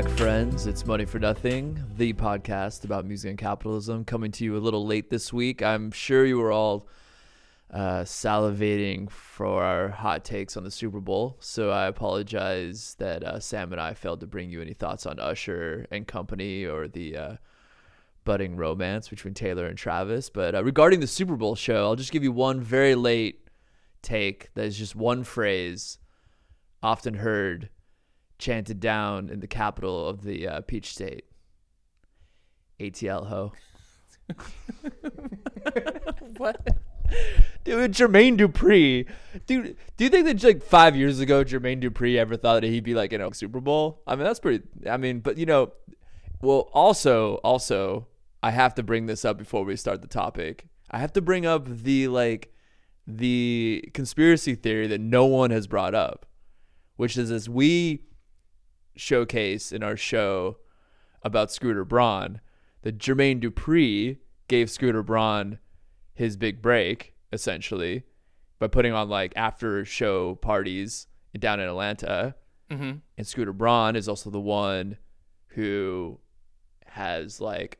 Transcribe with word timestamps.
back, 0.00 0.08
friends. 0.12 0.66
It's 0.66 0.86
Money 0.86 1.04
for 1.04 1.18
Nothing, 1.18 1.78
the 1.98 2.14
podcast 2.14 2.86
about 2.86 3.04
music 3.04 3.28
and 3.28 3.38
capitalism, 3.38 4.06
coming 4.06 4.32
to 4.32 4.42
you 4.42 4.56
a 4.56 4.58
little 4.58 4.86
late 4.86 5.10
this 5.10 5.34
week. 5.34 5.62
I'm 5.62 5.90
sure 5.90 6.24
you 6.24 6.38
were 6.38 6.50
all 6.50 6.88
uh, 7.70 8.00
salivating 8.04 9.10
for 9.10 9.62
our 9.62 9.90
hot 9.90 10.24
takes 10.24 10.56
on 10.56 10.64
the 10.64 10.70
Super 10.70 10.98
Bowl, 10.98 11.36
so 11.40 11.68
I 11.68 11.88
apologize 11.88 12.96
that 13.00 13.22
uh, 13.22 13.38
Sam 13.38 13.70
and 13.70 13.82
I 13.82 13.92
failed 13.92 14.20
to 14.20 14.26
bring 14.26 14.50
you 14.50 14.62
any 14.62 14.72
thoughts 14.72 15.04
on 15.04 15.18
Usher 15.18 15.86
and 15.90 16.06
company 16.06 16.64
or 16.64 16.88
the 16.88 17.14
uh, 17.14 17.36
budding 18.24 18.56
romance 18.56 19.10
between 19.10 19.34
Taylor 19.34 19.66
and 19.66 19.76
Travis. 19.76 20.30
But 20.30 20.54
uh, 20.54 20.64
regarding 20.64 21.00
the 21.00 21.06
Super 21.06 21.36
Bowl 21.36 21.54
show, 21.54 21.84
I'll 21.84 21.96
just 21.96 22.12
give 22.12 22.24
you 22.24 22.32
one 22.32 22.62
very 22.62 22.94
late 22.94 23.46
take 24.00 24.54
that 24.54 24.64
is 24.64 24.78
just 24.78 24.96
one 24.96 25.22
phrase 25.22 25.98
often 26.82 27.12
heard 27.12 27.68
chanted 28.42 28.80
down 28.80 29.30
in 29.30 29.40
the 29.40 29.46
capital 29.46 30.06
of 30.06 30.22
the 30.24 30.48
uh, 30.48 30.60
Peach 30.62 30.92
State. 30.92 31.24
ATL 32.80 33.28
ho. 33.28 33.52
what? 36.36 36.66
Dude, 37.62 37.92
Jermaine 37.92 38.36
Dupri. 38.36 39.08
Dude, 39.46 39.76
do 39.96 40.04
you 40.04 40.10
think 40.10 40.26
that 40.26 40.42
like 40.42 40.62
five 40.62 40.96
years 40.96 41.20
ago, 41.20 41.44
Jermaine 41.44 41.80
Dupri 41.80 42.16
ever 42.16 42.36
thought 42.36 42.62
that 42.62 42.68
he'd 42.68 42.82
be 42.82 42.94
like 42.94 43.12
in 43.12 43.20
a 43.20 43.32
Super 43.32 43.60
Bowl? 43.60 44.02
I 44.06 44.16
mean, 44.16 44.24
that's 44.24 44.40
pretty. 44.40 44.64
I 44.88 44.96
mean, 44.96 45.20
but 45.20 45.38
you 45.38 45.46
know, 45.46 45.72
well, 46.40 46.68
also, 46.72 47.34
also, 47.36 48.08
I 48.42 48.50
have 48.50 48.74
to 48.74 48.82
bring 48.82 49.06
this 49.06 49.24
up 49.24 49.38
before 49.38 49.64
we 49.64 49.76
start 49.76 50.02
the 50.02 50.08
topic. 50.08 50.66
I 50.90 50.98
have 50.98 51.12
to 51.12 51.20
bring 51.20 51.46
up 51.46 51.68
the 51.68 52.08
like 52.08 52.52
the 53.06 53.88
conspiracy 53.94 54.56
theory 54.56 54.88
that 54.88 55.00
no 55.00 55.26
one 55.26 55.52
has 55.52 55.68
brought 55.68 55.94
up, 55.94 56.26
which 56.96 57.16
is 57.16 57.30
as 57.30 57.48
we 57.48 58.02
showcase 58.96 59.72
in 59.72 59.82
our 59.82 59.96
show 59.96 60.58
about 61.22 61.52
Scooter 61.52 61.84
Braun 61.84 62.40
that 62.82 62.98
Jermaine 62.98 63.40
Dupri 63.40 64.18
gave 64.48 64.70
Scooter 64.70 65.02
Braun 65.02 65.58
his 66.14 66.36
big 66.36 66.60
break 66.60 67.14
essentially 67.32 68.04
by 68.58 68.66
putting 68.66 68.92
on 68.92 69.08
like 69.08 69.32
after 69.36 69.84
show 69.84 70.34
parties 70.36 71.06
down 71.38 71.60
in 71.60 71.68
Atlanta. 71.68 72.34
Mm-hmm. 72.70 72.92
And 73.16 73.26
Scooter 73.26 73.52
Braun 73.52 73.96
is 73.96 74.08
also 74.08 74.30
the 74.30 74.40
one 74.40 74.98
who 75.48 76.18
has 76.86 77.40
like, 77.40 77.78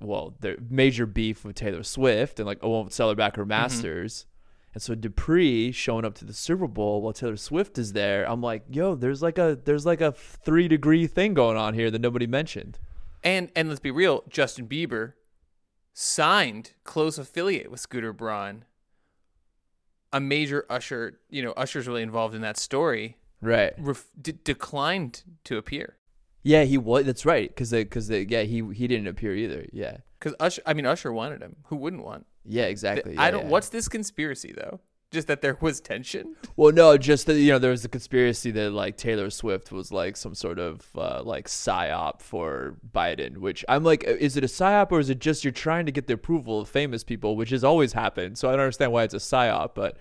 well, 0.00 0.34
the 0.40 0.56
major 0.70 1.06
beef 1.06 1.44
with 1.44 1.56
Taylor 1.56 1.82
Swift 1.82 2.38
and 2.38 2.46
like 2.46 2.62
won't 2.62 2.92
sell 2.92 3.08
her 3.08 3.14
back 3.14 3.36
her 3.36 3.46
masters. 3.46 4.26
And 4.74 4.82
so 4.82 4.94
Dupri 4.94 5.74
showing 5.74 6.04
up 6.04 6.14
to 6.16 6.24
the 6.24 6.32
Super 6.32 6.66
Bowl 6.66 7.02
while 7.02 7.12
Taylor 7.12 7.36
Swift 7.36 7.76
is 7.78 7.92
there, 7.92 8.28
I'm 8.28 8.40
like, 8.40 8.64
yo, 8.70 8.94
there's 8.94 9.22
like 9.22 9.36
a 9.38 9.58
there's 9.64 9.84
like 9.84 10.00
a 10.00 10.12
three 10.12 10.66
degree 10.68 11.06
thing 11.06 11.34
going 11.34 11.56
on 11.56 11.74
here 11.74 11.90
that 11.90 12.00
nobody 12.00 12.26
mentioned. 12.26 12.78
And 13.22 13.50
and 13.54 13.68
let's 13.68 13.80
be 13.80 13.90
real, 13.90 14.24
Justin 14.28 14.66
Bieber 14.66 15.12
signed 15.92 16.72
close 16.84 17.18
affiliate 17.18 17.70
with 17.70 17.80
Scooter 17.80 18.12
Braun. 18.12 18.64
A 20.12 20.20
major 20.20 20.66
Usher, 20.68 21.20
you 21.30 21.42
know, 21.42 21.52
Usher's 21.52 21.86
really 21.86 22.02
involved 22.02 22.34
in 22.34 22.42
that 22.42 22.58
story. 22.58 23.16
Right. 23.40 23.72
Ref- 23.78 24.08
d- 24.20 24.34
declined 24.44 25.22
to 25.44 25.56
appear 25.56 25.96
Yeah, 26.42 26.64
he 26.64 26.78
was. 26.78 27.04
That's 27.04 27.26
right. 27.26 27.48
Because 27.48 27.70
because 27.72 28.08
yeah, 28.08 28.42
he 28.42 28.62
he 28.72 28.86
didn't 28.86 29.06
appear 29.06 29.34
either. 29.34 29.66
Yeah. 29.72 29.98
because 30.18 30.34
Usher. 30.40 30.62
I 30.64 30.72
mean, 30.74 30.86
Usher 30.86 31.12
wanted 31.12 31.42
him. 31.42 31.56
Who 31.66 31.76
wouldn't 31.76 32.04
want? 32.04 32.26
Yeah. 32.44 32.64
Exactly. 32.64 33.16
I 33.16 33.26
Yeah, 33.26 33.30
don't. 33.32 33.42
yeah. 33.44 33.48
What's 33.50 33.68
this 33.68 33.88
conspiracy 33.88 34.52
though? 34.56 34.80
Just 35.10 35.26
that 35.28 35.42
there 35.42 35.58
was 35.60 35.80
tension. 35.80 36.36
Well, 36.56 36.72
no, 36.72 36.96
just 36.96 37.26
that 37.26 37.34
you 37.38 37.50
know 37.52 37.58
there 37.58 37.70
was 37.70 37.84
a 37.84 37.88
conspiracy 37.88 38.50
that 38.52 38.70
like 38.72 38.96
Taylor 38.96 39.28
Swift 39.30 39.72
was 39.72 39.90
like 39.92 40.16
some 40.16 40.34
sort 40.34 40.58
of 40.58 40.86
uh, 40.96 41.22
like 41.22 41.48
psyop 41.48 42.20
for 42.22 42.76
Biden, 42.94 43.38
which 43.38 43.64
I'm 43.68 43.84
like, 43.84 44.04
is 44.04 44.36
it 44.36 44.44
a 44.44 44.46
psyop 44.46 44.90
or 44.92 45.00
is 45.00 45.10
it 45.10 45.18
just 45.18 45.44
you're 45.44 45.52
trying 45.52 45.86
to 45.86 45.92
get 45.92 46.06
the 46.06 46.14
approval 46.14 46.60
of 46.60 46.68
famous 46.68 47.04
people, 47.04 47.36
which 47.36 47.50
has 47.50 47.62
always 47.64 47.92
happened. 47.94 48.38
So 48.38 48.48
I 48.48 48.52
don't 48.52 48.60
understand 48.60 48.92
why 48.92 49.02
it's 49.04 49.14
a 49.14 49.18
psyop, 49.18 49.74
but 49.74 49.96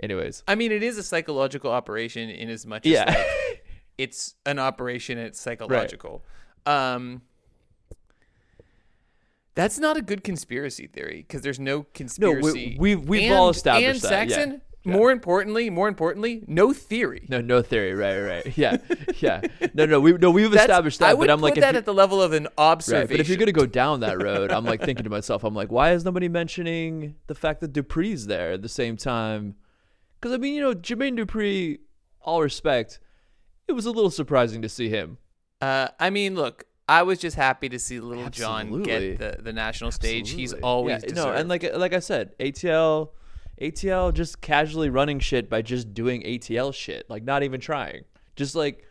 anyways, 0.00 0.42
I 0.48 0.54
mean, 0.54 0.72
it 0.72 0.82
is 0.82 0.96
a 0.98 1.02
psychological 1.02 1.70
operation 1.70 2.28
in 2.30 2.48
as 2.48 2.64
much 2.66 2.86
as 2.86 2.92
yeah, 2.92 3.04
like, 3.06 3.64
it's 3.98 4.34
an 4.46 4.58
operation 4.58 5.18
it's 5.18 5.40
psychological. 5.40 6.24
Um, 6.66 7.22
that's 9.54 9.78
not 9.78 9.96
a 9.96 10.02
good 10.02 10.24
conspiracy 10.24 10.86
theory 10.86 11.24
because 11.26 11.42
there's 11.42 11.60
no 11.60 11.78
no, 11.78 11.86
conspiracy. 11.94 12.76
we, 12.78 12.96
we 12.96 13.04
we've 13.04 13.22
and, 13.30 13.34
all 13.34 13.50
established 13.50 14.04
and 14.04 14.12
that. 14.12 14.28
yeah. 14.28 14.34
Saxon, 14.36 14.60
more 14.86 15.10
importantly, 15.10 15.70
more 15.70 15.88
importantly, 15.88 16.44
no 16.46 16.72
theory. 16.74 17.26
No, 17.30 17.40
no 17.40 17.62
theory, 17.62 17.94
right, 17.94 18.18
right, 18.20 18.58
yeah, 18.58 18.76
yeah. 19.18 19.40
No, 19.72 19.86
no, 19.86 19.98
we 20.00 20.12
no 20.12 20.30
we've 20.30 20.50
That's- 20.50 20.68
established 20.68 20.98
that, 20.98 21.10
I 21.10 21.14
would 21.14 21.28
but 21.28 21.32
I'm 21.32 21.38
put 21.38 21.44
like, 21.44 21.56
if 21.56 21.60
that 21.62 21.72
you- 21.74 21.78
at 21.78 21.84
the 21.86 21.94
level 21.94 22.20
of 22.20 22.32
an 22.34 22.48
observation. 22.58 23.00
Right, 23.02 23.08
but 23.10 23.20
if 23.20 23.28
you're 23.28 23.38
gonna 23.38 23.52
go 23.52 23.64
down 23.66 24.00
that 24.00 24.22
road, 24.22 24.50
I'm 24.50 24.64
like 24.64 24.82
thinking 24.82 25.04
to 25.04 25.10
myself, 25.10 25.42
I'm 25.44 25.54
like, 25.54 25.70
why 25.72 25.92
is 25.92 26.04
nobody 26.04 26.28
mentioning 26.28 27.14
the 27.28 27.34
fact 27.34 27.60
that 27.62 27.72
Dupri's 27.72 28.26
there 28.26 28.52
at 28.52 28.62
the 28.62 28.68
same 28.68 28.96
time? 28.96 29.54
Because 30.20 30.34
I 30.34 30.38
mean, 30.38 30.54
you 30.54 30.60
know, 30.60 30.74
Jermaine 30.74 31.18
Dupri, 31.18 31.78
all 32.20 32.42
respect, 32.42 32.98
it 33.68 33.72
was 33.72 33.86
a 33.86 33.90
little 33.90 34.10
surprising 34.10 34.60
to 34.62 34.68
see 34.68 34.88
him. 34.90 35.16
uh, 35.62 35.88
I 35.98 36.10
mean, 36.10 36.34
look, 36.34 36.64
I 36.88 37.02
was 37.02 37.18
just 37.18 37.36
happy 37.36 37.68
to 37.70 37.78
see 37.78 37.98
Lil 38.00 38.28
Jon 38.30 38.82
get 38.82 39.18
the, 39.18 39.38
the 39.42 39.52
national 39.52 39.90
stage. 39.90 40.30
He's 40.30 40.52
always 40.52 41.02
yeah, 41.06 41.14
no, 41.14 41.32
and 41.32 41.48
like 41.48 41.64
like 41.74 41.94
I 41.94 41.98
said, 42.00 42.36
ATL, 42.38 43.10
ATL 43.60 44.12
just 44.12 44.40
casually 44.40 44.90
running 44.90 45.18
shit 45.18 45.48
by 45.48 45.62
just 45.62 45.94
doing 45.94 46.22
ATL 46.22 46.74
shit, 46.74 47.08
like 47.08 47.24
not 47.24 47.42
even 47.42 47.60
trying, 47.60 48.04
just 48.36 48.54
like. 48.54 48.84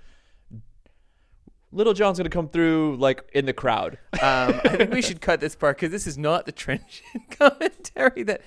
Lil 1.75 1.91
Jon's 1.93 2.19
gonna 2.19 2.29
come 2.29 2.49
through 2.49 2.97
like 2.97 3.27
in 3.33 3.47
the 3.47 3.53
crowd. 3.53 3.97
Um, 4.13 4.61
I 4.63 4.75
think 4.77 4.93
we 4.93 5.01
should 5.07 5.21
cut 5.21 5.39
this 5.39 5.55
part 5.55 5.77
because 5.77 5.89
this 5.91 6.05
is 6.05 6.19
not 6.19 6.45
the 6.45 6.51
trench 6.51 7.01
commentary 7.31 8.21
that 8.23 8.41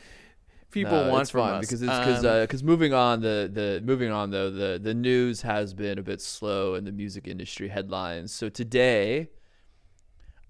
people 0.71 0.93
No, 0.93 1.11
want 1.11 1.29
from 1.29 1.41
us. 1.55 1.61
because 1.67 1.83
it's 1.83 1.91
because 1.91 2.61
Um, 2.63 2.67
moving 2.69 2.95
on 2.95 3.21
the 3.23 3.51
the 3.53 3.83
moving 3.85 4.13
on 4.13 4.31
though 4.31 4.51
the 4.53 4.79
the 4.81 4.95
news 4.95 5.43
has 5.43 5.75
been 5.75 5.99
a 5.99 6.05
bit 6.05 6.21
slow 6.21 6.77
in 6.77 6.85
the 6.85 6.93
music 6.93 7.27
industry 7.27 7.67
headlines. 7.67 8.31
So 8.31 8.49
today, 8.49 9.29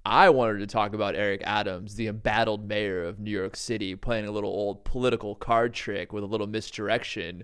I 0.06 0.30
wanted 0.30 0.60
to 0.60 0.68
talk 0.68 0.94
about 0.94 1.16
Eric 1.16 1.42
Adams, 1.44 1.96
the 1.96 2.06
embattled 2.06 2.68
mayor 2.68 3.02
of 3.02 3.18
New 3.18 3.30
York 3.32 3.56
City, 3.56 3.96
playing 3.96 4.26
a 4.26 4.30
little 4.30 4.50
old 4.50 4.84
political 4.84 5.34
card 5.34 5.74
trick 5.74 6.12
with 6.12 6.22
a 6.22 6.28
little 6.28 6.46
misdirection 6.46 7.42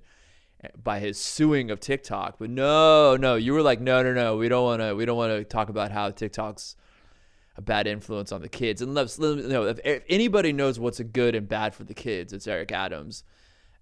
by 0.81 1.01
his 1.01 1.19
suing 1.19 1.73
of 1.73 1.81
TikTok. 1.81 2.37
But 2.39 2.51
no, 2.51 3.17
no, 3.17 3.35
you 3.35 3.53
were 3.53 3.63
like, 3.63 3.81
no, 3.81 4.05
no, 4.05 4.13
no, 4.13 4.37
we 4.37 4.49
don't 4.49 4.63
want 4.63 4.81
to, 4.81 4.95
we 4.95 5.05
don't 5.05 5.17
want 5.17 5.33
to 5.33 5.43
talk 5.43 5.71
about 5.71 5.91
how 5.91 6.11
TikTok's 6.11 6.77
a 7.57 7.63
bad 7.63 7.89
influence 7.89 8.31
on 8.31 8.43
the 8.43 8.49
kids. 8.49 8.81
And 8.81 8.95
let's, 8.95 9.19
let 9.19 9.39
know 9.39 9.65
if, 9.65 9.81
if 9.85 10.05
anybody 10.09 10.53
knows 10.53 10.79
what's 10.79 11.01
good 11.01 11.35
and 11.35 11.49
bad 11.49 11.75
for 11.75 11.83
the 11.83 11.95
kids, 11.95 12.33
it's 12.33 12.47
Eric 12.47 12.71
Adams, 12.71 13.25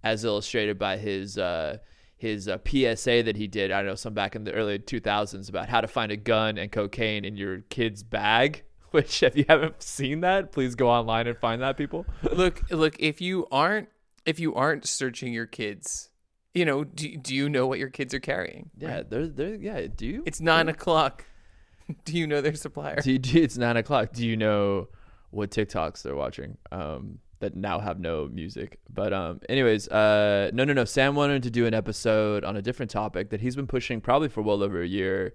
as 0.02 0.24
illustrated 0.24 0.78
by 0.78 0.96
his 0.96 1.36
uh, 1.36 1.76
his 2.16 2.48
uh, 2.48 2.56
PSA 2.66 3.22
that 3.24 3.36
he 3.36 3.46
did. 3.46 3.70
I 3.70 3.78
don't 3.78 3.86
know 3.86 3.94
some 3.94 4.14
back 4.14 4.36
in 4.36 4.44
the 4.44 4.52
early 4.52 4.78
2000s 4.78 5.50
about 5.50 5.69
how 5.69 5.82
to 5.82 5.88
find 5.88 6.10
a 6.10 6.16
gun 6.16 6.58
and 6.58 6.72
cocaine 6.72 7.26
in 7.26 7.36
your 7.36 7.60
kid's 7.69 8.02
bag. 8.02 8.64
Which, 8.92 9.22
if 9.22 9.36
you 9.36 9.44
haven't 9.48 9.82
seen 9.82 10.20
that, 10.20 10.52
please 10.52 10.74
go 10.74 10.88
online 10.88 11.26
and 11.26 11.38
find 11.38 11.62
that, 11.62 11.76
people. 11.76 12.06
look, 12.32 12.62
look. 12.70 12.96
If 12.98 13.20
you 13.20 13.46
aren't, 13.52 13.88
if 14.26 14.40
you 14.40 14.54
aren't 14.54 14.86
searching 14.86 15.32
your 15.32 15.46
kids, 15.46 16.10
you 16.54 16.64
know, 16.64 16.84
do, 16.84 17.16
do 17.16 17.34
you 17.34 17.48
know 17.48 17.66
what 17.66 17.78
your 17.78 17.90
kids 17.90 18.12
are 18.14 18.20
carrying? 18.20 18.70
Yeah, 18.76 19.02
they're 19.08 19.28
they're 19.28 19.54
yeah. 19.54 19.86
Do 19.94 20.06
you? 20.06 20.22
It's 20.26 20.40
nine 20.40 20.68
o'clock. 20.68 21.24
Do 22.04 22.16
you 22.16 22.28
know 22.28 22.40
their 22.40 22.54
supplier? 22.54 23.00
Do 23.00 23.10
you, 23.10 23.18
do, 23.18 23.42
it's 23.42 23.58
nine 23.58 23.76
o'clock. 23.76 24.12
Do 24.12 24.25
you 24.25 24.37
know 24.37 24.87
what 25.31 25.50
TikToks 25.50 26.02
they're 26.02 26.14
watching? 26.14 26.56
Um, 26.70 27.19
that 27.40 27.56
now 27.56 27.81
have 27.81 27.98
no 27.98 28.28
music. 28.32 28.78
But 28.88 29.12
um, 29.12 29.40
anyways, 29.48 29.88
uh, 29.88 30.50
no, 30.52 30.64
no, 30.64 30.72
no. 30.72 30.84
Sam 30.84 31.14
wanted 31.14 31.43
to 31.43 31.50
do 31.50 31.66
an 31.66 31.75
episode 31.75 32.44
on 32.44 32.56
a 32.56 32.62
different 32.62 32.90
topic 32.90 33.31
that 33.31 33.40
he's 33.40 33.56
been 33.56 33.66
pushing 33.66 34.00
probably 34.00 34.28
for 34.28 34.43
well 34.43 34.62
over 34.62 34.81
a 34.81 34.86
year, 34.86 35.34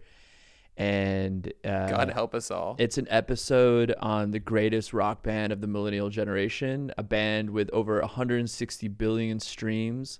and 0.77 1.53
uh, 1.63 1.87
God 1.89 2.09
help 2.09 2.35
us 2.35 2.51
all. 2.51 2.75
it's 2.79 2.97
an 2.97 3.07
episode 3.09 3.95
on 3.99 4.31
the 4.31 4.39
greatest 4.39 4.93
rock 4.93 5.23
band 5.23 5.53
of 5.53 5.61
the 5.61 5.67
millennial 5.67 6.09
generation, 6.09 6.91
a 6.97 7.03
band 7.03 7.49
with 7.49 7.69
over 7.71 8.01
160 8.01 8.87
billion 8.89 9.39
streams, 9.39 10.19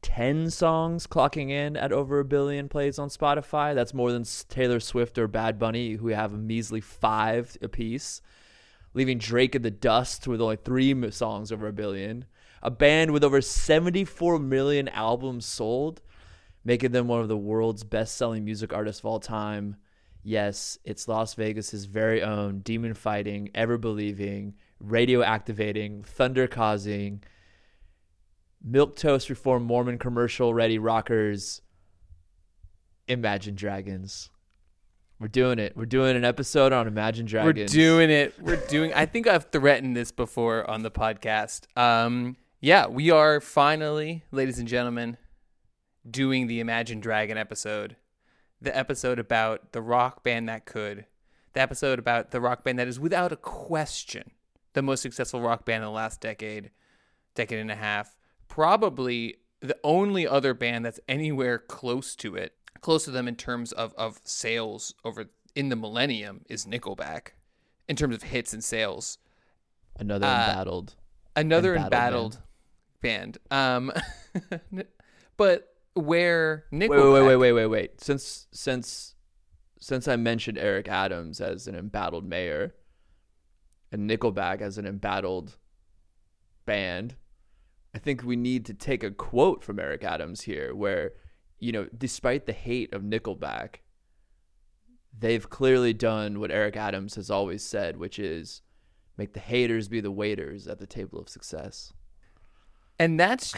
10 0.00 0.50
songs 0.50 1.06
clocking 1.06 1.50
in 1.50 1.76
at 1.76 1.92
over 1.92 2.20
a 2.20 2.24
billion 2.24 2.68
plays 2.68 2.98
on 2.98 3.08
Spotify. 3.08 3.74
That's 3.74 3.94
more 3.94 4.12
than 4.12 4.24
Taylor 4.48 4.80
Swift 4.80 5.18
or 5.18 5.28
Bad 5.28 5.58
Bunny, 5.58 5.94
who 5.94 6.08
have 6.08 6.32
a 6.32 6.38
measly 6.38 6.80
five 6.80 7.56
apiece, 7.60 8.22
leaving 8.94 9.18
Drake 9.18 9.54
in 9.54 9.62
the 9.62 9.70
dust 9.70 10.26
with 10.26 10.40
only 10.40 10.56
three 10.56 11.10
songs 11.10 11.52
over 11.52 11.68
a 11.68 11.72
billion. 11.72 12.24
A 12.62 12.70
band 12.70 13.12
with 13.12 13.22
over 13.22 13.42
74 13.42 14.38
million 14.38 14.88
albums 14.88 15.44
sold 15.44 16.00
making 16.64 16.92
them 16.92 17.08
one 17.08 17.20
of 17.20 17.28
the 17.28 17.36
world's 17.36 17.84
best 17.84 18.16
selling 18.16 18.44
music 18.44 18.72
artists 18.72 19.00
of 19.00 19.06
all 19.06 19.20
time. 19.20 19.76
Yes, 20.22 20.78
it's 20.84 21.06
Las 21.06 21.34
Vegas's 21.34 21.84
very 21.84 22.22
own 22.22 22.60
demon 22.60 22.94
fighting, 22.94 23.50
ever 23.54 23.76
believing, 23.76 24.54
radio 24.80 25.22
activating, 25.22 26.02
thunder 26.02 26.46
causing, 26.46 27.22
milk 28.62 28.96
toast 28.96 29.28
reform 29.28 29.64
Mormon 29.64 29.98
commercial 29.98 30.54
ready 30.54 30.78
rockers. 30.78 31.60
Imagine 33.06 33.54
Dragons. 33.54 34.30
We're 35.20 35.28
doing 35.28 35.58
it. 35.58 35.76
We're 35.76 35.84
doing 35.84 36.16
an 36.16 36.24
episode 36.24 36.72
on 36.72 36.88
Imagine 36.88 37.26
Dragons. 37.26 37.70
We're 37.70 37.80
doing 37.80 38.10
it. 38.10 38.34
We're 38.40 38.56
doing. 38.66 38.92
I 38.94 39.06
think 39.06 39.26
I've 39.26 39.44
threatened 39.52 39.96
this 39.96 40.10
before 40.10 40.68
on 40.68 40.82
the 40.82 40.90
podcast. 40.90 41.66
Um, 41.78 42.36
yeah, 42.60 42.86
we 42.86 43.10
are 43.10 43.40
finally, 43.40 44.24
ladies 44.32 44.58
and 44.58 44.66
gentlemen, 44.66 45.18
doing 46.08 46.46
the 46.46 46.60
Imagine 46.60 47.00
Dragon 47.00 47.36
episode. 47.38 47.96
The 48.60 48.76
episode 48.76 49.18
about 49.18 49.72
the 49.72 49.82
rock 49.82 50.22
band 50.22 50.48
that 50.48 50.64
could. 50.64 51.06
The 51.52 51.60
episode 51.60 51.98
about 51.98 52.30
the 52.30 52.40
rock 52.40 52.64
band 52.64 52.78
that 52.78 52.88
is 52.88 52.98
without 52.98 53.32
a 53.32 53.36
question 53.36 54.32
the 54.74 54.82
most 54.82 55.00
successful 55.00 55.40
rock 55.40 55.64
band 55.64 55.82
in 55.82 55.86
the 55.86 55.90
last 55.90 56.20
decade, 56.20 56.70
decade 57.34 57.60
and 57.60 57.70
a 57.70 57.76
half. 57.76 58.16
Probably 58.48 59.36
the 59.60 59.76
only 59.82 60.26
other 60.28 60.52
band 60.52 60.84
that's 60.84 61.00
anywhere 61.08 61.58
close 61.58 62.14
to 62.16 62.36
it, 62.36 62.52
close 62.80 63.04
to 63.06 63.10
them 63.10 63.26
in 63.26 63.36
terms 63.36 63.72
of, 63.72 63.94
of 63.96 64.20
sales 64.24 64.94
over 65.04 65.26
in 65.54 65.68
the 65.70 65.76
millennium 65.76 66.42
is 66.48 66.66
Nickelback, 66.66 67.28
in 67.88 67.96
terms 67.96 68.14
of 68.14 68.24
hits 68.24 68.52
and 68.52 68.62
sales. 68.62 69.18
Another 69.96 70.26
Uh, 70.26 70.48
embattled. 70.48 70.94
Another 71.36 71.74
Embattled 71.76 72.34
embattled 72.34 72.38
band. 73.00 73.38
Um, 73.50 73.92
but 75.36 75.73
where 75.94 76.64
Nickelback, 76.72 77.12
Wait, 77.12 77.22
wait, 77.22 77.22
wait, 77.22 77.36
wait, 77.36 77.52
wait, 77.52 77.66
wait. 77.66 78.00
Since 78.00 78.46
since 78.52 79.14
since 79.80 80.08
I 80.08 80.16
mentioned 80.16 80.58
Eric 80.58 80.88
Adams 80.88 81.40
as 81.40 81.66
an 81.66 81.74
embattled 81.74 82.24
mayor 82.24 82.74
and 83.92 84.08
Nickelback 84.08 84.60
as 84.60 84.78
an 84.78 84.86
embattled 84.86 85.56
band, 86.66 87.16
I 87.94 87.98
think 87.98 88.22
we 88.22 88.36
need 88.36 88.64
to 88.66 88.74
take 88.74 89.04
a 89.04 89.10
quote 89.10 89.62
from 89.62 89.78
Eric 89.78 90.02
Adams 90.02 90.42
here 90.42 90.74
where, 90.74 91.12
you 91.58 91.70
know, 91.70 91.86
despite 91.96 92.46
the 92.46 92.52
hate 92.52 92.92
of 92.92 93.02
Nickelback, 93.02 93.76
they've 95.16 95.48
clearly 95.48 95.92
done 95.92 96.40
what 96.40 96.50
Eric 96.50 96.76
Adams 96.76 97.14
has 97.14 97.30
always 97.30 97.62
said, 97.62 97.96
which 97.98 98.18
is 98.18 98.62
make 99.16 99.32
the 99.32 99.40
haters 99.40 99.88
be 99.88 100.00
the 100.00 100.10
waiters 100.10 100.66
at 100.66 100.78
the 100.78 100.86
table 100.86 101.20
of 101.20 101.28
success. 101.28 101.92
And 102.98 103.18
that's 103.18 103.54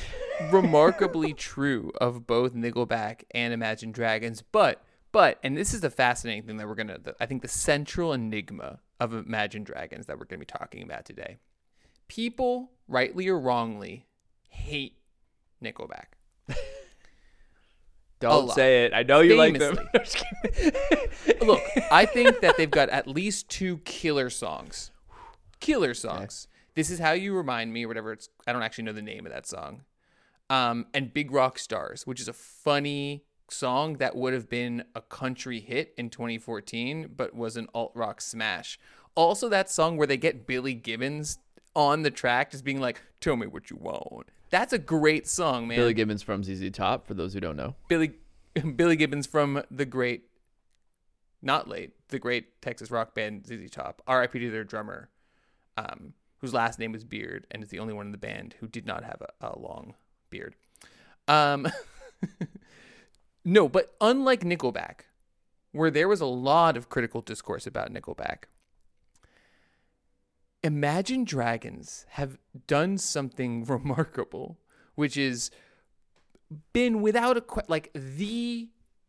remarkably 0.51 1.33
true 1.33 1.93
of 2.01 2.27
both 2.27 2.55
Nickelback 2.55 3.25
and 3.33 3.53
Imagine 3.53 3.93
Dragons. 3.93 4.43
But, 4.43 4.83
but, 5.13 5.39
and 5.43 5.57
this 5.57 5.75
is 5.75 5.81
the 5.81 5.91
fascinating 5.91 6.45
thing 6.45 6.57
that 6.57 6.67
we're 6.67 6.75
going 6.75 6.89
to, 6.89 7.15
I 7.21 7.27
think 7.27 7.43
the 7.43 7.49
central 7.49 8.13
enigma 8.13 8.81
of 8.99 9.13
Imagine 9.13 9.65
Dragons 9.65 10.07
that 10.07 10.19
we're 10.19 10.25
going 10.25 10.41
to 10.41 10.47
be 10.47 10.59
talking 10.59 10.83
about 10.83 11.05
today. 11.05 11.37
People, 12.09 12.71
rightly 12.89 13.29
or 13.29 13.39
wrongly, 13.39 14.07
hate 14.49 14.97
Nickelback. 15.63 16.15
Don't 18.19 18.51
say 18.51 18.85
it. 18.85 18.95
I 18.95 19.03
know 19.03 19.21
you 19.21 19.37
like 19.37 19.59
them. 19.59 19.77
Look, 21.43 21.63
I 21.91 22.07
think 22.07 22.41
that 22.41 22.55
they've 22.59 22.71
got 22.71 22.89
at 22.89 23.07
least 23.07 23.49
two 23.51 23.79
killer 23.79 24.31
songs. 24.31 24.91
Killer 25.61 25.93
songs. 25.93 26.49
This 26.77 26.91
is 26.91 26.99
how 26.99 27.13
you 27.13 27.35
remind 27.35 27.73
me, 27.73 27.85
or 27.85 27.89
whatever. 27.89 28.13
It's 28.13 28.29
I 28.47 28.53
don't 28.53 28.63
actually 28.63 28.85
know 28.85 28.93
the 28.93 29.03
name 29.03 29.27
of 29.27 29.33
that 29.33 29.47
song. 29.47 29.83
Um, 30.49 30.87
and 30.95 31.13
Big 31.13 31.33
Rock 31.33 31.59
Stars, 31.59 32.07
which 32.07 32.21
is 32.21 32.29
a 32.29 32.33
funny 32.33 33.25
song 33.51 33.95
that 33.95 34.15
would 34.15 34.33
have 34.33 34.49
been 34.49 34.85
a 34.95 35.01
country 35.01 35.59
hit 35.59 35.95
in 35.97 36.11
2014, 36.11 37.11
but 37.17 37.35
was 37.35 37.57
an 37.57 37.67
alt 37.75 37.93
rock 37.95 38.21
smash. 38.21 38.79
Also, 39.17 39.49
that 39.49 39.71
song 39.71 39.97
where 39.97 40.07
they 40.07 40.19
get 40.19 40.47
Billy 40.47 40.75
Gibbons 40.75 41.39
on 41.75 42.03
the 42.03 42.11
track, 42.11 42.51
just 42.51 42.65
being 42.65 42.81
like, 42.81 43.01
"Tell 43.21 43.37
me 43.37 43.47
what 43.47 43.71
you 43.71 43.77
want." 43.77 44.29
That's 44.51 44.73
a 44.73 44.79
great 44.79 45.27
song, 45.27 45.67
man. 45.67 45.79
Billy 45.79 45.95
Gibbons 45.95 46.23
from 46.23 46.45
ZZ 46.45 46.71
Top, 46.71 47.07
for 47.07 47.15
those 47.15 47.33
who 47.33 47.41
don't 47.41 47.57
know. 47.57 47.75
Billy 47.89 48.13
Billy 48.77 48.97
Gibbons 48.97 49.27
from 49.27 49.63
the 49.71 49.87
great, 49.87 50.25
not 51.41 51.69
late, 51.69 51.93
the 52.09 52.19
great 52.19 52.61
Texas 52.61 52.91
rock 52.91 53.15
band 53.15 53.47
ZZ 53.47 53.71
Top. 53.71 54.03
R.I.P. 54.07 54.39
to 54.39 54.51
their 54.51 54.65
drummer, 54.65 55.09
um, 55.79 56.13
whose 56.47 56.55
last 56.55 56.79
name 56.79 56.93
was 56.93 57.03
Beard, 57.03 57.45
and 57.51 57.61
is 57.61 57.71
the 57.71 57.81
only 57.81 57.93
one 57.93 58.07
in 58.07 58.13
the 58.13 58.19
band 58.19 58.55
who 58.61 58.69
did 58.69 58.87
not 58.87 59.03
have 59.03 59.21
a, 59.21 59.49
a 59.49 59.59
long 59.59 59.95
beard. 60.31 60.55
Um, 61.27 61.67
no, 63.45 63.69
but 63.69 63.97
unlike 64.01 64.43
Nickelback, 64.43 65.07
where 65.73 65.91
there 65.91 66.07
was 66.07 66.21
a 66.21 66.27
lot 66.27 66.77
of 66.77 66.89
critical 66.89 67.21
discourse 67.21 67.67
about 67.67 67.93
Nickelback. 67.93 68.45
Imagine 70.63 71.25
Dragons 71.25 72.07
have 72.11 72.39
done 72.69 72.97
something 72.97 73.65
remarkable, 73.69 74.57
which 74.95 75.17
is 75.17 75.51
been 76.73 77.03
without 77.03 77.37
a 77.37 77.41
que- 77.41 77.65
like 77.67 77.91
the 77.93 78.69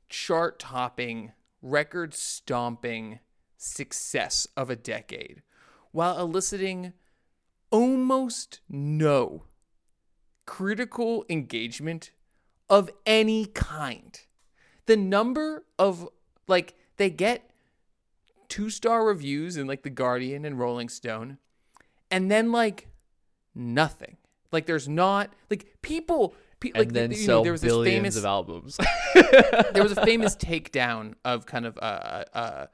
chart 0.10 0.58
topping, 0.58 1.34
record 1.62 2.16
stomping 2.16 3.20
success 3.58 4.48
of 4.58 4.72
a 4.72 4.76
decade 4.76 5.44
while 5.92 6.20
eliciting 6.20 6.94
almost 7.72 8.60
no 8.70 9.44
critical 10.46 11.26
engagement 11.30 12.12
of 12.70 12.90
any 13.06 13.46
kind. 13.46 14.20
The 14.86 14.98
number 14.98 15.66
of 15.78 16.08
like 16.48 16.76
they 16.98 17.10
get 17.10 17.50
two 18.48 18.70
star 18.70 19.06
reviews 19.06 19.58
in 19.58 19.68
like 19.68 19.84
The 19.84 19.90
Guardian 19.90 20.46
and 20.46 20.58
Rolling 20.58 20.90
Stone, 20.90 21.38
and 22.10 22.32
then 22.32 22.52
like 22.52 22.88
nothing. 23.54 24.18
Like 24.52 24.66
there's 24.66 24.88
not 24.88 25.34
like 25.50 25.68
people. 25.82 26.34
Pe- 26.60 26.70
And 26.70 26.78
like 26.86 26.92
then 26.94 27.12
you 27.12 27.18
know, 27.20 27.24
sell 27.26 27.44
there 27.44 27.52
was 27.52 27.62
this 27.62 27.72
billions 27.72 27.94
famous 27.96 28.18
of 28.18 28.26
albums. 28.26 28.78
there 29.74 29.84
was 29.84 29.92
a 29.92 30.04
famous 30.06 30.36
takedown 30.38 31.14
of 31.24 31.46
kind 31.46 31.66
of 31.68 31.78
uh, 31.78 32.24
uh, 32.34 32.66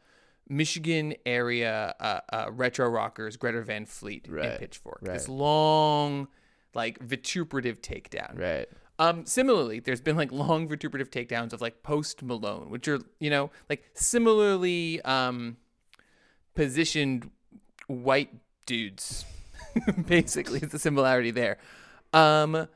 Michigan 0.50 1.16
area 1.26 1.96
uh, 2.00 2.20
uh, 2.32 2.52
retro 2.52 2.88
rockers, 2.88 3.38
Greta 3.38 3.62
Van 3.62 3.86
Fleet 3.86 4.28
and 4.28 4.60
Pitchfork. 4.60 5.00
right. 5.02 5.14
This 5.14 5.30
long, 5.30 6.28
like 6.74 7.00
vituperative 7.00 7.82
takedown. 7.82 8.38
right. 8.38 8.68
Um, 9.00 9.26
similarly, 9.26 9.80
there's 9.80 10.02
been 10.02 10.16
like 10.16 10.32
long 10.32 10.68
vituperative 10.68 11.10
takedowns 11.10 11.52
of 11.52 11.62
like 11.62 11.82
Post 11.82 12.22
Malone, 12.22 12.70
which 12.70 12.88
are 12.88 13.00
you 13.20 13.30
know 13.30 13.50
like 13.70 13.84
similarly 13.96 15.02
um, 15.02 15.58
positioned 16.54 17.30
white 17.88 18.30
dudes. 18.66 19.26
Basically, 20.08 20.60
it's 20.60 20.74
a 20.74 20.80
similarity 20.80 21.32
there. 21.32 21.58
Um, 22.14 22.68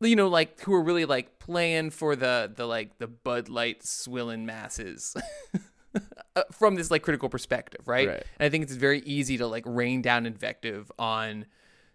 you 0.00 0.16
know, 0.16 0.28
like 0.28 0.60
who 0.62 0.72
are 0.74 0.82
really 0.82 1.04
like 1.04 1.38
playing 1.38 1.90
for 1.90 2.16
the 2.16 2.50
the 2.54 2.66
like 2.66 2.98
the 2.98 3.06
Bud 3.06 3.48
Light 3.48 3.84
swilling 3.84 4.46
masses. 4.46 5.14
uh, 6.36 6.42
From 6.52 6.74
this 6.74 6.90
like 6.90 7.02
critical 7.02 7.28
perspective, 7.28 7.86
right? 7.86 8.08
Right. 8.08 8.24
And 8.38 8.46
I 8.46 8.48
think 8.48 8.64
it's 8.64 8.74
very 8.74 9.00
easy 9.00 9.38
to 9.38 9.46
like 9.46 9.64
rain 9.66 10.02
down 10.02 10.26
invective 10.26 10.90
on 10.98 11.46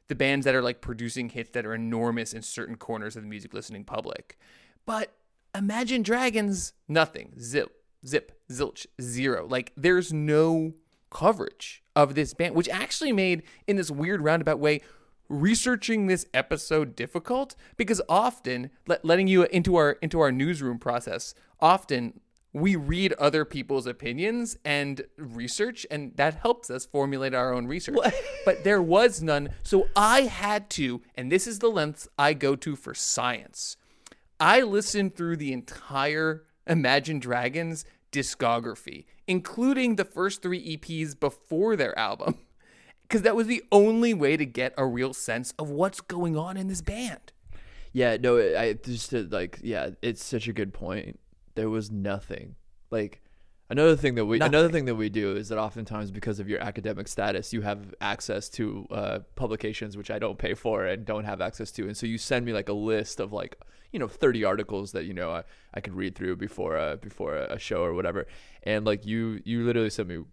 the 0.07 0.15
bands 0.15 0.45
that 0.45 0.55
are 0.55 0.61
like 0.61 0.81
producing 0.81 1.29
hits 1.29 1.51
that 1.51 1.65
are 1.65 1.73
enormous 1.73 2.33
in 2.33 2.41
certain 2.41 2.75
corners 2.75 3.15
of 3.15 3.23
the 3.23 3.29
music 3.29 3.53
listening 3.53 3.83
public. 3.83 4.37
But 4.85 5.13
Imagine 5.55 6.03
Dragons, 6.03 6.73
nothing. 6.87 7.33
Zip, 7.39 7.83
zip, 8.05 8.39
zilch, 8.51 8.85
zero. 9.01 9.47
Like 9.47 9.73
there's 9.75 10.13
no 10.13 10.73
coverage 11.09 11.83
of 11.95 12.15
this 12.15 12.33
band, 12.33 12.55
which 12.55 12.69
actually 12.69 13.11
made 13.11 13.43
in 13.65 13.75
this 13.75 13.89
weird 13.89 14.21
roundabout 14.21 14.59
way 14.59 14.81
researching 15.29 16.07
this 16.07 16.25
episode 16.33 16.95
difficult 16.95 17.55
because 17.75 18.01
often 18.07 18.69
let, 18.87 19.03
letting 19.03 19.27
you 19.27 19.43
into 19.43 19.75
our 19.75 19.91
into 20.01 20.19
our 20.19 20.31
newsroom 20.31 20.79
process 20.79 21.33
often 21.59 22.19
we 22.53 22.75
read 22.75 23.13
other 23.13 23.45
people's 23.45 23.85
opinions 23.85 24.57
and 24.65 25.01
research 25.17 25.85
and 25.91 26.15
that 26.15 26.35
helps 26.35 26.69
us 26.69 26.85
formulate 26.85 27.33
our 27.33 27.53
own 27.53 27.67
research. 27.67 27.97
But 28.45 28.63
there 28.63 28.81
was 28.81 29.21
none. 29.21 29.49
So 29.63 29.87
i 29.95 30.21
had 30.21 30.69
to 30.71 31.01
and 31.15 31.31
this 31.31 31.47
is 31.47 31.59
the 31.59 31.69
lengths 31.69 32.07
i 32.17 32.33
go 32.33 32.55
to 32.55 32.75
for 32.75 32.93
science. 32.93 33.77
I 34.39 34.61
listened 34.61 35.15
through 35.15 35.37
the 35.37 35.53
entire 35.53 36.43
imagine 36.65 37.19
dragons 37.19 37.85
discography 38.11 39.05
including 39.27 39.95
the 39.95 40.05
first 40.05 40.41
three 40.41 40.77
eps 40.77 41.17
before 41.19 41.75
their 41.75 41.97
album 41.99 42.37
because 43.03 43.21
that 43.21 43.35
was 43.35 43.47
the 43.47 43.63
only 43.71 44.13
way 44.13 44.37
to 44.37 44.45
get 44.45 44.73
a 44.77 44.85
real 44.85 45.13
sense 45.13 45.53
of 45.59 45.69
what's 45.69 46.01
going 46.01 46.37
on 46.37 46.57
in 46.57 46.67
this 46.67 46.81
band. 46.81 47.31
Yeah, 47.93 48.17
no, 48.17 48.37
I 48.37 48.73
just 48.73 49.13
uh, 49.13 49.23
like 49.29 49.59
yeah, 49.63 49.91
it's 50.01 50.23
such 50.23 50.47
a 50.47 50.53
good 50.53 50.73
point. 50.73 51.19
There 51.57 51.69
was 51.69 51.91
nothing. 51.91 52.55
Like 52.89 53.21
another 53.69 53.95
thing 53.95 54.15
that 54.15 54.25
we 54.25 54.39
another 54.39 54.69
thing 54.69 54.85
that 54.85 54.95
we 54.95 55.09
do 55.09 55.35
is 55.35 55.49
that 55.49 55.57
oftentimes 55.57 56.11
because 56.11 56.39
of 56.39 56.47
your 56.47 56.61
academic 56.61 57.07
status, 57.07 57.51
you 57.51 57.61
have 57.61 57.93
access 57.99 58.47
to 58.49 58.87
uh, 58.91 59.19
publications 59.35 59.97
which 59.97 60.09
I 60.09 60.19
don't 60.19 60.37
pay 60.37 60.53
for 60.53 60.85
and 60.85 61.05
don't 61.05 61.25
have 61.25 61.41
access 61.41 61.71
to, 61.73 61.87
and 61.87 61.97
so 61.97 62.05
you 62.05 62.17
send 62.17 62.45
me 62.45 62.53
like 62.53 62.69
a 62.69 62.73
list 62.73 63.19
of 63.19 63.33
like 63.33 63.57
you 63.91 63.99
know 63.99 64.07
30 64.07 64.43
articles 64.43 64.91
that 64.93 65.05
you 65.05 65.13
know 65.13 65.31
I, 65.31 65.43
I 65.73 65.81
could 65.81 65.95
read 65.95 66.15
through 66.15 66.37
before 66.37 66.77
uh, 66.77 66.95
before 66.97 67.35
a, 67.35 67.55
a 67.55 67.59
show 67.59 67.81
or 67.81 67.93
whatever, 67.93 68.27
and 68.63 68.85
like 68.85 69.05
you 69.05 69.41
you 69.43 69.65
literally 69.65 69.89
sent 69.89 70.07
me 70.07 70.23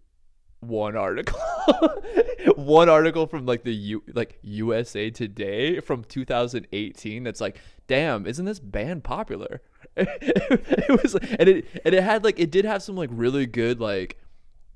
one 0.69 0.97
article. 0.97 1.41
One 2.57 2.89
article 2.89 3.27
from 3.27 3.47
like 3.47 3.65
the 3.65 3.75
U, 3.75 4.03
like 4.13 4.39
USA 4.43 5.11
Today 5.11 5.81
from 5.81 6.05
2018 6.05 7.23
that's 7.23 7.41
like, 7.41 7.59
damn, 7.87 8.27
isn't 8.27 8.45
this 8.45 8.61
band 8.61 9.03
popular? 9.03 9.63
it 9.97 11.03
was, 11.03 11.15
and 11.15 11.49
it 11.49 11.67
and 11.85 11.95
it 11.95 12.03
had 12.03 12.23
like 12.23 12.39
it 12.39 12.51
did 12.51 12.65
have 12.65 12.83
some 12.83 12.97
like 12.97 13.11
really 13.13 13.47
good 13.47 13.81
like 13.81 14.19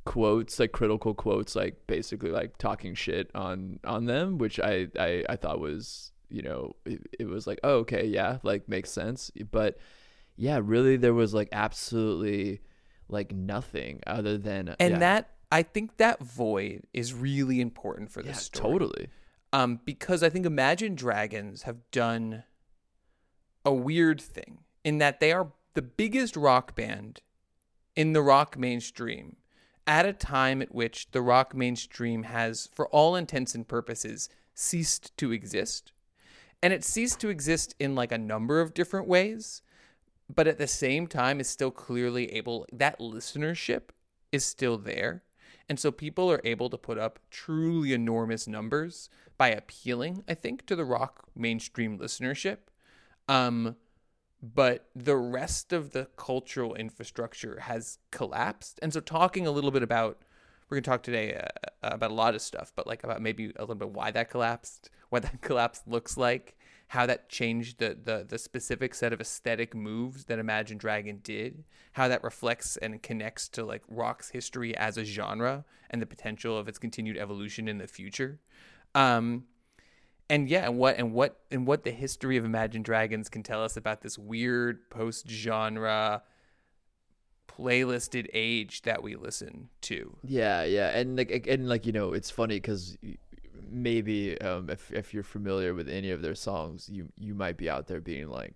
quotes, 0.04 0.58
like 0.58 0.72
critical 0.72 1.12
quotes, 1.12 1.54
like 1.54 1.86
basically 1.86 2.30
like 2.30 2.56
talking 2.56 2.94
shit 2.94 3.30
on 3.34 3.80
on 3.84 4.06
them, 4.06 4.38
which 4.38 4.58
I 4.58 4.88
I, 4.98 5.24
I 5.28 5.36
thought 5.36 5.60
was 5.60 6.12
you 6.30 6.42
know 6.42 6.74
it, 6.84 7.00
it 7.18 7.26
was 7.26 7.46
like 7.46 7.60
oh 7.62 7.78
okay 7.78 8.06
yeah 8.06 8.38
like 8.42 8.68
makes 8.68 8.90
sense, 8.90 9.30
but 9.50 9.78
yeah 10.36 10.60
really 10.62 10.96
there 10.96 11.14
was 11.14 11.34
like 11.34 11.48
absolutely 11.52 12.60
like 13.08 13.32
nothing 13.32 14.00
other 14.06 14.38
than 14.38 14.74
And 14.78 14.92
yeah, 14.92 14.98
that 14.98 15.30
I 15.50 15.62
think 15.62 15.96
that 15.96 16.20
void 16.20 16.82
is 16.92 17.14
really 17.14 17.60
important 17.60 18.10
for 18.10 18.22
this 18.22 18.36
yeah, 18.36 18.58
story. 18.58 18.72
totally 18.72 19.08
Um, 19.52 19.80
because 19.84 20.22
I 20.22 20.28
think 20.28 20.44
Imagine 20.44 20.94
Dragons 20.94 21.62
have 21.62 21.90
done 21.90 22.44
a 23.64 23.72
weird 23.72 24.20
thing 24.20 24.58
in 24.84 24.98
that 24.98 25.20
they 25.20 25.32
are 25.32 25.52
the 25.74 25.82
biggest 25.82 26.36
rock 26.36 26.74
band 26.74 27.20
in 27.96 28.12
the 28.12 28.22
rock 28.22 28.58
mainstream 28.58 29.36
at 29.86 30.04
a 30.04 30.12
time 30.12 30.60
at 30.60 30.74
which 30.74 31.10
the 31.12 31.22
rock 31.22 31.54
mainstream 31.54 32.24
has, 32.24 32.68
for 32.74 32.86
all 32.88 33.16
intents 33.16 33.54
and 33.54 33.66
purposes, 33.66 34.28
ceased 34.54 35.16
to 35.16 35.32
exist. 35.32 35.92
And 36.62 36.72
it 36.74 36.84
ceased 36.84 37.20
to 37.20 37.30
exist 37.30 37.74
in 37.78 37.94
like 37.94 38.12
a 38.12 38.18
number 38.18 38.60
of 38.60 38.74
different 38.74 39.08
ways, 39.08 39.62
but 40.32 40.46
at 40.46 40.58
the 40.58 40.66
same 40.66 41.06
time 41.06 41.40
is 41.40 41.48
still 41.48 41.70
clearly 41.70 42.32
able, 42.34 42.66
that 42.70 42.98
listenership 42.98 43.90
is 44.30 44.44
still 44.44 44.76
there. 44.76 45.22
And 45.68 45.78
so 45.78 45.90
people 45.90 46.30
are 46.30 46.40
able 46.44 46.70
to 46.70 46.78
put 46.78 46.98
up 46.98 47.18
truly 47.30 47.92
enormous 47.92 48.46
numbers 48.46 49.10
by 49.36 49.48
appealing, 49.48 50.24
I 50.28 50.34
think, 50.34 50.66
to 50.66 50.76
the 50.76 50.84
rock 50.84 51.24
mainstream 51.36 51.98
listenership. 51.98 52.58
Um, 53.28 53.76
but 54.42 54.88
the 54.94 55.16
rest 55.16 55.72
of 55.72 55.90
the 55.90 56.06
cultural 56.16 56.74
infrastructure 56.74 57.60
has 57.60 57.98
collapsed. 58.10 58.78
And 58.82 58.92
so, 58.92 59.00
talking 59.00 59.46
a 59.46 59.50
little 59.50 59.70
bit 59.70 59.82
about, 59.82 60.22
we're 60.68 60.76
going 60.76 60.84
to 60.84 60.90
talk 60.90 61.02
today 61.02 61.34
uh, 61.34 61.68
about 61.82 62.10
a 62.10 62.14
lot 62.14 62.34
of 62.34 62.42
stuff, 62.42 62.72
but 62.74 62.86
like 62.86 63.04
about 63.04 63.20
maybe 63.20 63.52
a 63.56 63.62
little 63.62 63.74
bit 63.74 63.90
why 63.90 64.10
that 64.10 64.30
collapsed, 64.30 64.90
what 65.10 65.22
that 65.22 65.40
collapse 65.42 65.82
looks 65.86 66.16
like, 66.16 66.56
how 66.88 67.04
that 67.06 67.28
changed 67.28 67.78
the, 67.78 67.96
the, 68.02 68.24
the 68.26 68.38
specific 68.38 68.94
set 68.94 69.12
of 69.12 69.20
aesthetic 69.20 69.74
moves 69.74 70.24
that 70.24 70.38
Imagine 70.38 70.78
Dragon 70.78 71.20
did, 71.22 71.64
how 71.92 72.08
that 72.08 72.24
reflects 72.24 72.78
and 72.78 73.02
connects 73.02 73.48
to 73.50 73.64
like 73.64 73.82
rock's 73.88 74.30
history 74.30 74.76
as 74.76 74.96
a 74.96 75.04
genre 75.04 75.64
and 75.90 76.00
the 76.00 76.06
potential 76.06 76.56
of 76.56 76.66
its 76.66 76.78
continued 76.78 77.18
evolution 77.18 77.68
in 77.68 77.76
the 77.76 77.86
future. 77.86 78.40
Um, 78.94 79.44
and 80.30 80.48
yeah, 80.48 80.66
and 80.66 80.78
what 80.78 80.98
and 80.98 81.12
what 81.12 81.40
and 81.50 81.66
what 81.66 81.84
the 81.84 81.90
history 81.90 82.36
of 82.36 82.44
Imagine 82.44 82.82
Dragons 82.82 83.28
can 83.28 83.42
tell 83.42 83.62
us 83.62 83.76
about 83.76 84.02
this 84.02 84.18
weird 84.18 84.90
post-genre 84.90 86.22
playlisted 87.48 88.28
age 88.32 88.82
that 88.82 89.02
we 89.02 89.16
listen 89.16 89.68
to. 89.82 90.16
Yeah, 90.22 90.64
yeah, 90.64 90.90
and 90.90 91.16
like 91.16 91.46
and 91.48 91.68
like 91.68 91.86
you 91.86 91.92
know, 91.92 92.12
it's 92.12 92.30
funny 92.30 92.56
because 92.56 92.96
maybe 93.70 94.40
um, 94.40 94.70
if 94.70 94.92
if 94.92 95.14
you're 95.14 95.22
familiar 95.22 95.74
with 95.74 95.88
any 95.88 96.10
of 96.10 96.22
their 96.22 96.34
songs, 96.34 96.88
you 96.88 97.08
you 97.16 97.34
might 97.34 97.56
be 97.56 97.68
out 97.68 97.86
there 97.86 98.00
being 98.00 98.28
like, 98.28 98.54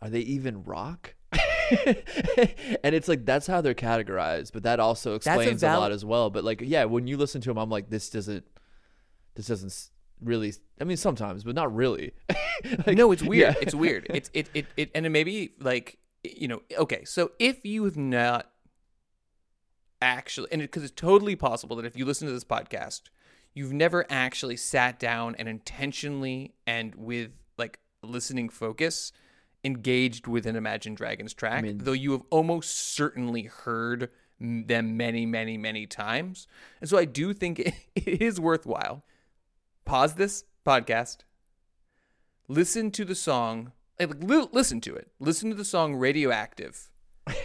are 0.00 0.10
they 0.10 0.20
even 0.20 0.62
rock? 0.64 1.14
and 1.32 2.94
it's 2.94 3.08
like 3.08 3.26
that's 3.26 3.46
how 3.46 3.60
they're 3.60 3.74
categorized, 3.74 4.52
but 4.52 4.62
that 4.62 4.80
also 4.80 5.14
explains 5.14 5.62
a, 5.62 5.66
val- 5.66 5.80
lot 5.80 5.92
as 5.92 6.04
well. 6.04 6.30
But 6.30 6.44
like, 6.44 6.60
yeah, 6.62 6.84
when 6.84 7.06
you 7.06 7.16
listen 7.16 7.40
to 7.42 7.50
them, 7.50 7.58
I'm 7.58 7.70
like, 7.70 7.90
this 7.90 8.08
doesn't, 8.08 8.44
this 9.34 9.46
doesn't 9.46 9.90
really. 10.22 10.52
I 10.80 10.84
mean, 10.84 10.96
sometimes, 10.96 11.44
but 11.44 11.54
not 11.54 11.74
really. 11.74 12.12
Like, 12.86 12.98
no, 12.98 13.12
it's 13.12 13.22
weird. 13.22 13.54
yeah. 13.54 13.62
It's 13.62 13.74
weird. 13.74 14.08
It's 14.12 14.30
it, 14.34 14.50
it 14.52 14.66
it 14.76 14.90
and 14.92 15.06
it 15.06 15.10
maybe 15.10 15.54
like 15.60 15.98
you 16.24 16.48
know 16.48 16.62
okay. 16.76 17.04
So 17.04 17.30
if 17.38 17.64
you 17.64 17.84
have 17.84 17.96
not 17.96 18.50
actually, 20.02 20.48
and 20.50 20.60
because 20.60 20.82
it's 20.82 20.92
totally 20.92 21.36
possible 21.36 21.76
that 21.76 21.84
if 21.84 21.96
you 21.96 22.04
listen 22.04 22.26
to 22.26 22.34
this 22.34 22.42
podcast, 22.44 23.02
you've 23.54 23.72
never 23.72 24.06
actually 24.08 24.56
sat 24.56 24.98
down 24.98 25.34
and 25.38 25.48
intentionally 25.48 26.54
and 26.66 26.94
with 26.94 27.30
like 27.56 27.80
listening 28.02 28.48
focus 28.48 29.12
engaged 29.64 30.26
with 30.26 30.46
an 30.46 30.56
Imagine 30.56 30.94
Dragons 30.94 31.34
track, 31.34 31.62
mean- 31.62 31.78
though 31.78 31.92
you 31.92 32.12
have 32.12 32.22
almost 32.30 32.70
certainly 32.94 33.42
heard 33.42 34.10
them 34.40 34.96
many, 34.96 35.26
many, 35.26 35.58
many 35.58 35.86
times. 35.86 36.46
And 36.80 36.88
so 36.88 36.96
I 36.96 37.04
do 37.04 37.32
think 37.32 37.58
it, 37.58 37.74
it 37.96 38.22
is 38.22 38.40
worthwhile. 38.40 39.04
Pause 39.84 40.14
this 40.14 40.44
podcast, 40.66 41.18
listen 42.46 42.90
to 42.92 43.04
the 43.04 43.14
song, 43.14 43.72
like 43.98 44.22
li- 44.22 44.48
listen 44.52 44.80
to 44.82 44.94
it, 44.94 45.10
listen 45.18 45.50
to 45.50 45.56
the 45.56 45.64
song 45.64 45.94
Radioactive, 45.96 46.90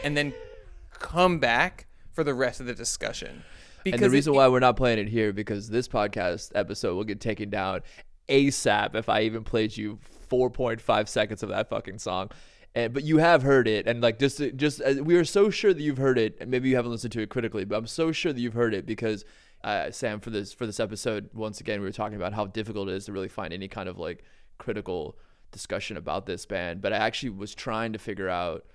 and 0.04 0.16
then 0.18 0.34
come 0.92 1.40
back 1.40 1.88
for 2.12 2.24
the 2.24 2.34
rest 2.34 2.60
of 2.60 2.66
the 2.66 2.76
discussion. 2.76 3.44
And 3.92 4.02
the 4.02 4.06
it- 4.06 4.12
reason 4.12 4.34
why 4.34 4.48
we're 4.48 4.60
not 4.60 4.78
playing 4.78 5.00
it 5.00 5.10
here 5.10 5.34
because 5.34 5.70
this 5.70 5.88
podcast 5.88 6.52
episode 6.56 6.96
will 6.96 7.04
get 7.04 7.20
taken 7.20 7.50
down 7.50 7.82
ASAP 8.30 8.96
if 8.96 9.10
I 9.10 9.22
even 9.22 9.44
played 9.44 9.76
you 9.76 10.00
4.5 10.30 11.08
seconds 11.08 11.44
of 11.44 11.50
that 11.50 11.70
fucking 11.70 12.00
song. 12.00 12.30
And 12.76 12.92
but 12.92 13.04
you 13.04 13.18
have 13.18 13.44
heard 13.44 13.68
it, 13.68 13.86
and 13.88 14.02
like 14.02 14.18
just 14.18 14.42
just 14.56 14.82
uh, 14.82 14.96
we 15.04 15.16
are 15.16 15.26
so 15.26 15.52
sure 15.52 15.74
that 15.76 15.82
you've 15.82 15.98
heard 15.98 16.18
it, 16.18 16.38
and 16.42 16.50
maybe 16.50 16.70
you 16.70 16.76
haven't 16.76 16.90
listened 16.92 17.14
to 17.14 17.22
it 17.22 17.30
critically, 17.30 17.66
but 17.66 17.76
I'm 17.76 17.86
so 17.86 18.12
sure 18.12 18.34
that 18.34 18.42
you've 18.42 18.56
heard 18.56 18.74
it 18.74 18.88
because 18.88 19.26
uh, 19.64 19.92
Sam 19.92 20.20
for 20.20 20.32
this 20.32 20.54
for 20.54 20.66
this 20.66 20.80
episode 20.80 21.30
once 21.34 21.62
again 21.62 21.82
we 21.82 21.86
were 21.86 21.92
talking 21.92 22.16
about 22.16 22.34
how 22.34 22.48
difficult 22.48 22.90
it 22.90 22.96
is 22.96 23.06
to 23.06 23.12
really 23.12 23.28
find 23.28 23.54
any 23.54 23.68
kind 23.68 23.88
of 23.88 24.00
like 24.00 24.24
critical 24.58 25.18
discussion 25.52 25.98
about 25.98 26.26
this 26.26 26.48
band, 26.48 26.82
but 26.82 26.92
I 26.94 26.98
actually 26.98 27.30
was 27.30 27.54
trying 27.54 27.94
to 27.94 28.00
figure 28.00 28.28
out 28.28 28.66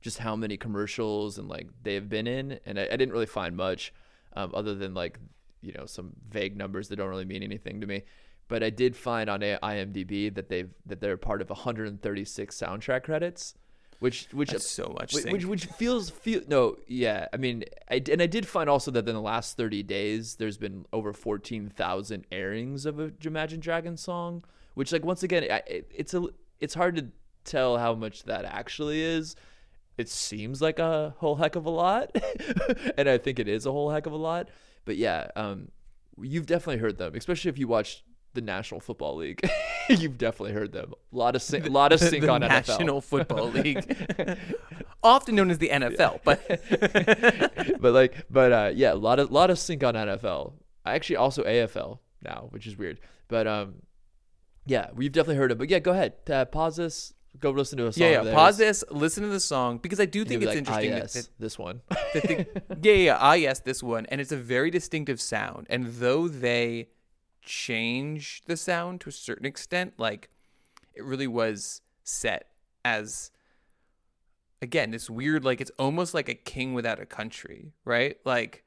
just 0.00 0.18
how 0.18 0.36
many 0.36 0.56
commercials 0.56 1.36
and 1.36 1.48
like 1.48 1.66
they've 1.82 2.08
been 2.08 2.28
in, 2.28 2.60
and 2.66 2.78
I, 2.78 2.84
I 2.84 2.96
didn't 2.96 3.10
really 3.10 3.26
find 3.26 3.56
much 3.56 3.92
um, 4.34 4.52
other 4.54 4.74
than 4.74 4.94
like 4.94 5.18
you 5.60 5.72
know 5.72 5.86
some 5.86 6.12
vague 6.28 6.56
numbers 6.56 6.88
that 6.88 6.96
don't 6.96 7.08
really 7.08 7.24
mean 7.24 7.42
anything 7.42 7.80
to 7.80 7.86
me. 7.86 8.02
But 8.48 8.64
I 8.64 8.70
did 8.70 8.96
find 8.96 9.30
on 9.30 9.42
A- 9.42 9.58
IMDb 9.62 10.34
that 10.34 10.48
they've 10.48 10.70
that 10.86 11.00
they're 11.00 11.16
part 11.16 11.40
of 11.40 11.50
136 11.50 12.56
soundtrack 12.56 13.04
credits, 13.04 13.54
which 14.00 14.28
which 14.32 14.50
That's 14.50 14.68
so 14.68 14.94
much 14.98 15.14
which, 15.14 15.24
which 15.26 15.44
which 15.44 15.66
feels 15.66 16.10
feel 16.10 16.40
no 16.48 16.76
yeah 16.88 17.28
I 17.32 17.36
mean 17.36 17.64
I 17.88 18.02
and 18.10 18.20
I 18.20 18.26
did 18.26 18.48
find 18.48 18.68
also 18.68 18.90
that 18.92 19.08
in 19.08 19.14
the 19.14 19.20
last 19.20 19.56
30 19.56 19.82
days 19.84 20.36
there's 20.36 20.56
been 20.56 20.86
over 20.92 21.12
14,000 21.12 22.26
airings 22.32 22.86
of 22.86 22.98
a 22.98 23.12
Imagine 23.24 23.60
Dragons 23.60 24.00
song, 24.00 24.42
which 24.74 24.90
like 24.92 25.04
once 25.04 25.22
again 25.22 25.46
I, 25.50 25.62
it's 25.66 26.14
a 26.14 26.24
it's 26.58 26.74
hard 26.74 26.96
to 26.96 27.06
tell 27.44 27.78
how 27.78 27.94
much 27.94 28.24
that 28.24 28.44
actually 28.44 29.00
is. 29.00 29.36
It 30.00 30.08
seems 30.08 30.62
like 30.62 30.78
a 30.78 31.14
whole 31.18 31.36
heck 31.36 31.56
of 31.56 31.66
a 31.66 31.70
lot, 31.70 32.10
and 32.96 33.08
I 33.08 33.18
think 33.18 33.38
it 33.38 33.48
is 33.48 33.66
a 33.66 33.72
whole 33.72 33.90
heck 33.90 34.06
of 34.06 34.12
a 34.12 34.16
lot. 34.16 34.48
But 34.86 34.96
yeah, 34.96 35.28
um, 35.36 35.68
you've 36.18 36.46
definitely 36.46 36.78
heard 36.78 36.96
them, 36.96 37.14
especially 37.14 37.50
if 37.50 37.58
you 37.58 37.68
watch 37.68 38.02
the 38.32 38.40
National 38.40 38.80
Football 38.80 39.16
League. 39.16 39.46
you've 39.90 40.16
definitely 40.18 40.52
heard 40.52 40.72
them. 40.72 40.94
A 41.12 41.16
lot 41.16 41.36
of 41.36 41.42
sync, 41.42 41.66
a 41.66 41.70
lot 41.70 41.92
of 41.92 42.00
sync 42.00 42.22
the 42.22 42.30
on 42.30 42.40
National 42.40 43.00
NFL. 43.00 43.04
Football 43.04 43.48
League, 43.50 43.96
often 45.02 45.34
known 45.34 45.50
as 45.50 45.58
the 45.58 45.68
NFL, 45.68 46.20
but 46.24 46.40
but 47.78 47.92
like, 47.92 48.24
but 48.30 48.52
uh, 48.52 48.70
yeah, 48.74 48.92
a 48.92 48.94
lot 48.94 49.18
of 49.18 49.30
lot 49.30 49.50
of 49.50 49.58
sync 49.58 49.84
on 49.84 49.94
NFL. 49.94 50.54
I 50.84 50.94
actually 50.94 51.16
also 51.16 51.44
AFL 51.44 51.98
now, 52.22 52.48
which 52.50 52.66
is 52.66 52.78
weird. 52.78 53.00
But 53.28 53.46
um, 53.46 53.82
yeah, 54.66 54.88
we've 54.94 55.12
definitely 55.12 55.36
heard 55.36 55.52
it. 55.52 55.58
But 55.58 55.68
yeah, 55.68 55.78
go 55.78 55.92
ahead, 55.92 56.14
uh, 56.28 56.44
pause 56.46 56.76
this, 56.76 57.12
go 57.38 57.50
listen 57.50 57.78
to 57.78 57.86
a 57.86 57.92
song. 57.92 58.02
yeah, 58.02 58.22
yeah. 58.22 58.34
Pause 58.34 58.58
this, 58.58 58.84
listen 58.90 59.22
to 59.22 59.28
the 59.28 59.40
song 59.40 59.78
because 59.78 60.00
I 60.00 60.06
do 60.06 60.24
think 60.24 60.42
it's 60.42 60.48
like, 60.48 60.58
interesting 60.58 60.92
Ah, 60.92 60.96
yes, 60.96 61.12
that, 61.14 61.28
this 61.38 61.58
one. 61.58 61.82
that 61.88 62.22
the, 62.22 62.46
yeah, 62.82 62.92
yeah, 62.92 63.18
ah, 63.20 63.34
yes, 63.34 63.60
this 63.60 63.82
one, 63.82 64.06
and 64.06 64.20
it's 64.20 64.32
a 64.32 64.36
very 64.36 64.70
distinctive 64.70 65.20
sound. 65.20 65.66
And 65.70 65.86
though 65.86 66.28
they 66.28 66.88
change 67.42 68.42
the 68.46 68.56
sound 68.56 69.00
to 69.02 69.08
a 69.08 69.12
certain 69.12 69.46
extent, 69.46 69.94
like 69.98 70.30
it 70.94 71.04
really 71.04 71.26
was 71.26 71.82
set 72.02 72.48
as 72.84 73.30
again 74.62 74.90
this 74.90 75.08
weird, 75.08 75.44
like 75.44 75.60
it's 75.60 75.72
almost 75.78 76.14
like 76.14 76.28
a 76.28 76.34
king 76.34 76.74
without 76.74 77.00
a 77.00 77.06
country, 77.06 77.72
right? 77.84 78.16
Like, 78.24 78.64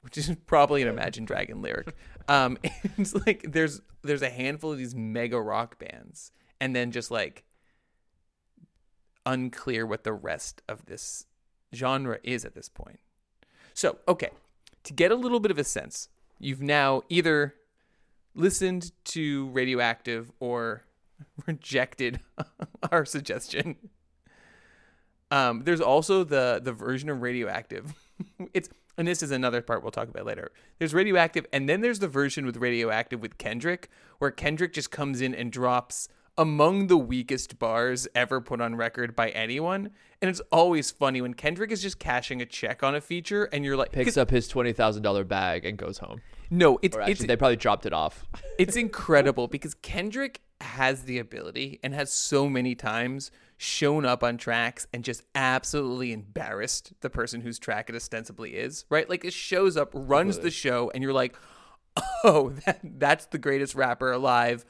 which 0.00 0.18
is 0.18 0.34
probably 0.46 0.82
an 0.82 0.88
Imagine 0.88 1.24
Dragon 1.24 1.62
lyric. 1.62 1.94
Um, 2.28 2.58
it's 2.98 3.14
like 3.26 3.44
there's 3.52 3.80
there's 4.02 4.22
a 4.22 4.30
handful 4.30 4.72
of 4.72 4.78
these 4.78 4.94
mega 4.94 5.40
rock 5.40 5.78
bands, 5.78 6.32
and 6.60 6.74
then 6.74 6.90
just 6.90 7.10
like 7.10 7.43
unclear 9.26 9.86
what 9.86 10.04
the 10.04 10.12
rest 10.12 10.62
of 10.68 10.86
this 10.86 11.26
genre 11.74 12.18
is 12.22 12.44
at 12.44 12.54
this 12.54 12.68
point. 12.68 13.00
So, 13.72 13.98
okay, 14.06 14.30
to 14.84 14.92
get 14.92 15.10
a 15.10 15.16
little 15.16 15.40
bit 15.40 15.50
of 15.50 15.58
a 15.58 15.64
sense, 15.64 16.08
you've 16.38 16.62
now 16.62 17.02
either 17.08 17.54
listened 18.34 18.92
to 19.04 19.48
Radioactive 19.48 20.30
or 20.40 20.84
rejected 21.46 22.20
our 22.92 23.04
suggestion. 23.04 23.76
Um, 25.30 25.62
there's 25.64 25.80
also 25.80 26.22
the 26.22 26.60
the 26.62 26.72
version 26.72 27.08
of 27.08 27.22
Radioactive. 27.22 27.94
it's 28.54 28.68
and 28.96 29.08
this 29.08 29.22
is 29.22 29.32
another 29.32 29.60
part 29.60 29.82
we'll 29.82 29.90
talk 29.90 30.08
about 30.08 30.26
later. 30.26 30.52
There's 30.78 30.94
Radioactive, 30.94 31.46
and 31.52 31.68
then 31.68 31.80
there's 31.80 31.98
the 31.98 32.08
version 32.08 32.46
with 32.46 32.56
Radioactive 32.56 33.20
with 33.20 33.38
Kendrick, 33.38 33.88
where 34.18 34.30
Kendrick 34.30 34.72
just 34.72 34.90
comes 34.92 35.20
in 35.20 35.34
and 35.34 35.50
drops 35.50 36.08
among 36.36 36.88
the 36.88 36.96
weakest 36.96 37.58
bars 37.58 38.08
ever 38.14 38.40
put 38.40 38.60
on 38.60 38.74
record 38.76 39.14
by 39.14 39.30
anyone. 39.30 39.90
And 40.20 40.28
it's 40.28 40.40
always 40.50 40.90
funny 40.90 41.20
when 41.20 41.34
Kendrick 41.34 41.70
is 41.70 41.82
just 41.82 41.98
cashing 41.98 42.40
a 42.40 42.46
check 42.46 42.82
on 42.82 42.94
a 42.94 43.00
feature, 43.00 43.44
and 43.44 43.64
you're 43.64 43.76
like, 43.76 43.92
Picks 43.92 44.16
up 44.16 44.30
his 44.30 44.48
twenty 44.48 44.72
thousand 44.72 45.02
dollar 45.02 45.24
bag 45.24 45.64
and 45.64 45.76
goes 45.76 45.98
home. 45.98 46.22
no, 46.50 46.78
it's 46.82 46.96
actually, 46.96 47.12
it's 47.12 47.24
they 47.26 47.36
probably 47.36 47.56
dropped 47.56 47.86
it 47.86 47.92
off. 47.92 48.24
it's 48.58 48.76
incredible 48.76 49.48
because 49.48 49.74
Kendrick 49.74 50.40
has 50.60 51.02
the 51.02 51.18
ability 51.18 51.78
and 51.82 51.92
has 51.94 52.12
so 52.12 52.48
many 52.48 52.74
times 52.74 53.30
shown 53.56 54.04
up 54.04 54.24
on 54.24 54.36
tracks 54.36 54.86
and 54.92 55.04
just 55.04 55.22
absolutely 55.34 56.12
embarrassed 56.12 56.92
the 57.00 57.10
person 57.10 57.40
whose 57.40 57.58
track 57.58 57.88
it 57.88 57.94
ostensibly 57.94 58.56
is, 58.56 58.84
right? 58.88 59.08
Like 59.08 59.24
it 59.24 59.32
shows 59.32 59.76
up, 59.76 59.90
runs 59.92 60.38
the 60.38 60.50
show, 60.50 60.90
and 60.94 61.02
you're 61.02 61.12
like, 61.12 61.36
oh, 62.24 62.50
that, 62.66 62.80
that's 62.82 63.26
the 63.26 63.38
greatest 63.38 63.74
rapper 63.74 64.10
alive. 64.10 64.64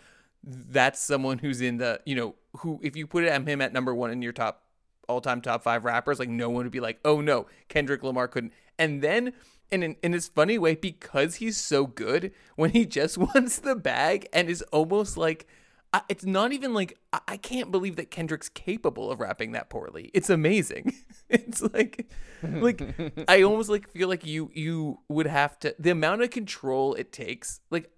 That's 0.47 1.01
someone 1.01 1.39
who's 1.39 1.61
in 1.61 1.79
the, 1.79 2.01
you 2.05 2.15
know, 2.15 2.35
who, 2.59 2.79
if 2.83 2.97
you 2.97 3.07
put 3.07 3.25
him 3.25 3.61
at 3.61 3.73
number 3.73 3.95
one 3.95 4.11
in 4.11 4.23
your 4.23 4.33
top 4.33 4.63
all 5.09 5.21
time 5.21 5.41
top 5.41 5.63
five 5.63 5.85
rappers, 5.85 6.19
like 6.19 6.29
no 6.29 6.51
one 6.51 6.65
would 6.65 6.73
be 6.73 6.81
like, 6.81 6.99
oh 7.05 7.21
no, 7.21 7.47
Kendrick 7.69 8.03
Lamar 8.03 8.29
couldn't. 8.29 8.53
And 8.79 9.03
then, 9.03 9.33
in, 9.71 9.83
in, 9.83 9.97
in 10.03 10.13
this 10.13 10.29
funny 10.29 10.59
way, 10.59 10.75
because 10.75 11.37
he's 11.37 11.57
so 11.57 11.87
good, 11.87 12.33
when 12.57 12.71
he 12.71 12.87
just 12.87 13.19
wants 13.35 13.59
the 13.59 13.75
bag 13.75 14.29
and 14.33 14.49
is 14.49 14.63
almost 14.73 15.17
like, 15.17 15.47
I, 15.93 16.03
it's 16.09 16.25
not 16.25 16.53
even 16.53 16.75
like, 16.75 16.99
I, 17.13 17.21
I 17.29 17.37
can't 17.37 17.71
believe 17.71 17.97
that 17.97 18.11
Kendrick's 18.11 18.49
capable 18.49 19.11
of 19.11 19.21
rapping 19.21 19.53
that 19.53 19.71
poorly. 19.71 20.11
It's 20.13 20.29
amazing. 20.29 20.95
it's 21.29 21.63
like, 21.63 22.09
like, 22.43 22.83
I 23.29 23.43
almost 23.43 23.69
like 23.69 23.89
feel 23.89 24.09
like 24.09 24.27
you, 24.27 24.51
you 24.55 25.01
would 25.09 25.27
have 25.27 25.59
to, 25.61 25.75
the 25.79 25.91
amount 25.91 26.23
of 26.23 26.31
control 26.31 26.95
it 26.95 27.13
takes, 27.13 27.61
like, 27.71 27.91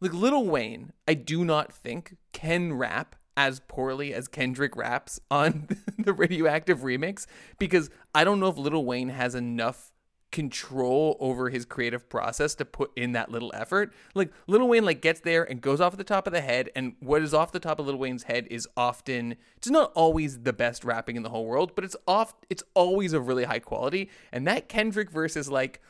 like 0.00 0.12
Lil 0.12 0.44
Wayne, 0.44 0.92
I 1.06 1.14
do 1.14 1.44
not 1.44 1.72
think 1.72 2.16
can 2.32 2.74
rap 2.74 3.16
as 3.36 3.60
poorly 3.68 4.12
as 4.12 4.26
Kendrick 4.28 4.76
raps 4.76 5.20
on 5.30 5.68
the 5.98 6.12
Radioactive 6.12 6.80
remix 6.80 7.26
because 7.58 7.90
I 8.14 8.24
don't 8.24 8.40
know 8.40 8.48
if 8.48 8.56
Lil 8.56 8.84
Wayne 8.84 9.10
has 9.10 9.34
enough 9.34 9.92
control 10.30 11.16
over 11.20 11.48
his 11.48 11.64
creative 11.64 12.08
process 12.08 12.54
to 12.56 12.64
put 12.64 12.90
in 12.96 13.12
that 13.12 13.30
little 13.30 13.50
effort. 13.54 13.92
Like 14.14 14.32
Lil 14.46 14.68
Wayne 14.68 14.84
like 14.84 15.00
gets 15.00 15.20
there 15.20 15.42
and 15.44 15.60
goes 15.60 15.80
off 15.80 15.96
the 15.96 16.04
top 16.04 16.26
of 16.26 16.32
the 16.32 16.40
head 16.40 16.70
and 16.76 16.96
what 17.00 17.22
is 17.22 17.32
off 17.32 17.52
the 17.52 17.60
top 17.60 17.78
of 17.78 17.86
Lil 17.86 17.96
Wayne's 17.96 18.24
head 18.24 18.46
is 18.50 18.68
often 18.76 19.36
it's 19.56 19.70
not 19.70 19.92
always 19.94 20.40
the 20.40 20.52
best 20.52 20.84
rapping 20.84 21.16
in 21.16 21.22
the 21.22 21.30
whole 21.30 21.46
world, 21.46 21.74
but 21.74 21.84
it's 21.84 21.96
off 22.06 22.34
it's 22.50 22.62
always 22.74 23.12
of 23.12 23.26
really 23.26 23.44
high 23.44 23.58
quality 23.58 24.10
and 24.32 24.46
that 24.46 24.68
Kendrick 24.68 25.10
verse 25.10 25.36
is 25.36 25.50
like 25.50 25.80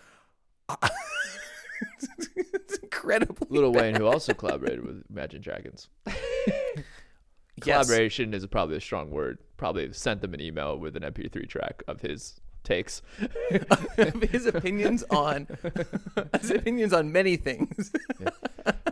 it's 2.37 2.77
incredible. 2.79 3.47
Lil 3.51 3.73
Wayne, 3.73 3.95
who 3.95 4.07
also 4.07 4.35
collaborated 4.35 4.85
with 4.85 5.05
Imagine 5.11 5.41
Dragons. 5.41 5.89
Collaboration 7.61 8.35
is 8.35 8.47
probably 8.47 8.77
a 8.77 8.81
strong 8.81 9.11
word. 9.11 9.39
Probably 9.57 9.93
sent 9.93 10.21
them 10.21 10.35
an 10.35 10.41
email 10.41 10.79
with 10.79 10.97
an 10.97 11.03
MP3 11.03 11.49
track 11.49 11.83
of 11.89 12.01
his 12.01 12.41
takes. 12.63 13.03
his 14.31 14.47
opinions 14.47 15.03
on 15.11 15.49
his 16.41 16.51
opinions 16.51 16.93
on 16.93 17.11
many 17.11 17.37
things. 17.37 17.91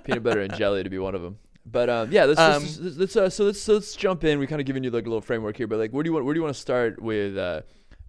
Peanut 0.05 0.23
butter 0.23 0.40
and 0.40 0.55
jelly 0.55 0.83
to 0.83 0.90
be 0.90 0.99
one 0.99 1.14
of 1.14 1.23
them. 1.23 1.38
But 1.64 1.90
um, 1.90 2.12
yeah, 2.12 2.25
let's, 2.25 2.40
Um, 2.40 2.62
let's, 2.62 2.97
let's 2.97 3.16
uh, 3.16 3.28
so 3.28 3.45
let's 3.45 3.66
let's 3.66 3.97
jump 3.97 4.25
in. 4.25 4.38
We 4.38 4.47
kind 4.47 4.61
of 4.61 4.66
giving 4.66 4.85
you 4.85 4.90
like 4.90 5.07
a 5.07 5.09
little 5.09 5.21
framework 5.21 5.57
here, 5.57 5.66
but 5.66 5.78
like, 5.78 5.90
where 5.90 6.02
do 6.02 6.09
you 6.09 6.14
want 6.14 6.25
where 6.25 6.33
do 6.33 6.38
you 6.38 6.43
want 6.43 6.55
to 6.55 6.61
start 6.61 7.02
with 7.02 7.37
uh, 7.37 7.62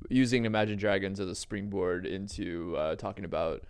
using 0.10 0.46
Imagine 0.46 0.78
Dragons 0.78 1.20
as 1.20 1.28
a 1.28 1.36
springboard 1.36 2.06
into 2.06 2.76
uh, 2.78 2.96
talking 2.96 3.26
about 3.26 3.64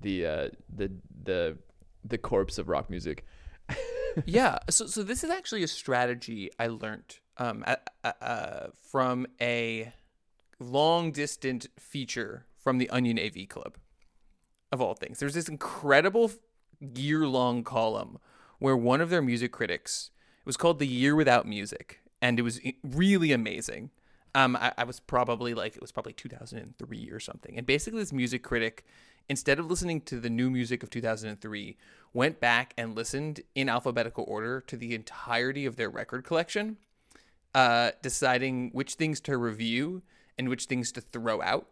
the 0.00 0.26
uh, 0.26 0.48
the 0.74 0.90
the 1.24 1.58
the 2.04 2.18
corpse 2.18 2.58
of 2.58 2.68
rock 2.68 2.90
music? 2.90 3.24
yeah. 4.26 4.58
So 4.70 4.86
so 4.86 5.02
this 5.02 5.24
is 5.24 5.30
actually 5.30 5.62
a 5.62 5.68
strategy 5.68 6.50
I 6.58 6.68
learned 6.68 7.18
um 7.36 7.64
uh, 8.04 8.66
from 8.90 9.26
a 9.40 9.92
long 10.60 11.12
distant 11.12 11.66
feature 11.78 12.46
from 12.56 12.78
the 12.78 12.90
Onion 12.90 13.18
AV 13.18 13.48
Club 13.48 13.76
of 14.72 14.80
all 14.80 14.94
things. 14.94 15.18
There's 15.18 15.34
this 15.34 15.48
incredible 15.48 16.30
year 16.80 17.26
long 17.26 17.64
column 17.64 18.18
where 18.58 18.76
one 18.76 19.00
of 19.00 19.10
their 19.10 19.22
music 19.22 19.52
critics 19.52 20.10
it 20.40 20.46
was 20.46 20.56
called 20.56 20.78
the 20.78 20.86
year 20.86 21.14
without 21.14 21.46
music 21.46 22.00
and 22.20 22.38
it 22.38 22.42
was 22.42 22.60
really 22.82 23.32
amazing 23.32 23.90
um, 24.34 24.56
I, 24.56 24.72
I 24.78 24.84
was 24.84 25.00
probably 25.00 25.54
like 25.54 25.74
it 25.74 25.80
was 25.80 25.90
probably 25.90 26.12
2003 26.12 27.10
or 27.10 27.20
something 27.20 27.56
and 27.56 27.66
basically 27.66 28.00
this 28.00 28.12
music 28.12 28.42
critic 28.42 28.84
instead 29.28 29.58
of 29.58 29.66
listening 29.66 30.00
to 30.00 30.18
the 30.20 30.30
new 30.30 30.50
music 30.50 30.82
of 30.82 30.90
2003 30.90 31.76
went 32.12 32.40
back 32.40 32.72
and 32.76 32.94
listened 32.94 33.40
in 33.54 33.68
alphabetical 33.68 34.24
order 34.26 34.60
to 34.60 34.76
the 34.76 34.94
entirety 34.94 35.66
of 35.66 35.76
their 35.76 35.90
record 35.90 36.24
collection 36.24 36.76
uh, 37.54 37.92
deciding 38.02 38.70
which 38.70 38.94
things 38.94 39.20
to 39.20 39.36
review 39.36 40.02
and 40.38 40.48
which 40.48 40.66
things 40.66 40.92
to 40.92 41.00
throw 41.00 41.42
out 41.42 41.66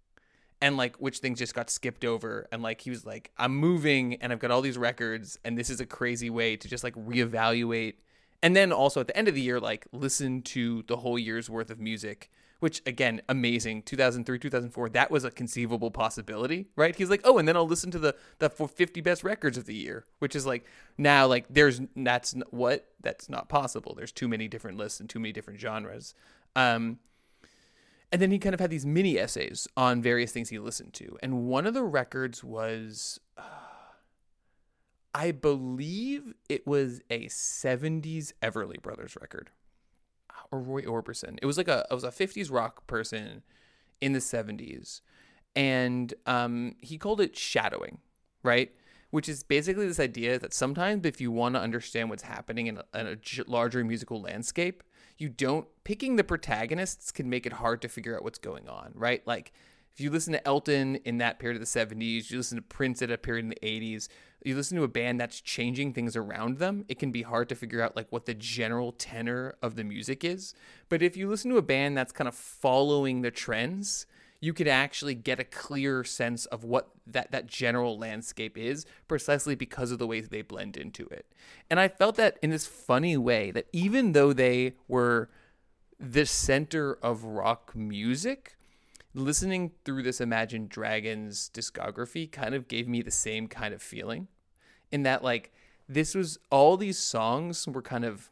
and 0.60 0.76
like 0.76 0.96
which 0.96 1.18
things 1.18 1.38
just 1.38 1.54
got 1.54 1.70
skipped 1.70 2.04
over. 2.04 2.48
And 2.50 2.62
like 2.62 2.80
he 2.80 2.90
was 2.90 3.06
like 3.06 3.30
i'm 3.38 3.54
moving 3.54 4.14
and 4.16 4.32
i've 4.32 4.38
got 4.38 4.50
all 4.50 4.60
these 4.60 4.78
records 4.78 5.38
and 5.44 5.56
this 5.56 5.70
is 5.70 5.80
a 5.80 5.86
crazy 5.86 6.30
way 6.30 6.56
to 6.56 6.68
just 6.68 6.84
like 6.84 6.94
reevaluate. 6.94 7.94
And 8.42 8.56
then 8.56 8.72
also 8.72 9.00
at 9.00 9.06
the 9.06 9.16
end 9.16 9.28
of 9.28 9.34
the 9.34 9.40
year 9.40 9.60
like 9.60 9.86
listen 9.92 10.42
to 10.42 10.82
the 10.88 10.96
whole 10.96 11.18
year's 11.18 11.48
worth 11.48 11.70
of 11.70 11.78
music 11.78 12.30
which 12.60 12.80
again 12.86 13.20
amazing. 13.28 13.82
2003 13.82 14.38
2004 14.38 14.88
that 14.90 15.10
was 15.10 15.24
a 15.24 15.30
conceivable 15.30 15.90
possibility 15.90 16.68
right? 16.76 16.94
He's 16.94 17.10
like 17.10 17.22
oh 17.24 17.38
and 17.38 17.48
then 17.48 17.56
i'll 17.56 17.66
listen 17.66 17.90
to 17.90 17.98
the 17.98 18.14
the 18.38 18.48
50 18.48 19.00
best 19.00 19.24
records 19.24 19.58
of 19.58 19.66
the 19.66 19.74
year 19.74 20.04
which 20.20 20.36
is 20.36 20.46
like 20.46 20.64
now 20.96 21.26
like 21.26 21.46
there's 21.50 21.80
that's 21.96 22.34
what? 22.50 22.86
That's 23.02 23.28
not 23.28 23.48
possible. 23.48 23.94
There's 23.96 24.12
too 24.12 24.28
many 24.28 24.48
different 24.48 24.78
lists 24.78 25.00
and 25.00 25.10
too 25.10 25.18
many 25.18 25.32
different 25.32 25.60
genres. 25.60 26.14
Um 26.54 27.00
and 28.12 28.20
then 28.20 28.30
he 28.30 28.38
kind 28.38 28.54
of 28.54 28.60
had 28.60 28.70
these 28.70 28.86
mini 28.86 29.18
essays 29.18 29.68
on 29.76 30.02
various 30.02 30.32
things 30.32 30.48
he 30.48 30.58
listened 30.58 30.94
to. 30.94 31.16
And 31.22 31.46
one 31.46 31.66
of 31.66 31.74
the 31.74 31.84
records 31.84 32.42
was, 32.42 33.20
uh, 33.38 33.42
I 35.14 35.30
believe 35.30 36.34
it 36.48 36.66
was 36.66 37.02
a 37.08 37.26
70s 37.26 38.32
Everly 38.42 38.82
Brothers 38.82 39.16
record 39.20 39.50
or 40.52 40.60
Roy 40.60 40.82
Orbison. 40.82 41.38
It 41.40 41.46
was 41.46 41.56
like 41.56 41.68
a, 41.68 41.86
it 41.90 41.94
was 41.94 42.04
a 42.04 42.10
50s 42.10 42.50
rock 42.50 42.86
person 42.86 43.42
in 44.00 44.12
the 44.12 44.18
70s. 44.18 45.00
And 45.56 46.14
um, 46.26 46.76
he 46.80 46.98
called 46.98 47.20
it 47.20 47.36
shadowing, 47.36 47.98
right? 48.42 48.72
Which 49.10 49.28
is 49.28 49.42
basically 49.42 49.86
this 49.86 50.00
idea 50.00 50.38
that 50.38 50.54
sometimes 50.54 51.04
if 51.04 51.20
you 51.20 51.32
want 51.32 51.54
to 51.56 51.60
understand 51.60 52.10
what's 52.10 52.22
happening 52.22 52.68
in 52.68 52.78
a, 52.78 52.98
in 52.98 53.06
a 53.06 53.16
larger 53.46 53.84
musical 53.84 54.20
landscape, 54.20 54.82
you 55.18 55.28
don't 55.28 55.66
picking 55.84 56.16
the 56.16 56.24
protagonists 56.24 57.10
can 57.12 57.28
make 57.28 57.46
it 57.46 57.54
hard 57.54 57.82
to 57.82 57.88
figure 57.88 58.16
out 58.16 58.22
what's 58.22 58.38
going 58.38 58.68
on, 58.68 58.92
right? 58.94 59.26
Like 59.26 59.52
if 59.92 60.00
you 60.00 60.10
listen 60.10 60.32
to 60.32 60.46
Elton 60.46 60.96
in 61.04 61.18
that 61.18 61.38
period 61.38 61.60
of 61.60 61.66
the 61.66 61.78
70s, 61.78 62.30
you 62.30 62.38
listen 62.38 62.56
to 62.56 62.62
Prince 62.62 63.02
at 63.02 63.10
a 63.10 63.18
period 63.18 63.44
in 63.44 63.50
the 63.50 63.58
80s, 63.62 64.08
you 64.44 64.56
listen 64.56 64.76
to 64.78 64.84
a 64.84 64.88
band 64.88 65.20
that's 65.20 65.40
changing 65.40 65.92
things 65.92 66.16
around 66.16 66.58
them, 66.58 66.84
it 66.88 66.98
can 66.98 67.10
be 67.10 67.22
hard 67.22 67.48
to 67.50 67.54
figure 67.54 67.82
out 67.82 67.96
like 67.96 68.06
what 68.10 68.26
the 68.26 68.34
general 68.34 68.92
tenor 68.92 69.54
of 69.62 69.76
the 69.76 69.84
music 69.84 70.24
is. 70.24 70.54
But 70.88 71.02
if 71.02 71.16
you 71.16 71.28
listen 71.28 71.50
to 71.50 71.58
a 71.58 71.62
band 71.62 71.96
that's 71.96 72.12
kind 72.12 72.28
of 72.28 72.34
following 72.34 73.22
the 73.22 73.30
trends, 73.30 74.06
you 74.40 74.54
could 74.54 74.68
actually 74.68 75.14
get 75.14 75.38
a 75.38 75.44
clear 75.44 76.02
sense 76.02 76.46
of 76.46 76.64
what 76.64 76.88
that, 77.06 77.30
that 77.30 77.46
general 77.46 77.98
landscape 77.98 78.56
is 78.56 78.86
precisely 79.06 79.54
because 79.54 79.90
of 79.90 79.98
the 79.98 80.06
ways 80.06 80.28
they 80.28 80.42
blend 80.42 80.76
into 80.76 81.06
it. 81.08 81.26
And 81.68 81.78
I 81.78 81.88
felt 81.88 82.16
that 82.16 82.38
in 82.42 82.50
this 82.50 82.66
funny 82.66 83.16
way 83.16 83.50
that 83.50 83.66
even 83.72 84.12
though 84.12 84.32
they 84.32 84.74
were 84.88 85.28
the 85.98 86.24
center 86.24 86.94
of 87.02 87.24
rock 87.24 87.76
music, 87.76 88.56
listening 89.14 89.72
through 89.84 90.02
this 90.02 90.20
Imagine 90.20 90.66
Dragons 90.68 91.50
discography 91.52 92.30
kind 92.30 92.54
of 92.54 92.68
gave 92.68 92.86
me 92.86 93.02
the 93.02 93.10
same 93.10 93.48
kind 93.48 93.74
of 93.74 93.82
feeling 93.82 94.28
in 94.92 95.02
that 95.02 95.24
like 95.24 95.52
this 95.88 96.14
was 96.14 96.38
all 96.50 96.76
these 96.76 96.98
songs 96.98 97.66
were 97.66 97.82
kind 97.82 98.04
of 98.04 98.30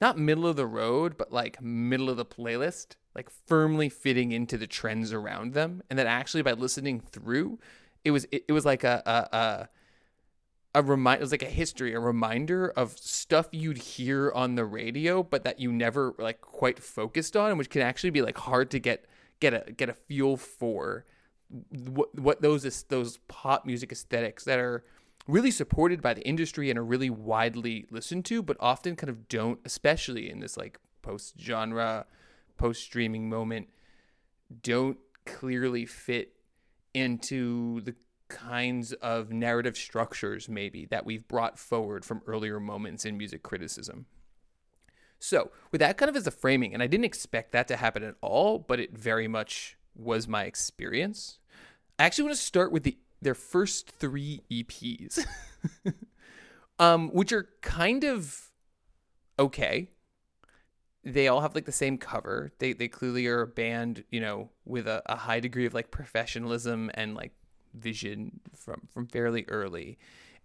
not 0.00 0.18
middle 0.18 0.48
of 0.48 0.56
the 0.56 0.66
road, 0.66 1.16
but 1.16 1.32
like 1.32 1.62
middle 1.62 2.10
of 2.10 2.16
the 2.16 2.24
playlist, 2.24 2.96
like 3.14 3.30
firmly 3.46 3.88
fitting 3.88 4.32
into 4.32 4.58
the 4.58 4.66
trends 4.66 5.12
around 5.12 5.54
them. 5.54 5.82
And 5.88 5.98
that 5.98 6.08
actually 6.08 6.42
by 6.42 6.52
listening 6.52 7.00
through, 7.00 7.60
it 8.04 8.10
was 8.10 8.26
it, 8.32 8.44
it 8.48 8.52
was 8.52 8.64
like 8.64 8.82
a 8.82 9.02
a, 9.06 9.36
a 9.36 9.68
a 10.74 10.82
remind 10.82 11.20
it 11.20 11.22
was 11.22 11.30
like 11.30 11.42
a 11.42 11.46
history, 11.46 11.94
a 11.94 12.00
reminder 12.00 12.70
of 12.70 12.98
stuff 12.98 13.46
you'd 13.52 13.78
hear 13.78 14.32
on 14.32 14.56
the 14.56 14.64
radio, 14.64 15.22
but 15.22 15.44
that 15.44 15.60
you 15.60 15.70
never 15.70 16.14
like 16.18 16.40
quite 16.40 16.80
focused 16.80 17.36
on, 17.36 17.56
which 17.56 17.70
can 17.70 17.82
actually 17.82 18.10
be 18.10 18.22
like 18.22 18.38
hard 18.38 18.70
to 18.72 18.80
get 18.80 19.04
get 19.42 19.52
a 19.52 19.72
get 19.72 19.88
a 19.88 19.92
feel 19.92 20.36
for 20.36 21.04
what 21.70 22.14
what 22.18 22.40
those 22.40 22.84
those 22.84 23.18
pop 23.28 23.66
music 23.66 23.90
aesthetics 23.90 24.44
that 24.44 24.58
are 24.60 24.84
really 25.26 25.50
supported 25.50 26.00
by 26.00 26.14
the 26.14 26.22
industry 26.22 26.70
and 26.70 26.78
are 26.78 26.84
really 26.84 27.10
widely 27.10 27.86
listened 27.90 28.24
to, 28.24 28.42
but 28.42 28.56
often 28.58 28.96
kind 28.96 29.10
of 29.10 29.28
don't, 29.28 29.58
especially 29.64 30.30
in 30.30 30.40
this 30.40 30.56
like 30.56 30.78
post 31.02 31.34
genre, 31.38 32.06
post 32.56 32.82
streaming 32.82 33.28
moment, 33.28 33.68
don't 34.62 34.98
clearly 35.26 35.84
fit 35.84 36.34
into 36.94 37.80
the 37.82 37.94
kinds 38.28 38.92
of 38.94 39.30
narrative 39.30 39.76
structures 39.76 40.48
maybe 40.48 40.86
that 40.86 41.04
we've 41.04 41.26
brought 41.28 41.58
forward 41.58 42.04
from 42.04 42.22
earlier 42.26 42.58
moments 42.58 43.04
in 43.04 43.16
music 43.18 43.42
criticism. 43.42 44.06
So, 45.22 45.52
with 45.70 45.78
that 45.78 45.98
kind 45.98 46.08
of 46.08 46.16
as 46.16 46.26
a 46.26 46.32
framing, 46.32 46.74
and 46.74 46.82
I 46.82 46.88
didn't 46.88 47.04
expect 47.04 47.52
that 47.52 47.68
to 47.68 47.76
happen 47.76 48.02
at 48.02 48.16
all, 48.20 48.58
but 48.58 48.80
it 48.80 48.98
very 48.98 49.28
much 49.28 49.78
was 49.94 50.26
my 50.26 50.42
experience. 50.42 51.38
I 51.96 52.06
actually 52.06 52.24
want 52.24 52.36
to 52.36 52.42
start 52.42 52.72
with 52.72 52.82
the 52.82 52.98
their 53.20 53.36
first 53.36 53.88
three 53.88 54.42
EPs, 54.50 55.24
um, 56.80 57.10
which 57.10 57.32
are 57.32 57.50
kind 57.60 58.02
of 58.02 58.50
okay. 59.38 59.90
They 61.04 61.28
all 61.28 61.40
have 61.40 61.54
like 61.54 61.66
the 61.66 61.72
same 61.72 61.98
cover. 61.98 62.50
They 62.58 62.72
they 62.72 62.88
clearly 62.88 63.28
are 63.28 63.42
a 63.42 63.46
band, 63.46 64.02
you 64.10 64.20
know, 64.20 64.50
with 64.64 64.88
a, 64.88 65.04
a 65.06 65.14
high 65.14 65.38
degree 65.38 65.66
of 65.66 65.72
like 65.72 65.92
professionalism 65.92 66.90
and 66.94 67.14
like 67.14 67.30
vision 67.74 68.40
from 68.56 68.88
from 68.92 69.06
fairly 69.06 69.44
early. 69.46 69.98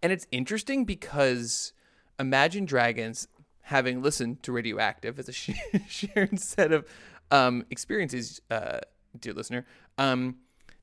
And 0.04 0.12
it's 0.12 0.28
interesting 0.32 0.86
because 0.86 1.74
Imagine 2.20 2.66
Dragons, 2.66 3.28
having 3.68 4.02
listened 4.02 4.42
to 4.42 4.54
Radioactive 4.54 5.20
as 5.20 5.28
a 5.28 5.34
shared 5.90 6.40
set 6.40 6.72
of 6.72 6.88
um, 7.32 7.66
experiences, 7.70 8.42
uh, 8.50 8.80
dear 9.20 9.34
listener, 9.34 9.66
um, 9.98 10.38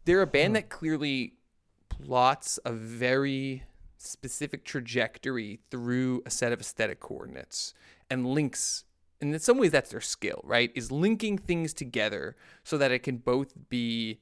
they're 0.04 0.20
a 0.20 0.26
band 0.26 0.54
that 0.54 0.68
clearly 0.68 1.32
plots 1.88 2.58
a 2.66 2.72
very 2.72 3.62
specific 3.96 4.66
trajectory 4.66 5.60
through 5.70 6.22
a 6.26 6.30
set 6.30 6.52
of 6.52 6.60
aesthetic 6.60 7.00
coordinates 7.00 7.72
and 8.10 8.26
links 8.26 8.84
and 9.22 9.32
in 9.32 9.40
some 9.40 9.56
ways 9.56 9.70
that's 9.70 9.90
their 9.90 10.00
skill 10.02 10.42
right 10.44 10.70
is 10.74 10.92
linking 10.92 11.38
things 11.38 11.72
together 11.72 12.36
so 12.64 12.76
that 12.76 12.90
it 12.90 12.98
can 12.98 13.16
both 13.16 13.54
be 13.70 14.20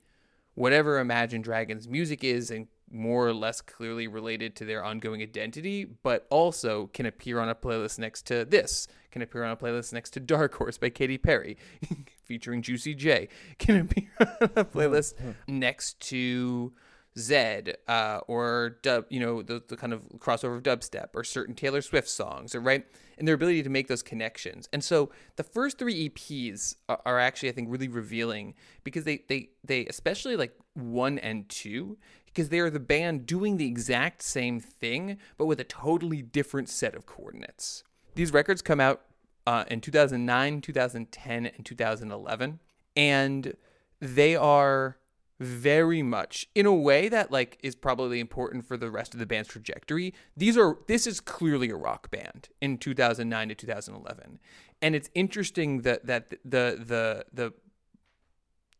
whatever 0.55 1.01
imagine 1.01 1.43
dragons 1.43 1.89
music 1.89 2.23
is 2.23 2.49
and 2.49 2.69
more 2.93 3.27
or 3.27 3.33
less 3.33 3.61
clearly 3.61 4.07
related 4.07 4.55
to 4.57 4.65
their 4.65 4.85
ongoing 4.85 5.23
identity, 5.23 5.85
but 5.85 6.27
also 6.31 6.89
can 6.89 7.07
appear 7.07 7.41
on 7.41 7.49
a 7.49 7.55
playlist 7.55 7.99
next 7.99 8.27
to 8.27 8.45
this, 8.45 8.87
can 9.11 9.23
appear 9.23 9.45
on 9.45 9.51
a 9.51 9.57
playlist 9.57 9.93
next 9.93 10.11
to 10.11 10.21
Dark 10.21 10.55
Horse 10.55 10.79
by 10.79 10.91
Katy 10.91 11.19
Perry, 11.19 11.57
featuring 12.25 12.63
Juicy 12.63 12.95
J, 12.95 13.29
can 13.59 13.81
appear 13.81 14.11
on 14.21 14.51
a 14.57 14.65
playlist 14.65 15.15
next 15.49 16.01
to 16.09 16.73
Zedd, 17.17 17.75
uh, 17.89 18.21
or 18.27 18.79
dub, 18.83 19.05
you 19.11 19.21
know, 19.21 19.43
the, 19.43 19.63
the 19.67 19.77
kind 19.77 19.93
of 19.93 20.03
crossover 20.19 20.57
of 20.57 20.63
dubstep 20.63 21.09
or 21.15 21.25
certain 21.25 21.55
Taylor 21.55 21.83
Swift 21.83 22.09
songs, 22.09 22.55
or 22.55 22.61
right, 22.61 22.87
and 23.19 23.29
their 23.29 23.35
ability 23.35 23.63
to 23.63 23.69
make 23.69 23.89
those 23.89 24.03
connections. 24.03 24.69
And 24.73 24.83
so 24.83 25.11
the 25.37 25.43
first 25.43 25.79
three 25.79 26.09
EPs 26.09 26.77
are, 26.89 27.01
are 27.05 27.19
actually, 27.19 27.51
I 27.51 27.53
think, 27.53 27.69
really 27.71 27.89
revealing 27.89 28.55
because 28.83 29.05
they 29.05 29.25
they 29.29 29.51
they 29.63 29.85
especially 29.87 30.37
like 30.37 30.57
one 30.75 31.19
and 31.19 31.49
two 31.49 31.99
because 32.33 32.49
they 32.49 32.61
are 32.61 32.71
the 32.71 32.81
band 32.81 33.27
doing 33.27 33.57
the 33.57 33.67
exact 33.67 34.23
same 34.23 34.61
thing 34.61 35.19
but 35.37 35.47
with 35.47 35.61
a 35.61 35.65
totally 35.65 36.23
different 36.23 36.69
set 36.69 36.95
of 36.95 37.07
coordinates. 37.07 37.85
These 38.15 38.33
records 38.33 38.63
come 38.63 38.81
out 38.81 39.03
uh, 39.47 39.65
in 39.69 39.81
2009, 39.81 40.61
2010, 40.61 41.47
and 41.47 41.65
2011, 41.65 42.61
and 42.97 43.55
they 44.01 44.37
are 44.37 44.99
very 45.41 46.03
much 46.03 46.49
in 46.55 46.67
a 46.67 46.75
way 46.75 47.09
that 47.09 47.33
like 47.33 47.59
is 47.63 47.75
probably 47.75 48.21
important 48.21 48.65
for 48.65 48.77
the 48.77 48.91
rest 48.91 49.13
of 49.13 49.19
the 49.19 49.27
band's 49.27 49.49
trajectory. 49.49 50.15
These 50.37 50.57
are 50.57 50.79
this 50.87 51.07
is 51.07 51.21
clearly 51.21 51.71
a 51.71 51.77
rock 51.77 52.11
band 52.11 52.49
in 52.61 52.79
2009 52.79 53.49
to 53.49 53.55
2011. 53.55 54.39
And 54.81 54.95
it's 54.95 55.11
interesting 55.15 55.83
that 55.83 56.07
that 56.07 56.31
the 56.45 56.79
the 56.85 57.25
the 57.33 57.53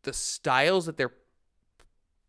the 0.03 0.13
styles 0.13 0.85
that 0.85 0.97
they're 0.97 1.13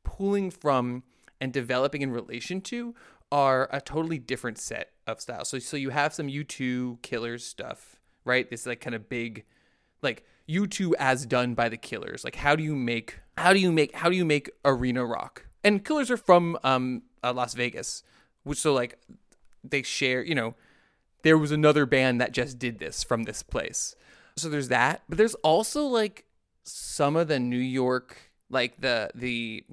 pulling 0.03 0.51
from 0.51 1.05
and 1.41 1.53
developing 1.53 2.03
in 2.03 2.11
relation 2.11 2.61
to 2.63 2.95
are 3.31 3.69
a 3.73 3.81
totally 3.81 4.19
different 4.19 4.59
set 4.59 4.93
of 5.07 5.21
styles. 5.21 5.49
So 5.49 5.59
so 5.59 5.77
you 5.77 5.91
have 5.91 6.15
some 6.15 6.29
U2 6.29 7.03
Killers 7.03 7.45
stuff, 7.45 8.01
right? 8.25 8.49
This 8.49 8.67
like 8.67 8.81
kind 8.81 8.95
of 8.95 9.09
big 9.09 9.45
like 10.03 10.25
U2 10.49 10.93
as 10.99 11.27
done 11.27 11.55
by 11.55 11.69
the 11.69 11.77
Killers. 11.77 12.25
Like 12.25 12.37
how 12.37 12.55
do 12.57 12.63
you 12.63 12.75
make 12.75 13.21
how 13.37 13.53
do 13.53 13.59
you 13.59 13.73
make 13.73 13.95
how 13.95 14.09
do 14.09 14.17
you 14.17 14.25
make 14.25 14.51
arena 14.65 15.05
rock? 15.05 15.47
And 15.63 15.85
Killers 15.85 16.11
are 16.11 16.17
from 16.17 16.59
um 16.63 17.03
uh, 17.23 17.33
Las 17.33 17.55
Vegas, 17.55 18.03
which 18.43 18.59
so 18.59 18.73
like 18.75 18.99
they 19.63 19.83
share, 19.83 20.23
you 20.23 20.35
know, 20.35 20.55
there 21.23 21.39
was 21.39 21.51
another 21.51 21.87
band 21.87 22.21
that 22.21 22.33
just 22.33 22.59
did 22.59 22.79
this 22.79 23.03
from 23.03 23.25
this 23.25 23.43
place. 23.43 23.97
So 24.37 24.49
there's 24.49 24.69
that, 24.69 25.03
but 25.09 25.17
there's 25.17 25.35
also 25.37 25.85
like 25.85 26.27
some 26.65 27.17
of 27.17 27.29
the 27.29 27.39
New 27.39 27.57
York 27.57 28.31
like 28.51 28.81
the 28.81 29.11
the 29.15 29.65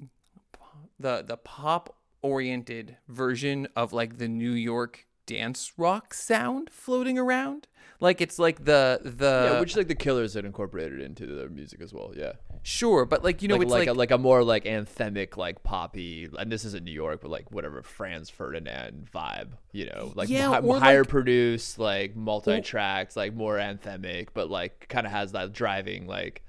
the 1.02 1.24
the 1.26 1.36
pop 1.36 1.96
oriented 2.22 2.96
version 3.08 3.68
of 3.76 3.92
like 3.92 4.18
the 4.18 4.28
New 4.28 4.52
York 4.52 5.06
dance 5.26 5.72
rock 5.76 6.14
sound 6.14 6.70
floating 6.70 7.18
around. 7.18 7.66
Like 8.00 8.20
it's 8.20 8.38
like 8.38 8.64
the 8.64 9.00
the 9.04 9.50
yeah, 9.52 9.60
which 9.60 9.70
is 9.70 9.76
like 9.76 9.86
the 9.86 9.94
Killers 9.94 10.32
that 10.32 10.44
incorporated 10.44 11.00
into 11.00 11.24
their 11.26 11.48
music 11.48 11.80
as 11.80 11.94
well. 11.94 12.12
Yeah, 12.16 12.32
sure, 12.62 13.04
but 13.04 13.22
like 13.22 13.42
you 13.42 13.48
know, 13.48 13.54
like, 13.54 13.62
it's 13.62 13.70
like 13.70 13.78
like, 13.86 13.88
a, 13.88 13.92
like 13.92 14.10
a 14.10 14.18
more 14.18 14.42
like 14.42 14.64
anthemic, 14.64 15.36
like 15.36 15.62
poppy, 15.62 16.28
and 16.36 16.50
this 16.50 16.64
isn't 16.64 16.84
New 16.84 16.90
York, 16.92 17.20
but 17.22 17.30
like 17.30 17.52
whatever 17.52 17.80
Franz 17.82 18.28
Ferdinand 18.28 19.08
vibe. 19.14 19.50
You 19.70 19.86
know, 19.86 20.12
like 20.16 20.28
Yeah, 20.28 20.58
or, 20.58 20.80
higher 20.80 21.02
like- 21.02 21.08
produced, 21.08 21.78
like 21.78 22.16
multi 22.16 22.60
tracks, 22.60 23.14
like 23.14 23.34
more 23.34 23.56
anthemic, 23.56 24.28
but 24.34 24.50
like 24.50 24.88
kind 24.88 25.06
of 25.06 25.12
has 25.12 25.32
that 25.32 25.52
driving 25.52 26.06
like. 26.08 26.42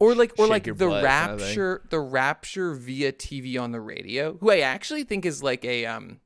Or 0.00 0.14
like 0.14 0.32
or 0.38 0.48
like 0.48 0.64
the 0.64 0.88
rapture 0.88 1.82
the 1.90 2.00
rapture 2.00 2.74
via 2.74 3.12
TV 3.12 3.60
on 3.60 3.70
the 3.70 3.80
radio, 3.80 4.36
who 4.38 4.50
I 4.50 4.60
actually 4.60 5.04
think 5.04 5.24
is 5.24 5.42
like 5.42 5.64
a 5.64 5.86
um 5.86 6.20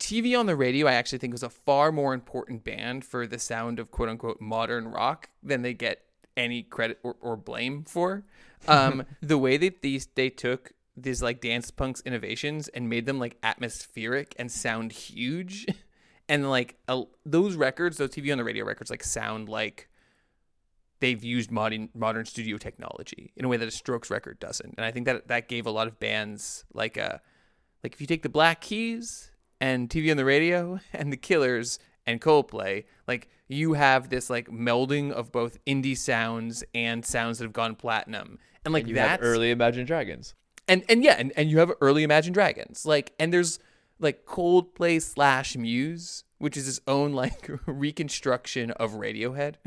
TV 0.00 0.36
on 0.36 0.46
the 0.46 0.56
radio. 0.56 0.86
I 0.88 0.94
actually 0.94 1.18
think 1.18 1.32
was 1.32 1.42
a 1.44 1.50
far 1.50 1.92
more 1.92 2.14
important 2.14 2.64
band 2.64 3.04
for 3.04 3.26
the 3.26 3.38
sound 3.38 3.78
of 3.78 3.90
quote 3.92 4.08
unquote 4.08 4.40
modern 4.40 4.88
rock 4.88 5.28
than 5.42 5.62
they 5.62 5.74
get 5.74 6.02
any 6.36 6.62
credit 6.62 6.98
or, 7.02 7.16
or 7.20 7.36
blame 7.36 7.84
for. 7.84 8.24
Um, 8.66 9.04
the 9.22 9.38
way 9.38 9.56
that 9.56 9.82
these 9.82 10.08
they 10.16 10.30
took 10.30 10.72
these 10.96 11.22
like 11.22 11.40
dance 11.40 11.70
punks 11.70 12.02
innovations 12.04 12.66
and 12.66 12.88
made 12.88 13.06
them 13.06 13.20
like 13.20 13.36
atmospheric 13.44 14.34
and 14.36 14.50
sound 14.50 14.90
huge, 14.90 15.64
and 16.28 16.50
like 16.50 16.74
a, 16.88 17.04
those 17.24 17.54
records, 17.54 17.98
those 17.98 18.10
TV 18.10 18.32
on 18.32 18.38
the 18.38 18.42
radio 18.42 18.64
records, 18.64 18.90
like 18.90 19.04
sound 19.04 19.48
like 19.48 19.88
they've 21.00 21.22
used 21.22 21.50
modern 21.50 21.88
modern 21.94 22.24
studio 22.24 22.56
technology 22.58 23.32
in 23.36 23.44
a 23.44 23.48
way 23.48 23.56
that 23.56 23.68
a 23.68 23.70
Strokes 23.70 24.10
record 24.10 24.38
doesn't. 24.40 24.74
And 24.76 24.84
I 24.84 24.90
think 24.90 25.06
that 25.06 25.28
that 25.28 25.48
gave 25.48 25.66
a 25.66 25.70
lot 25.70 25.86
of 25.86 25.98
bands 26.00 26.64
like 26.72 26.96
a 26.96 27.20
like 27.82 27.92
if 27.92 28.00
you 28.00 28.06
take 28.06 28.22
the 28.22 28.28
Black 28.28 28.60
Keys 28.60 29.30
and 29.60 29.88
TV 29.88 30.10
on 30.10 30.16
the 30.16 30.24
radio 30.24 30.80
and 30.92 31.12
the 31.12 31.16
Killers 31.16 31.78
and 32.06 32.20
Coldplay, 32.20 32.84
like 33.06 33.28
you 33.48 33.74
have 33.74 34.08
this 34.08 34.28
like 34.30 34.48
melding 34.48 35.10
of 35.10 35.32
both 35.32 35.58
indie 35.66 35.96
sounds 35.96 36.64
and 36.74 37.04
sounds 37.04 37.38
that 37.38 37.44
have 37.44 37.52
gone 37.52 37.74
platinum. 37.74 38.38
And 38.64 38.74
like 38.74 38.86
You 38.86 38.96
have 38.98 39.20
early 39.22 39.50
Imagine 39.50 39.86
Dragons. 39.86 40.34
and 40.66 40.84
and 40.88 41.02
yeah, 41.04 41.14
and, 41.18 41.32
and 41.36 41.50
you 41.50 41.58
have 41.58 41.72
early 41.80 42.02
Imagine 42.02 42.32
Dragons. 42.32 42.84
Like 42.84 43.12
and 43.18 43.32
there's 43.32 43.58
like 44.00 44.26
Coldplay 44.26 45.00
slash 45.02 45.56
Muse, 45.56 46.24
which 46.38 46.56
is 46.56 46.68
its 46.68 46.80
own 46.86 47.12
like 47.12 47.48
reconstruction 47.66 48.70
of 48.72 48.92
Radiohead. 48.92 49.54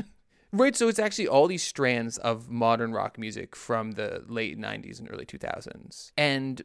right, 0.51 0.75
so 0.75 0.87
it's 0.87 0.99
actually 0.99 1.27
all 1.27 1.47
these 1.47 1.63
strands 1.63 2.17
of 2.17 2.49
modern 2.49 2.93
rock 2.93 3.17
music 3.17 3.55
from 3.55 3.93
the 3.93 4.23
late 4.27 4.59
'90s 4.59 4.99
and 4.99 5.09
early 5.11 5.25
2000s, 5.25 6.11
and 6.17 6.61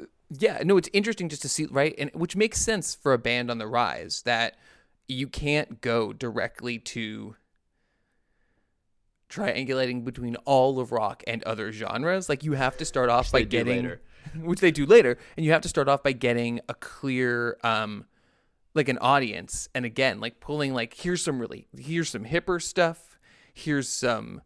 uh, 0.00 0.04
yeah, 0.30 0.62
no, 0.64 0.76
it's 0.76 0.88
interesting 0.92 1.28
just 1.28 1.42
to 1.42 1.48
see 1.48 1.66
right, 1.70 1.94
and 1.98 2.10
which 2.14 2.36
makes 2.36 2.60
sense 2.60 2.94
for 2.94 3.12
a 3.12 3.18
band 3.18 3.50
on 3.50 3.58
the 3.58 3.66
rise 3.66 4.22
that 4.22 4.56
you 5.08 5.26
can't 5.26 5.80
go 5.80 6.12
directly 6.12 6.78
to 6.78 7.36
triangulating 9.28 10.04
between 10.04 10.36
all 10.44 10.80
of 10.80 10.92
rock 10.92 11.22
and 11.26 11.42
other 11.44 11.72
genres. 11.72 12.28
Like 12.28 12.44
you 12.44 12.52
have 12.52 12.76
to 12.78 12.84
start 12.84 13.08
off 13.08 13.30
by 13.30 13.42
getting 13.42 13.96
which 14.36 14.60
they 14.60 14.70
do 14.70 14.86
later, 14.86 15.18
and 15.36 15.46
you 15.46 15.52
have 15.52 15.62
to 15.62 15.68
start 15.68 15.88
off 15.88 16.02
by 16.02 16.12
getting 16.12 16.60
a 16.68 16.74
clear 16.74 17.56
um 17.62 18.06
like 18.74 18.88
an 18.88 18.98
audience 18.98 19.68
and 19.74 19.84
again 19.84 20.20
like 20.20 20.40
pulling 20.40 20.72
like 20.72 20.94
here's 20.94 21.22
some 21.22 21.40
really 21.40 21.66
here's 21.76 22.08
some 22.08 22.24
hipper 22.24 22.62
stuff 22.62 23.09
here's 23.54 23.88
some 23.88 24.42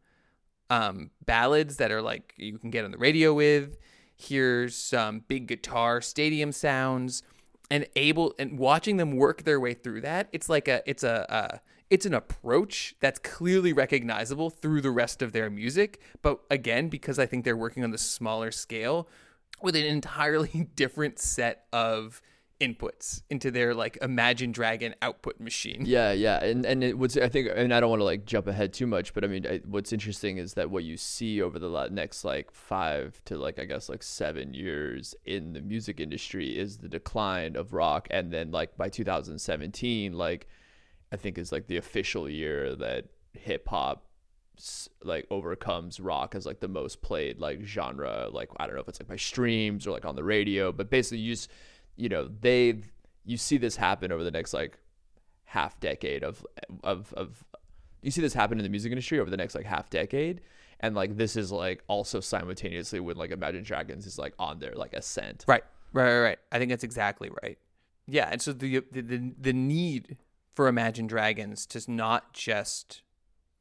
um 0.71 1.11
ballads 1.25 1.77
that 1.77 1.91
are 1.91 2.03
like 2.03 2.35
you 2.37 2.59
can 2.59 2.71
get 2.71 2.85
on 2.85 2.91
the 2.91 2.99
radio 2.99 3.35
with. 3.35 3.77
Here's 4.17 4.77
some 4.77 5.25
big 5.27 5.47
guitar 5.47 6.01
stadium 6.01 6.53
sounds. 6.53 7.23
And 7.71 7.87
able 7.97 8.35
and 8.39 8.59
watching 8.59 8.99
them 8.99 9.17
work 9.17 9.45
their 9.45 9.59
way 9.59 9.73
through 9.73 10.03
that 10.03 10.29
it's 10.33 10.51
like 10.51 10.69
a 10.69 10.83
it's 10.89 11.03
a 11.03 11.33
uh, 11.33 11.59
it's 11.89 12.05
an 12.05 12.13
approach 12.13 12.95
that's 13.01 13.19
clearly 13.19 13.73
recognizable 13.73 14.51
through 14.51 14.83
the 14.83 14.91
rest 14.91 15.23
of 15.23 15.33
their 15.33 15.49
music. 15.49 16.01
But 16.21 16.41
again 16.51 16.89
because 16.89 17.19
i 17.19 17.27
think 17.27 17.45
they're 17.45 17.57
working 17.57 17.83
on 17.83 17.91
the 17.91 17.99
smaller 17.99 18.51
scale 18.51 19.09
with 19.63 19.75
an 19.75 19.85
entirely 19.85 20.69
different 20.77 21.19
set 21.19 21.67
of 21.73 22.21
inputs 22.61 23.23
into 23.31 23.51
their 23.51 23.75
like 23.75 23.99
Imagine 24.01 24.53
Dragon 24.53 24.95
output 25.03 25.41
machine. 25.41 25.85
Yeah, 25.87 26.13
yeah, 26.13 26.43
and 26.43 26.65
and 26.65 26.85
it 26.85 26.99
was 26.99 27.17
I 27.17 27.29
think, 27.29 27.49
and 27.55 27.73
I 27.73 27.81
don't 27.81 27.91
want 27.91 28.01
to 28.01 28.05
like 28.05 28.25
jump 28.25 28.47
ahead 28.47 28.73
too 28.73 28.87
much, 28.87 29.13
but 29.15 29.25
I 29.25 29.27
mean, 29.27 29.47
I, 29.47 29.61
what's 29.67 29.93
interesting 29.93 30.39
is 30.39 30.55
that 30.55 30.71
what 30.71 30.85
you 30.85 30.97
see 30.97 31.43
over 31.43 31.59
the 31.59 31.89
next 31.89 32.25
like 32.25 32.51
five 32.53 33.21
to 33.27 33.37
like 33.37 33.59
I 33.59 33.65
guess 33.65 33.89
like 33.89 34.03
seven 34.03 34.55
years 34.55 35.15
in 35.25 35.53
the 35.53 35.61
music 35.61 36.01
industry 36.01 36.57
is 36.59 36.79
the 36.79 36.89
decline 36.89 37.57
of 37.57 37.73
rock, 37.73 38.09
and 38.11 38.33
then 38.33 38.51
like 38.51 38.77
by 38.77 38.89
2017, 38.89 40.13
like 40.13 40.49
I 41.13 41.17
think 41.17 41.39
is 41.39 41.53
like 41.53 41.67
the 41.67 41.77
official 41.77 42.29
year 42.29 42.75
that 42.77 43.07
hip 43.33 43.69
hop 43.69 44.07
like 45.03 45.27
overcomes 45.31 45.99
rock 45.99 46.35
as 46.35 46.47
like 46.47 46.61
the 46.61 46.69
most 46.69 47.03
played 47.03 47.41
like 47.41 47.65
genre 47.65 48.29
like 48.31 48.49
i 48.59 48.67
don't 48.67 48.77
know 48.77 48.81
if 48.81 48.89
it's 48.89 49.01
like 49.01 49.09
by 49.09 49.17
streams 49.17 49.85
or 49.85 49.91
like 49.91 50.05
on 50.05 50.15
the 50.15 50.23
radio 50.23 50.71
but 50.71 50.89
basically 50.89 51.19
you 51.19 51.33
just 51.33 51.51
you 51.97 52.09
know 52.09 52.29
they 52.41 52.81
you 53.25 53.37
see 53.37 53.57
this 53.57 53.77
happen 53.77 54.13
over 54.13 54.25
the 54.25 54.31
next 54.31 54.53
like 54.53 54.79
half 55.45 55.79
decade 55.81 56.25
of 56.25 56.45
of 56.83 57.13
of 57.15 57.45
you 58.03 58.11
see 58.11 58.21
this 58.21 58.35
happen 58.35 58.59
in 58.59 58.65
the 58.65 58.69
music 58.69 58.91
industry 58.93 59.19
over 59.19 59.31
the 59.31 59.37
next 59.37 59.55
like 59.55 59.65
half 59.65 59.89
decade 59.91 60.41
and 60.81 60.95
like 60.95 61.17
this 61.17 61.37
is 61.37 61.53
like 61.53 61.83
also 61.87 62.21
simultaneously 62.21 63.01
when 63.01 63.17
like 63.17 63.31
imagine 63.31 63.63
dragons 63.63 64.07
is 64.07 64.19
like 64.19 64.35
on 64.39 64.59
their 64.59 64.75
like 64.75 64.93
ascent 64.93 65.45
Right, 65.47 65.63
right, 65.93 66.13
right, 66.13 66.23
right. 66.23 66.39
I 66.53 66.59
think 66.59 66.71
that's 66.71 66.85
exactly 66.85 67.31
right. 67.43 67.59
Yeah, 68.07 68.29
and 68.31 68.43
so 68.43 68.53
the 68.53 68.83
the 68.93 69.01
the, 69.01 69.33
the 69.41 69.53
need 69.53 70.19
for 70.55 70.69
Imagine 70.69 71.07
Dragons 71.07 71.67
to 71.67 71.91
not 71.91 72.33
just 72.33 73.03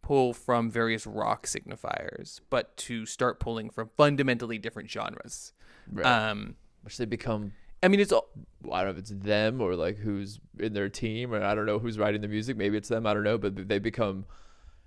pull 0.02 0.34
from 0.34 0.70
various 0.70 1.08
rock 1.08 1.46
signifiers, 1.46 2.42
but 2.50 2.76
to 2.78 3.06
start 3.06 3.40
pulling 3.40 3.70
from 3.70 3.90
fundamentally 3.96 4.58
different 4.58 4.90
genres. 4.90 5.54
right? 5.92 6.06
Um, 6.06 6.56
which 6.82 6.98
they 6.98 7.06
become 7.06 7.54
I 7.84 7.90
mean, 7.90 8.00
it's 8.00 8.14
all, 8.14 8.30
I 8.72 8.78
don't 8.78 8.86
know 8.86 8.92
if 8.92 8.98
it's 8.98 9.10
them 9.10 9.60
or 9.60 9.76
like 9.76 9.98
who's 9.98 10.40
in 10.58 10.74
their 10.74 10.88
team, 10.88 11.34
or 11.34 11.44
I 11.44 11.54
don't 11.54 11.66
know 11.66 11.80
who's 11.80 12.00
writing 12.00 12.22
the 12.22 12.30
music. 12.30 12.56
Maybe 12.56 12.78
it's 12.78 12.88
them. 12.88 13.06
I 13.06 13.14
don't 13.14 13.24
know, 13.24 13.38
but 13.38 13.68
they 13.68 13.78
become 13.78 14.26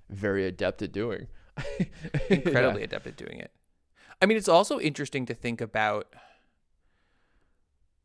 very 0.08 0.46
adept 0.46 0.80
at 0.80 0.92
doing. 0.92 1.26
incredibly 2.30 2.82
adept 2.82 3.06
at 3.06 3.16
doing 3.16 3.38
it. 3.38 3.52
I 4.20 4.26
mean, 4.26 4.38
it's 4.38 4.48
also 4.48 4.80
interesting 4.80 5.26
to 5.26 5.34
think 5.34 5.60
about 5.60 6.08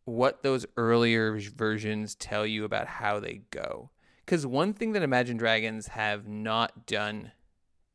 what 0.04 0.44
those 0.44 0.66
earlier 0.76 1.40
versions 1.40 2.16
tell 2.16 2.46
you 2.46 2.66
about 2.66 2.88
how 2.88 3.20
they 3.22 3.44
go. 3.50 3.92
Because 4.26 4.46
one 4.46 4.74
thing 4.74 4.92
that 4.92 5.04
Imagine 5.04 5.38
Dragons 5.38 5.88
have 5.88 6.28
not 6.28 6.86
done 6.86 7.32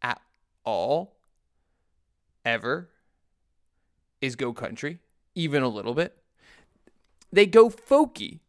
at 0.00 0.20
all, 0.64 1.16
ever, 2.42 2.90
is 4.22 4.34
go 4.34 4.54
country, 4.54 5.00
even 5.34 5.62
a 5.62 5.68
little 5.68 5.94
bit. 5.94 6.16
They 7.32 7.46
go 7.46 7.70
folky. 7.70 8.40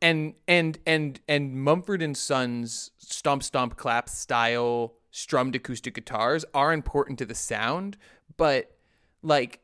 And 0.00 0.34
and 0.48 0.78
and 0.84 1.20
and 1.28 1.54
Mumford 1.54 2.02
and 2.02 2.16
Sons 2.16 2.90
stomp 2.98 3.42
stomp 3.44 3.76
clap 3.76 4.08
style 4.08 4.94
strummed 5.12 5.54
acoustic 5.54 5.94
guitars 5.94 6.44
are 6.52 6.72
important 6.72 7.18
to 7.20 7.26
the 7.26 7.34
sound, 7.34 7.96
but 8.36 8.76
like 9.22 9.60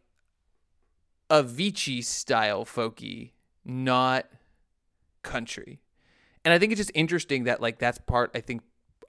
Avicii 1.31 2.05
style 2.05 2.64
folky, 2.64 3.33
not 3.64 4.27
country. 5.22 5.81
And 6.44 6.55
I 6.55 6.59
think 6.59 6.72
it's 6.72 6.79
just 6.79 6.92
interesting 6.94 7.44
that 7.44 7.61
like 7.61 7.79
that's 7.79 7.98
part 7.98 8.31
I 8.35 8.40
think 8.40 8.62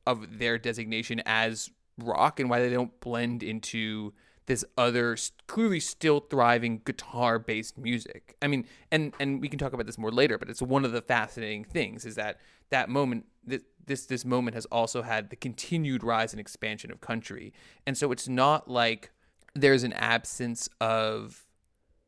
of 0.08 0.40
their 0.40 0.58
designation 0.58 1.22
as 1.26 1.70
rock 1.98 2.40
and 2.40 2.50
why 2.50 2.60
they 2.60 2.70
don't 2.70 3.00
blend 3.02 3.44
into 3.44 4.14
this 4.50 4.66
other 4.80 5.16
clearly 5.46 5.80
still 5.80 6.22
thriving 6.22 6.82
guitar 6.84 7.38
based 7.38 7.78
music. 7.78 8.36
I 8.42 8.48
mean, 8.48 8.66
and 8.92 9.14
and 9.20 9.40
we 9.40 9.48
can 9.48 9.60
talk 9.60 9.74
about 9.74 9.86
this 9.86 10.00
more 10.00 10.12
later, 10.12 10.40
but 10.40 10.50
it's 10.50 10.62
one 10.62 10.84
of 10.84 10.92
the 10.92 11.04
fascinating 11.04 11.64
things 11.64 12.04
is 12.04 12.16
that 12.16 12.40
that 12.72 12.90
moment 12.90 13.28
this 13.46 14.06
this 14.08 14.26
moment 14.26 14.56
has 14.56 14.66
also 14.66 15.04
had 15.04 15.30
the 15.30 15.36
continued 15.36 16.04
rise 16.04 16.34
and 16.34 16.40
expansion 16.40 16.92
of 16.92 17.00
country. 17.00 17.54
And 17.86 17.96
so 17.96 18.12
it's 18.12 18.28
not 18.28 18.68
like 18.68 19.12
there's 19.54 19.84
an 19.84 19.94
absence 19.94 20.68
of 20.82 21.46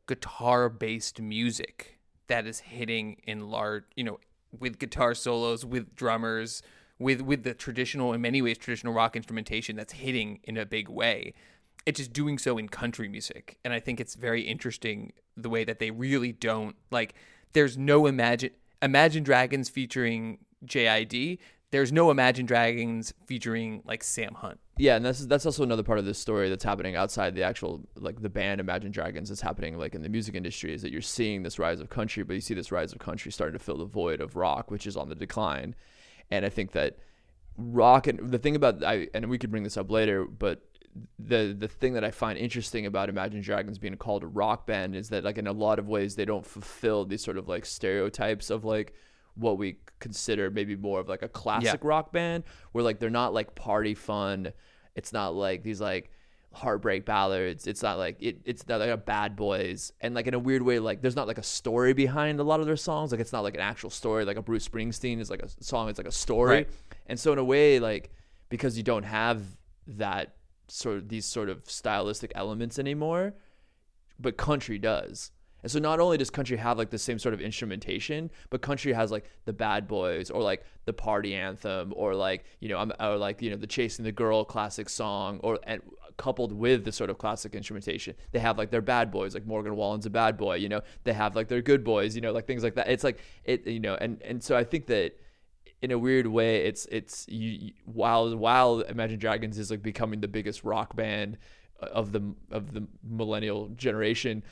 guitar 0.08 0.68
based 0.68 1.20
music 1.20 2.00
that 2.26 2.44
is 2.44 2.58
hitting 2.58 3.20
in 3.24 3.50
large, 3.50 3.84
you 3.94 4.02
know, 4.02 4.18
with 4.58 4.80
guitar 4.80 5.14
solos, 5.14 5.64
with 5.64 5.94
drummers, 5.94 6.60
with 6.98 7.20
with 7.20 7.44
the 7.44 7.54
traditional 7.54 8.12
in 8.12 8.20
many 8.20 8.42
ways 8.42 8.58
traditional 8.58 8.92
rock 8.94 9.14
instrumentation 9.14 9.76
that's 9.76 9.92
hitting 9.92 10.40
in 10.42 10.56
a 10.56 10.66
big 10.66 10.88
way. 10.88 11.34
It's 11.84 11.98
just 11.98 12.12
doing 12.12 12.38
so 12.38 12.58
in 12.58 12.68
country 12.68 13.08
music. 13.08 13.58
And 13.64 13.72
I 13.72 13.80
think 13.80 14.00
it's 14.00 14.14
very 14.14 14.42
interesting 14.42 15.12
the 15.36 15.48
way 15.48 15.64
that 15.64 15.78
they 15.78 15.90
really 15.90 16.32
don't 16.32 16.76
like 16.90 17.14
there's 17.52 17.76
no 17.76 18.06
imagine 18.06 18.50
Imagine 18.80 19.22
Dragons 19.22 19.68
featuring 19.68 20.38
JID. 20.66 21.38
There's 21.70 21.92
no 21.92 22.10
Imagine 22.10 22.46
Dragons 22.46 23.14
featuring 23.26 23.82
like 23.86 24.02
Sam 24.02 24.34
Hunt. 24.34 24.58
Yeah, 24.76 24.96
and 24.96 25.04
that's 25.04 25.24
that's 25.26 25.46
also 25.46 25.62
another 25.62 25.82
part 25.82 25.98
of 25.98 26.04
this 26.04 26.18
story 26.18 26.48
that's 26.48 26.64
happening 26.64 26.96
outside 26.96 27.34
the 27.34 27.44
actual 27.44 27.86
like 27.94 28.20
the 28.20 28.28
band 28.28 28.60
Imagine 28.60 28.90
Dragons 28.90 29.28
that's 29.28 29.40
happening 29.40 29.78
like 29.78 29.94
in 29.94 30.02
the 30.02 30.08
music 30.08 30.34
industry 30.34 30.74
is 30.74 30.82
that 30.82 30.92
you're 30.92 31.00
seeing 31.00 31.42
this 31.42 31.58
rise 31.58 31.80
of 31.80 31.88
country, 31.90 32.22
but 32.24 32.34
you 32.34 32.40
see 32.40 32.54
this 32.54 32.72
rise 32.72 32.92
of 32.92 32.98
country 32.98 33.30
starting 33.30 33.58
to 33.58 33.64
fill 33.64 33.78
the 33.78 33.84
void 33.84 34.20
of 34.20 34.36
rock, 34.36 34.70
which 34.70 34.86
is 34.86 34.96
on 34.96 35.08
the 35.08 35.14
decline. 35.14 35.74
And 36.30 36.44
I 36.44 36.48
think 36.48 36.72
that 36.72 36.98
rock 37.56 38.06
and 38.06 38.30
the 38.30 38.38
thing 38.38 38.56
about 38.56 38.82
I 38.82 39.08
and 39.14 39.30
we 39.30 39.38
could 39.38 39.50
bring 39.50 39.62
this 39.62 39.76
up 39.76 39.90
later, 39.90 40.24
but 40.24 40.62
the 41.18 41.54
the 41.58 41.68
thing 41.68 41.94
that 41.94 42.04
I 42.04 42.10
find 42.10 42.38
interesting 42.38 42.86
about 42.86 43.08
Imagine 43.08 43.40
Dragons 43.40 43.78
being 43.78 43.96
called 43.96 44.22
a 44.22 44.26
rock 44.26 44.66
band 44.66 44.94
is 44.94 45.08
that 45.08 45.24
like 45.24 45.38
in 45.38 45.46
a 45.46 45.52
lot 45.52 45.78
of 45.78 45.88
ways 45.88 46.16
they 46.16 46.24
don't 46.24 46.46
fulfill 46.46 47.04
these 47.04 47.22
sort 47.22 47.38
of 47.38 47.48
like 47.48 47.64
stereotypes 47.64 48.50
of 48.50 48.64
like 48.64 48.94
what 49.34 49.56
we 49.56 49.78
consider 50.00 50.50
maybe 50.50 50.76
more 50.76 51.00
of 51.00 51.08
like 51.08 51.22
a 51.22 51.28
classic 51.28 51.82
rock 51.82 52.12
band 52.12 52.44
where 52.72 52.84
like 52.84 52.98
they're 52.98 53.10
not 53.10 53.32
like 53.32 53.54
party 53.54 53.94
fun. 53.94 54.52
It's 54.94 55.12
not 55.12 55.34
like 55.34 55.62
these 55.62 55.80
like 55.80 56.10
heartbreak 56.52 57.06
ballads. 57.06 57.66
It's 57.66 57.82
not 57.82 57.96
like 57.96 58.18
it, 58.20 58.40
it's 58.44 58.68
not 58.68 58.80
like 58.80 58.90
a 58.90 58.96
bad 58.98 59.34
boys. 59.34 59.92
And 60.02 60.14
like 60.14 60.26
in 60.26 60.34
a 60.34 60.38
weird 60.38 60.60
way 60.60 60.78
like 60.78 61.00
there's 61.00 61.16
not 61.16 61.26
like 61.26 61.38
a 61.38 61.42
story 61.42 61.94
behind 61.94 62.38
a 62.38 62.42
lot 62.42 62.60
of 62.60 62.66
their 62.66 62.76
songs. 62.76 63.12
Like 63.12 63.20
it's 63.20 63.32
not 63.32 63.44
like 63.44 63.54
an 63.54 63.60
actual 63.60 63.88
story. 63.88 64.26
Like 64.26 64.36
a 64.36 64.42
bruce 64.42 64.68
springsteen 64.68 65.20
is 65.20 65.30
like 65.30 65.42
a 65.42 65.48
song 65.64 65.88
it's 65.88 65.98
like 65.98 66.06
a 66.06 66.12
story. 66.12 66.50
Right. 66.50 66.68
and 67.06 67.18
so 67.18 67.32
in 67.32 67.38
a 67.38 67.44
way 67.44 67.78
like 67.78 68.10
because 68.50 68.76
you 68.76 68.82
don't 68.82 69.04
have 69.04 69.42
that 69.86 70.36
sort 70.68 70.96
of 70.96 71.08
these 71.08 71.26
sort 71.26 71.48
of 71.48 71.68
stylistic 71.68 72.32
elements 72.34 72.78
anymore 72.78 73.34
but 74.22 74.36
country 74.36 74.78
does. 74.78 75.32
And 75.62 75.70
so 75.70 75.78
not 75.78 76.00
only 76.00 76.16
does 76.16 76.30
country 76.30 76.56
have 76.56 76.76
like 76.76 76.90
the 76.90 76.98
same 76.98 77.18
sort 77.18 77.34
of 77.34 77.40
instrumentation, 77.40 78.30
but 78.50 78.62
country 78.62 78.92
has 78.92 79.12
like 79.12 79.30
the 79.44 79.52
bad 79.52 79.86
boys 79.86 80.28
or 80.28 80.42
like 80.42 80.64
the 80.86 80.92
party 80.92 81.34
anthem 81.34 81.92
or 81.96 82.14
like, 82.14 82.44
you 82.58 82.68
know, 82.68 82.78
I'm 82.78 82.92
or 82.98 83.16
like, 83.16 83.40
you 83.42 83.50
know, 83.50 83.56
the 83.56 83.68
chasing 83.68 84.04
the 84.04 84.10
girl 84.10 84.44
classic 84.44 84.88
song 84.88 85.38
or 85.42 85.60
and 85.64 85.80
coupled 86.16 86.52
with 86.52 86.84
the 86.84 86.90
sort 86.90 87.10
of 87.10 87.18
classic 87.18 87.54
instrumentation. 87.54 88.16
They 88.32 88.40
have 88.40 88.58
like 88.58 88.70
their 88.70 88.82
bad 88.82 89.12
boys, 89.12 89.34
like 89.34 89.46
Morgan 89.46 89.76
Wallen's 89.76 90.04
a 90.04 90.10
bad 90.10 90.36
boy, 90.36 90.56
you 90.56 90.68
know. 90.68 90.80
They 91.04 91.12
have 91.12 91.36
like 91.36 91.46
their 91.46 91.62
good 91.62 91.84
boys, 91.84 92.16
you 92.16 92.22
know, 92.22 92.32
like 92.32 92.46
things 92.46 92.64
like 92.64 92.74
that. 92.74 92.88
It's 92.88 93.04
like 93.04 93.20
it 93.44 93.64
you 93.64 93.80
know, 93.80 93.94
and 93.94 94.20
and 94.22 94.42
so 94.42 94.56
I 94.56 94.64
think 94.64 94.86
that 94.86 95.16
in 95.82 95.90
a 95.90 95.98
weird 95.98 96.26
way, 96.26 96.64
it's 96.64 96.86
it's 96.86 97.26
you, 97.28 97.72
while 97.84 98.34
while 98.36 98.80
Imagine 98.80 99.18
Dragons 99.18 99.58
is 99.58 99.70
like 99.70 99.82
becoming 99.82 100.20
the 100.20 100.28
biggest 100.28 100.62
rock 100.64 100.94
band 100.96 101.38
uh, 101.82 101.86
of 101.86 102.12
the 102.12 102.34
of 102.50 102.72
the 102.72 102.86
millennial 103.02 103.68
generation. 103.70 104.42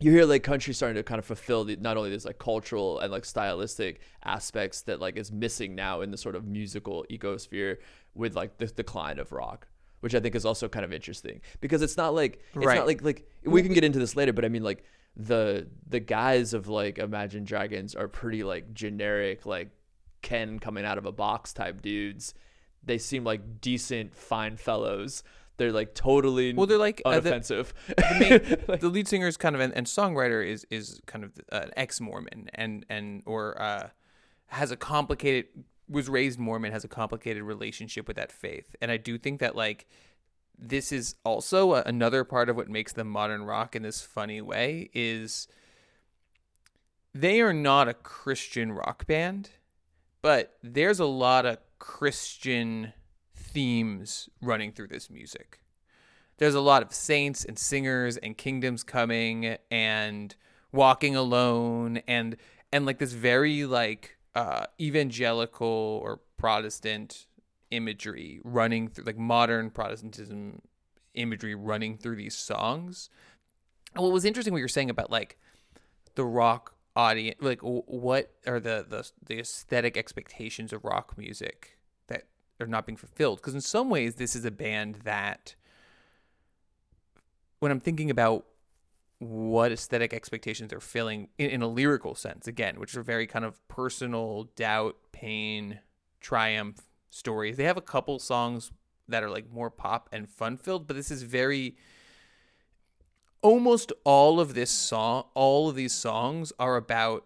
You 0.00 0.10
hear 0.10 0.24
like 0.26 0.42
country 0.42 0.74
starting 0.74 0.96
to 0.96 1.02
kind 1.02 1.18
of 1.18 1.24
fulfill 1.24 1.64
the, 1.64 1.76
not 1.76 1.96
only 1.96 2.10
this 2.10 2.24
like 2.26 2.38
cultural 2.38 2.98
and 2.98 3.10
like 3.10 3.24
stylistic 3.24 4.00
aspects 4.24 4.82
that 4.82 5.00
like 5.00 5.16
is 5.16 5.32
missing 5.32 5.74
now 5.74 6.02
in 6.02 6.10
the 6.10 6.18
sort 6.18 6.34
of 6.34 6.44
musical 6.46 7.06
ecosphere 7.10 7.78
with 8.14 8.34
like 8.36 8.58
the 8.58 8.66
decline 8.66 9.18
of 9.18 9.32
rock, 9.32 9.66
which 10.00 10.14
I 10.14 10.20
think 10.20 10.34
is 10.34 10.44
also 10.44 10.68
kind 10.68 10.84
of 10.84 10.92
interesting 10.92 11.40
because 11.60 11.80
it's 11.80 11.96
not 11.96 12.12
like 12.14 12.40
it's 12.54 12.66
Right. 12.66 12.76
not 12.76 12.86
like 12.86 13.02
like 13.02 13.26
we 13.44 13.62
can 13.62 13.72
get 13.72 13.84
into 13.84 13.98
this 13.98 14.14
later, 14.14 14.32
but 14.34 14.44
I 14.44 14.48
mean 14.48 14.64
like 14.64 14.82
the 15.16 15.68
the 15.88 16.00
guys 16.00 16.52
of 16.52 16.68
like 16.68 16.98
Imagine 16.98 17.44
Dragons 17.44 17.94
are 17.94 18.08
pretty 18.08 18.42
like 18.44 18.74
generic 18.74 19.46
like 19.46 19.70
Ken 20.24 20.58
coming 20.58 20.84
out 20.84 20.98
of 20.98 21.06
a 21.06 21.12
box 21.12 21.52
type 21.52 21.80
dudes. 21.82 22.34
They 22.82 22.98
seem 22.98 23.22
like 23.22 23.60
decent, 23.60 24.16
fine 24.16 24.56
fellows. 24.56 25.22
They're 25.56 25.70
like 25.70 25.94
totally 25.94 26.52
Well, 26.52 26.66
they're 26.66 26.78
like, 26.78 27.00
uh, 27.04 27.20
the- 27.20 27.30
unoffensive. 27.30 27.72
the, 27.86 28.58
main, 28.68 28.78
the 28.80 28.88
lead 28.88 29.06
singer 29.06 29.28
is 29.28 29.36
kind 29.36 29.54
of 29.54 29.60
an, 29.60 29.72
and 29.74 29.86
songwriter 29.86 30.44
is 30.44 30.66
is 30.70 31.00
kind 31.06 31.24
of 31.24 31.30
an 31.52 31.70
ex 31.76 32.00
Mormon 32.00 32.50
and 32.54 32.84
and 32.88 33.22
or 33.24 33.60
uh, 33.62 33.90
has 34.48 34.72
a 34.72 34.76
complicated 34.76 35.46
was 35.88 36.08
raised 36.08 36.40
Mormon 36.40 36.72
has 36.72 36.82
a 36.82 36.88
complicated 36.88 37.42
relationship 37.44 38.08
with 38.08 38.16
that 38.16 38.32
faith 38.32 38.74
and 38.80 38.90
I 38.90 38.96
do 38.96 39.16
think 39.18 39.38
that 39.40 39.54
like 39.54 39.86
this 40.58 40.90
is 40.90 41.14
also 41.24 41.74
a, 41.74 41.82
another 41.82 42.24
part 42.24 42.48
of 42.48 42.56
what 42.56 42.68
makes 42.68 42.92
them 42.92 43.08
modern 43.08 43.44
rock 43.44 43.76
in 43.76 43.82
this 43.82 44.00
funny 44.02 44.40
way 44.40 44.88
is 44.94 45.46
they 47.14 47.40
are 47.40 47.52
not 47.52 47.86
a 47.88 47.94
Christian 47.94 48.72
rock 48.72 49.06
band 49.06 49.50
but 50.24 50.56
there's 50.62 51.00
a 51.00 51.04
lot 51.04 51.44
of 51.44 51.58
Christian 51.78 52.94
themes 53.36 54.30
running 54.40 54.72
through 54.72 54.88
this 54.88 55.10
music. 55.10 55.60
There's 56.38 56.54
a 56.54 56.62
lot 56.62 56.82
of 56.82 56.94
saints 56.94 57.44
and 57.44 57.58
singers 57.58 58.16
and 58.16 58.34
kingdoms 58.34 58.82
coming 58.82 59.58
and 59.70 60.34
walking 60.72 61.14
alone 61.14 61.98
and 62.08 62.38
and 62.72 62.86
like 62.86 62.98
this 62.98 63.12
very 63.12 63.66
like 63.66 64.16
uh 64.34 64.64
evangelical 64.80 66.00
or 66.02 66.20
protestant 66.38 67.26
imagery 67.70 68.40
running 68.44 68.88
through 68.88 69.04
like 69.04 69.18
modern 69.18 69.68
protestantism 69.68 70.62
imagery 71.12 71.54
running 71.54 71.98
through 71.98 72.16
these 72.16 72.34
songs. 72.34 73.10
And 73.94 74.02
what 74.02 74.10
was 74.10 74.24
interesting 74.24 74.54
what 74.54 74.60
you're 74.60 74.68
saying 74.68 74.88
about 74.88 75.10
like 75.10 75.36
the 76.14 76.24
rock 76.24 76.73
audience 76.96 77.36
like 77.40 77.60
what 77.60 78.32
are 78.46 78.60
the 78.60 78.84
the, 78.88 79.10
the 79.24 79.40
aesthetic 79.40 79.96
expectations 79.96 80.72
of 80.72 80.84
rock 80.84 81.16
music 81.18 81.78
that 82.06 82.24
are 82.60 82.66
not 82.66 82.86
being 82.86 82.96
fulfilled? 82.96 83.38
Because 83.40 83.54
in 83.54 83.60
some 83.60 83.90
ways 83.90 84.14
this 84.14 84.36
is 84.36 84.44
a 84.44 84.50
band 84.50 85.00
that 85.04 85.54
when 87.64 87.72
i'm 87.72 87.80
thinking 87.80 88.10
about 88.10 88.44
what 89.18 89.72
aesthetic 89.72 90.12
expectations 90.12 90.68
they're 90.68 90.80
filling 90.80 91.28
in, 91.38 91.48
in 91.48 91.62
a 91.62 91.66
lyrical 91.66 92.14
sense 92.14 92.46
again 92.46 92.78
which 92.78 92.94
are 92.94 93.02
very 93.02 93.26
kind 93.26 93.44
of 93.44 93.66
personal 93.68 94.50
doubt 94.54 94.96
pain 95.12 95.80
triumph 96.20 96.82
stories 97.08 97.56
they 97.56 97.64
have 97.64 97.78
a 97.78 97.82
couple 97.82 98.18
songs 98.18 98.70
that 99.08 99.22
are 99.22 99.30
like 99.30 99.50
more 99.50 99.70
pop 99.70 100.10
and 100.12 100.28
fun 100.28 100.58
filled 100.58 100.86
but 100.86 100.94
this 100.94 101.10
is 101.10 101.22
very 101.22 101.74
almost 103.44 103.92
all 104.04 104.40
of 104.40 104.54
this 104.54 104.70
song 104.70 105.24
all 105.34 105.68
of 105.68 105.76
these 105.76 105.92
songs 105.92 106.52
are 106.58 106.76
about 106.76 107.24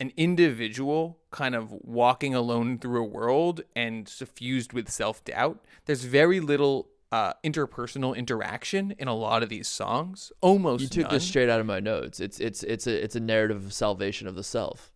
an 0.00 0.12
individual 0.16 1.18
kind 1.30 1.54
of 1.54 1.70
walking 1.72 2.34
alone 2.34 2.76
through 2.78 3.00
a 3.00 3.06
world 3.06 3.60
and 3.76 4.08
suffused 4.08 4.72
with 4.72 4.90
self-doubt 4.90 5.64
there's 5.86 6.04
very 6.04 6.40
little 6.40 6.88
uh, 7.12 7.32
interpersonal 7.44 8.16
interaction 8.16 8.92
in 8.98 9.08
a 9.08 9.14
lot 9.14 9.42
of 9.42 9.48
these 9.48 9.66
songs 9.68 10.30
almost 10.40 10.82
You 10.82 10.88
took 10.88 11.02
none. 11.04 11.14
this 11.14 11.24
straight 11.26 11.48
out 11.48 11.58
of 11.60 11.66
my 11.66 11.80
notes. 11.80 12.20
It's 12.20 12.38
it's 12.38 12.62
it's 12.62 12.86
a 12.86 13.04
it's 13.04 13.16
a 13.16 13.20
narrative 13.20 13.64
of 13.64 13.72
salvation 13.72 14.28
of 14.28 14.36
the 14.36 14.44
self, 14.44 14.92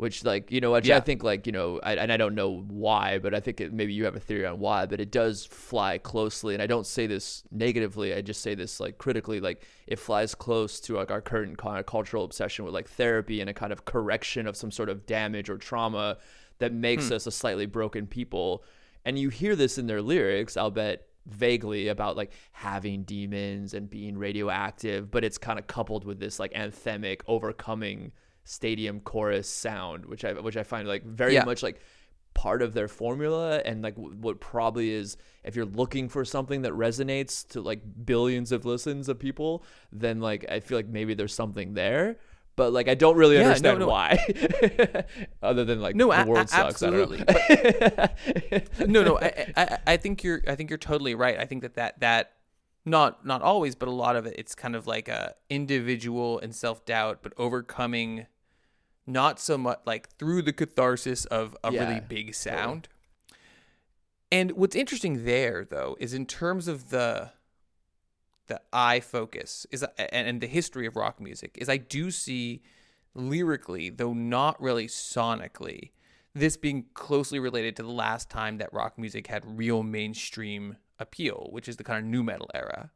which 0.00 0.24
like 0.24 0.50
you 0.50 0.60
know 0.62 0.72
which 0.72 0.86
Yeah. 0.86 0.96
I 0.96 1.00
think 1.00 1.22
like 1.22 1.46
you 1.46 1.52
know 1.52 1.78
I, 1.82 1.94
and 1.94 2.10
I 2.10 2.16
don't 2.16 2.34
know 2.34 2.64
why, 2.68 3.18
but 3.18 3.34
I 3.34 3.40
think 3.40 3.60
it, 3.60 3.72
maybe 3.72 3.92
you 3.92 4.04
have 4.06 4.16
a 4.16 4.20
theory 4.20 4.46
on 4.46 4.58
why, 4.58 4.86
but 4.86 4.98
it 4.98 5.10
does 5.10 5.44
fly 5.44 5.98
closely, 5.98 6.54
and 6.54 6.62
I 6.62 6.66
don't 6.66 6.86
say 6.86 7.06
this 7.06 7.42
negatively. 7.50 8.14
I 8.14 8.22
just 8.22 8.40
say 8.40 8.54
this 8.54 8.80
like 8.80 8.96
critically, 8.98 9.40
like 9.40 9.62
it 9.86 9.98
flies 9.98 10.34
close 10.34 10.80
to 10.80 10.96
like 10.96 11.10
our 11.10 11.20
current 11.20 11.58
kind 11.58 11.78
of 11.78 11.84
cultural 11.86 12.24
obsession 12.24 12.64
with 12.64 12.72
like 12.72 12.88
therapy 12.88 13.40
and 13.42 13.50
a 13.50 13.54
kind 13.54 13.72
of 13.72 13.84
correction 13.84 14.46
of 14.46 14.56
some 14.56 14.70
sort 14.70 14.88
of 14.88 15.04
damage 15.06 15.50
or 15.50 15.58
trauma 15.58 16.16
that 16.60 16.72
makes 16.72 17.08
Hmm. 17.08 17.14
us 17.14 17.26
a 17.26 17.30
slightly 17.30 17.66
broken 17.66 18.06
people. 18.06 18.64
And 19.04 19.18
you 19.18 19.28
hear 19.28 19.54
this 19.54 19.76
in 19.78 19.86
their 19.86 20.02
lyrics, 20.02 20.56
I'll 20.56 20.70
bet 20.70 21.06
vaguely 21.26 21.88
about 21.88 22.16
like 22.16 22.32
having 22.52 23.02
demons 23.04 23.74
and 23.74 23.88
being 23.90 24.16
radioactive, 24.18 25.10
but 25.10 25.24
it's 25.24 25.38
kind 25.38 25.58
of 25.58 25.66
coupled 25.66 26.04
with 26.04 26.18
this 26.20 26.38
like 26.40 26.52
anthemic 26.54 27.20
overcoming 27.26 28.12
stadium 28.44 29.00
chorus 29.00 29.48
sound, 29.48 30.06
which 30.06 30.24
I 30.24 30.32
which 30.34 30.56
I 30.56 30.62
find 30.62 30.86
like 30.88 31.04
very 31.04 31.34
Yeah. 31.34 31.44
much 31.44 31.62
like 31.62 31.80
part 32.32 32.62
of 32.62 32.72
their 32.74 32.86
formula 32.88 33.60
and 33.64 33.82
like 33.82 33.96
w- 33.96 34.14
what 34.16 34.40
probably 34.40 34.90
is 34.90 35.16
if 35.42 35.56
you're 35.56 35.64
looking 35.66 36.08
for 36.08 36.24
something 36.24 36.62
that 36.62 36.72
resonates 36.72 37.46
to 37.48 37.60
like 37.60 37.80
billions 38.06 38.52
of 38.52 38.64
listens 38.64 39.08
of 39.08 39.18
people 39.18 39.64
then 39.90 40.20
like 40.20 40.46
i 40.48 40.60
feel 40.60 40.78
like 40.78 40.86
maybe 40.86 41.12
there's 41.12 41.34
something 41.34 41.74
there 41.74 42.18
but 42.54 42.72
like 42.72 42.86
i 42.88 42.94
don't 42.94 43.16
really 43.16 43.34
Yeah, 43.34 43.42
understand 43.46 43.80
no. 43.80 43.88
why 43.88 44.16
other 45.42 45.64
than 45.64 45.80
like 45.80 45.96
No, 45.96 46.12
the 46.16 46.24
world 46.30 46.46
a- 46.46 46.48
sucks 46.48 46.82
absolutely. 46.82 47.20
I 47.28 48.10
don't 48.48 48.84
know. 48.86 48.86
no, 48.86 49.02
no, 49.02 49.18
I, 49.18 49.52
I, 49.56 49.78
I 49.88 49.96
think 49.96 50.22
you're, 50.22 50.40
I 50.46 50.54
think 50.54 50.70
you're 50.70 50.78
totally 50.78 51.16
right. 51.16 51.36
I 51.36 51.46
think 51.46 51.62
that 51.62 51.74
that 51.74 51.98
that 52.00 52.32
not 52.84 53.24
not 53.24 53.42
always, 53.42 53.74
but 53.74 53.88
a 53.88 53.92
lot 53.92 54.16
of 54.16 54.26
it, 54.26 54.34
it's 54.38 54.54
kind 54.54 54.74
of 54.74 54.86
like 54.86 55.08
a 55.08 55.34
individual 55.48 56.38
and 56.38 56.54
self 56.54 56.84
doubt, 56.84 57.20
but 57.22 57.32
overcoming, 57.36 58.26
not 59.06 59.38
so 59.38 59.58
much 59.58 59.80
like 59.86 60.08
through 60.18 60.42
the 60.42 60.52
catharsis 60.52 61.24
of 61.26 61.56
a 61.62 61.72
Yeah, 61.72 61.88
really 61.88 62.00
big 62.00 62.34
sound. 62.34 62.88
And 64.32 64.52
what's 64.52 64.76
interesting 64.76 65.24
there, 65.24 65.64
though, 65.68 65.96
is 65.98 66.14
in 66.14 66.26
terms 66.26 66.68
of 66.68 66.90
the 66.90 67.32
the 68.46 68.60
eye 68.72 69.00
focus 69.00 69.66
is 69.70 69.84
and, 69.96 70.26
and 70.28 70.40
the 70.40 70.46
history 70.46 70.86
of 70.86 70.96
rock 70.96 71.20
music 71.20 71.56
is 71.58 71.68
I 71.68 71.76
do 71.76 72.10
see 72.10 72.62
lyrically, 73.14 73.90
though 73.90 74.12
not 74.12 74.60
really 74.60 74.86
sonically, 74.86 75.90
this 76.34 76.56
being 76.56 76.86
closely 76.94 77.38
related 77.38 77.76
to 77.76 77.82
the 77.82 77.90
last 77.90 78.28
time 78.30 78.58
that 78.58 78.72
rock 78.72 78.98
music 78.98 79.26
had 79.28 79.58
real 79.58 79.82
mainstream 79.82 80.76
appeal, 81.00 81.48
which 81.50 81.68
is 81.68 81.76
the 81.76 81.84
kind 81.84 81.98
of 81.98 82.04
nu 82.10 82.22
metal 82.22 82.48
era. 82.54 82.90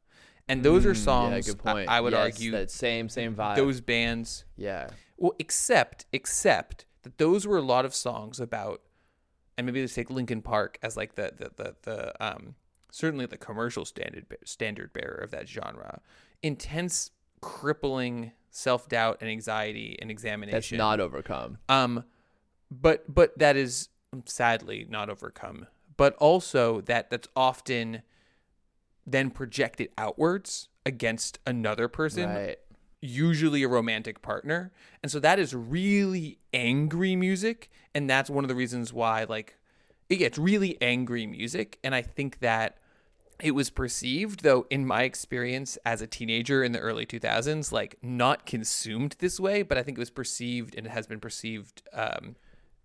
And 0.48 0.62
those 0.62 0.84
are 0.86 0.92
Mm, 0.92 0.96
songs 0.96 1.48
yeah. 1.48 1.72
I, 1.88 1.96
I 1.96 2.00
would 2.00 2.12
Yes, 2.12 2.36
argue 2.36 2.50
that 2.52 2.70
same 2.70 3.08
same 3.08 3.34
vibe 3.34 3.56
those 3.56 3.80
bands 3.80 4.44
yeah 4.56 4.90
well, 5.16 5.32
except 5.38 6.06
except 6.12 6.84
that 7.02 7.18
those 7.18 7.46
were 7.46 7.56
a 7.56 7.62
lot 7.62 7.84
of 7.84 7.94
songs 7.94 8.40
about, 8.40 8.82
and 9.56 9.64
maybe 9.66 9.80
let's 9.80 9.94
take 9.94 10.10
Linkin 10.10 10.42
Park 10.42 10.78
as 10.82 10.96
like 10.96 11.14
the 11.14 11.32
the 11.36 11.50
the, 11.56 11.76
the 11.82 12.24
um 12.24 12.54
certainly 12.90 13.26
the 13.26 13.38
commercial 13.38 13.84
standard 13.84 14.26
standard 14.44 14.92
bearer 14.92 15.16
of 15.16 15.30
that 15.30 15.48
genre. 15.48 16.00
Intense, 16.42 17.10
crippling 17.40 18.32
self 18.50 18.88
doubt 18.88 19.18
and 19.20 19.30
anxiety 19.30 19.96
and 20.00 20.10
examination. 20.10 20.56
that's 20.56 20.72
not 20.72 21.00
overcome 21.00 21.58
Um, 21.68 22.04
but 22.70 23.04
but 23.12 23.38
that 23.38 23.56
is 23.56 23.88
sadly 24.26 24.86
not 24.88 25.08
overcome. 25.10 25.66
But 25.96 26.14
also 26.16 26.80
that 26.82 27.10
that's 27.10 27.28
often 27.36 28.02
then 29.06 29.30
projected 29.30 29.90
outwards 29.98 30.68
against 30.86 31.38
another 31.46 31.88
person 31.88 32.28
right 32.28 32.58
usually 33.04 33.62
a 33.62 33.68
romantic 33.68 34.22
partner. 34.22 34.72
And 35.02 35.12
so 35.12 35.20
that 35.20 35.38
is 35.38 35.54
really 35.54 36.38
angry 36.54 37.14
music. 37.14 37.70
And 37.94 38.08
that's 38.08 38.30
one 38.30 38.44
of 38.44 38.48
the 38.48 38.54
reasons 38.54 38.92
why, 38.92 39.24
like, 39.24 39.58
it 40.08 40.16
gets 40.16 40.38
really 40.38 40.80
angry 40.80 41.26
music. 41.26 41.78
And 41.84 41.94
I 41.94 42.00
think 42.00 42.40
that 42.40 42.78
it 43.42 43.50
was 43.50 43.68
perceived, 43.68 44.42
though, 44.42 44.66
in 44.70 44.86
my 44.86 45.02
experience 45.02 45.76
as 45.84 46.00
a 46.00 46.06
teenager 46.06 46.64
in 46.64 46.72
the 46.72 46.78
early 46.78 47.04
2000s, 47.04 47.72
like, 47.72 47.96
not 48.00 48.46
consumed 48.46 49.16
this 49.18 49.38
way, 49.38 49.62
but 49.62 49.76
I 49.76 49.82
think 49.82 49.98
it 49.98 50.00
was 50.00 50.10
perceived 50.10 50.74
and 50.74 50.86
it 50.86 50.90
has 50.90 51.06
been 51.06 51.20
perceived. 51.20 51.82
Um, 51.92 52.36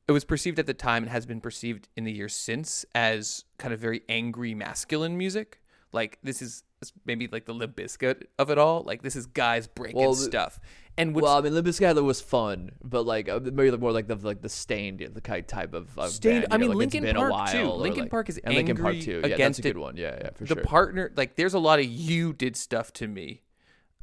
it 0.09 0.11
was 0.11 0.25
perceived 0.25 0.59
at 0.59 0.65
the 0.65 0.73
time 0.73 1.03
and 1.03 1.11
has 1.11 1.25
been 1.25 1.39
perceived 1.39 1.87
in 1.95 2.03
the 2.03 2.11
years 2.11 2.35
since 2.35 2.83
as 2.95 3.45
kind 3.59 3.73
of 3.73 3.79
very 3.79 4.01
angry 4.09 4.53
masculine 4.55 5.17
music. 5.17 5.61
Like 5.93 6.19
this 6.23 6.41
is 6.41 6.63
maybe 7.05 7.27
like 7.31 7.45
the 7.45 7.53
Limp 7.53 7.75
Bizkit 7.75 8.23
of 8.37 8.49
it 8.49 8.57
all. 8.57 8.83
Like 8.83 9.01
this 9.03 9.15
is 9.15 9.25
guys 9.25 9.67
breaking 9.67 9.99
Well, 10.01 10.13
stuff. 10.15 10.59
And 10.97 11.15
well, 11.15 11.37
I 11.37 11.41
mean, 11.41 11.53
Limp 11.53 11.65
Bizkit 11.67 12.03
was 12.03 12.21
fun, 12.21 12.71
but 12.83 13.05
like 13.05 13.29
uh, 13.29 13.39
maybe 13.41 13.75
more 13.77 13.91
like 13.91 14.07
the 14.07 14.15
like 14.15 14.41
the 14.41 14.49
Staind 14.49 14.99
the 14.99 15.21
kind 15.21 15.47
type 15.47 15.73
of 15.73 15.97
uh, 15.97 16.07
Staind- 16.07 16.41
Band, 16.43 16.53
I 16.53 16.57
know, 16.57 16.67
mean, 16.69 16.77
like 16.77 16.93
it's 16.93 17.13
Park, 17.17 17.29
a 17.29 17.33
while, 17.33 17.47
too. 17.51 17.99
like- 18.01 18.09
Park 18.09 18.29
is 18.29 18.37
and 18.39 18.53
Linkin 18.55 18.77
Park 18.77 18.95
angry 18.95 19.05
too. 19.05 19.21
Yeah, 19.27 19.37
that's 19.37 19.59
a 19.59 19.61
good 19.61 19.77
one. 19.77 19.95
Yeah, 19.97 20.17
yeah, 20.21 20.29
for 20.35 20.43
the 20.43 20.47
sure. 20.47 20.55
The 20.57 20.61
partner 20.67 21.11
like 21.15 21.35
there's 21.35 21.53
a 21.53 21.59
lot 21.59 21.79
of 21.79 21.85
you 21.85 22.33
did 22.33 22.55
stuff 22.55 22.91
to 22.93 23.07
me 23.07 23.41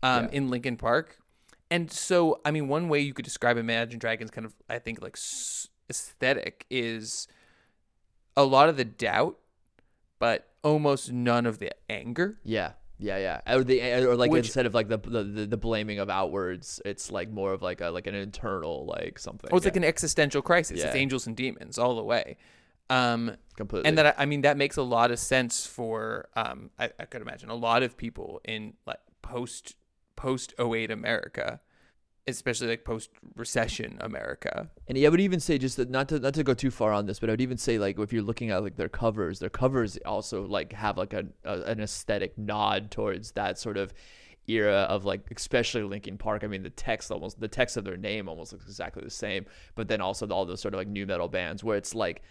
um 0.03 0.25
Yeah. 0.25 0.31
in 0.33 0.49
Linkin 0.49 0.77
Park. 0.77 1.19
And 1.71 1.91
so 1.91 2.41
I 2.45 2.51
mean 2.51 2.69
one 2.69 2.89
way 2.89 3.01
you 3.01 3.13
could 3.15 3.25
describe 3.25 3.57
Imagine 3.59 3.99
Dragons 3.99 4.31
kind 4.31 4.45
of 4.45 4.55
I 4.69 4.79
think 4.79 5.01
like 5.03 5.17
s- 5.17 5.69
aesthetic 5.91 6.67
is 6.71 7.29
a 8.37 8.45
lot 8.45 8.69
of 8.69 8.77
the 8.77 8.85
doubt 8.85 9.39
but 10.19 10.49
almost 10.63 11.13
none 11.13 11.47
of 11.47 11.59
the 11.59 11.71
anger. 11.91 12.39
Yeah, 12.43 12.73
yeah, 12.99 13.19
yeah. 13.19 13.55
Or 13.55 13.63
the 13.63 13.83
or 14.05 14.17
like 14.17 14.31
Which- 14.31 14.47
instead 14.47 14.67
of 14.67 14.75
like 14.75 14.89
the, 14.89 14.99
the 14.99 15.23
the 15.47 15.57
blaming 15.57 15.99
of 15.99 16.09
outwards, 16.09 16.81
it's 16.85 17.11
like 17.11 17.31
more 17.31 17.53
of 17.53 17.63
like 17.63 17.81
a 17.81 17.91
like 17.91 18.07
an 18.07 18.15
internal 18.15 18.87
like 18.87 19.19
something. 19.19 19.51
Oh, 19.53 19.57
it's 19.57 19.65
yeah, 19.65 19.71
like 19.71 19.77
an 19.77 19.85
existential 19.85 20.43
crisis. 20.43 20.83
It's 20.83 20.95
angels 20.95 21.27
and 21.27 21.37
demons 21.37 21.79
all 21.79 21.97
the 21.97 22.03
way. 22.05 22.37
Um 22.89 23.37
completely. 23.57 23.89
and 23.89 23.99
that 23.99 24.15
I 24.17 24.27
mean 24.27 24.43
that 24.43 24.57
makes 24.57 24.77
a 24.77 24.83
lot 24.83 25.11
of 25.11 25.19
sense 25.19 25.67
for 25.67 26.29
um 26.37 26.71
I, 26.79 26.91
I 27.01 27.05
could 27.07 27.21
imagine 27.21 27.51
a 27.51 27.55
lot 27.57 27.83
of 27.83 27.97
people 27.97 28.41
in 28.45 28.75
like 28.87 29.01
post 29.23 29.75
post 30.15 30.55
08 30.59 30.91
America 30.93 31.61
especially 32.29 32.67
like 32.67 32.85
post 32.85 33.11
recession 33.37 33.99
America 34.01 34.69
And 34.89 34.99
yeah, 34.99 35.07
I 35.07 35.11
would 35.11 35.21
even 35.21 35.39
say 35.39 35.59
just 35.59 35.77
that 35.77 35.91
not 35.91 36.09
to 36.09 36.19
not 36.19 36.35
to 36.35 36.43
go 36.43 36.55
too 36.55 36.71
far 36.71 36.93
on 36.93 37.07
this, 37.07 37.21
but 37.21 37.31
I 37.31 37.33
would 37.33 37.41
even 37.41 37.59
say 37.59 37.79
like 37.79 37.99
if 37.99 38.13
you're 38.13 38.23
looking 38.23 38.51
at 38.51 38.63
like 38.63 38.77
their 38.77 38.89
covers, 38.89 39.39
their 39.39 39.51
covers 39.51 39.97
also 40.05 40.45
like 40.47 40.73
have 40.73 40.99
like 40.99 41.13
a, 41.13 41.27
a 41.45 41.63
an 41.63 41.81
aesthetic 41.81 42.37
nod 42.37 42.91
towards 42.91 43.33
that 43.33 43.59
sort 43.59 43.77
of 43.77 43.95
era 44.49 44.87
of 44.89 45.05
like 45.05 45.23
especially 45.35 45.83
Linkin 45.83 46.19
Park. 46.19 46.43
I 46.43 46.49
mean 46.49 46.63
the 46.63 46.71
text 46.71 47.11
almost 47.11 47.41
the 47.41 47.49
text 47.49 47.77
of 47.77 47.85
their 47.85 47.97
name 47.97 48.29
almost 48.29 48.53
looks 48.53 48.67
exactly 48.67 49.05
the 49.05 49.11
same, 49.11 49.47
but 49.75 49.87
then 49.89 50.01
also 50.01 50.27
all 50.29 50.45
those 50.45 50.61
sort 50.61 50.75
of 50.75 50.79
like 50.79 50.89
nu 50.89 51.07
metal 51.07 51.29
bands 51.29 51.63
where 51.63 51.77
it's 51.77 51.95
like 51.95 52.23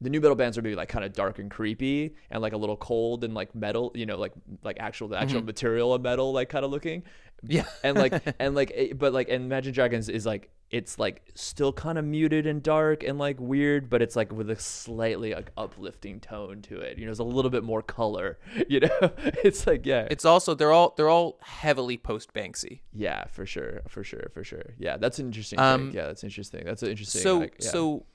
the 0.00 0.10
nu 0.10 0.20
metal 0.20 0.36
bands 0.36 0.58
are 0.58 0.62
maybe 0.62 0.74
like 0.74 0.88
kind 0.88 1.04
of 1.04 1.12
dark 1.12 1.38
and 1.38 1.50
creepy 1.50 2.14
and 2.30 2.42
like 2.42 2.52
a 2.52 2.56
little 2.56 2.76
cold 2.76 3.24
and 3.24 3.32
like 3.34 3.54
metal, 3.54 3.92
you 3.94 4.06
know, 4.06 4.18
like 4.18 4.32
like 4.62 4.76
actual 4.80 5.08
the 5.08 5.16
actual 5.16 5.38
mm-hmm. 5.38 5.46
material 5.46 5.94
of 5.94 6.02
metal 6.02 6.32
like 6.32 6.48
kind 6.48 6.64
of 6.64 6.70
looking. 6.70 7.02
Yeah. 7.42 7.64
and 7.82 7.96
like 7.96 8.22
and 8.38 8.54
like 8.54 8.94
but 8.96 9.12
like 9.12 9.28
and 9.28 9.44
Imagine 9.44 9.72
Dragons 9.72 10.08
is 10.08 10.24
like 10.26 10.50
it's 10.70 10.98
like 10.98 11.22
still 11.34 11.72
kind 11.72 11.98
of 11.98 12.04
muted 12.04 12.46
and 12.46 12.60
dark 12.62 13.04
and 13.04 13.16
like 13.18 13.38
weird, 13.38 13.88
but 13.88 14.02
it's 14.02 14.16
like 14.16 14.32
with 14.32 14.50
a 14.50 14.56
slightly 14.58 15.32
like 15.32 15.50
uplifting 15.56 16.18
tone 16.20 16.62
to 16.62 16.80
it. 16.80 16.98
You 16.98 17.04
know, 17.04 17.10
there's 17.10 17.20
a 17.20 17.24
little 17.24 17.50
bit 17.50 17.62
more 17.62 17.82
color. 17.82 18.38
You 18.68 18.80
know, 18.80 18.88
it's 19.44 19.66
like 19.66 19.86
yeah, 19.86 20.08
It's 20.10 20.24
also 20.24 20.54
they're 20.54 20.72
all 20.72 20.94
they're 20.96 21.10
all 21.10 21.38
heavily 21.42 21.96
post 21.96 22.32
Banksy. 22.32 22.80
yeah, 22.92 23.26
for 23.26 23.46
sure, 23.46 23.82
for 23.88 24.02
sure, 24.02 24.30
for 24.32 24.42
sure. 24.42 24.74
Yeah, 24.78 24.96
that's 24.96 25.18
an 25.18 25.26
interesting. 25.26 25.58
Um, 25.60 25.88
take. 25.88 25.96
Yeah, 25.96 26.06
that's 26.06 26.24
interesting. 26.24 26.64
That's 26.64 26.82
an 26.82 26.88
interesting. 26.90 27.20
so 27.22 27.38
like, 27.38 27.56
yeah. 27.60 27.68
so 27.70 28.06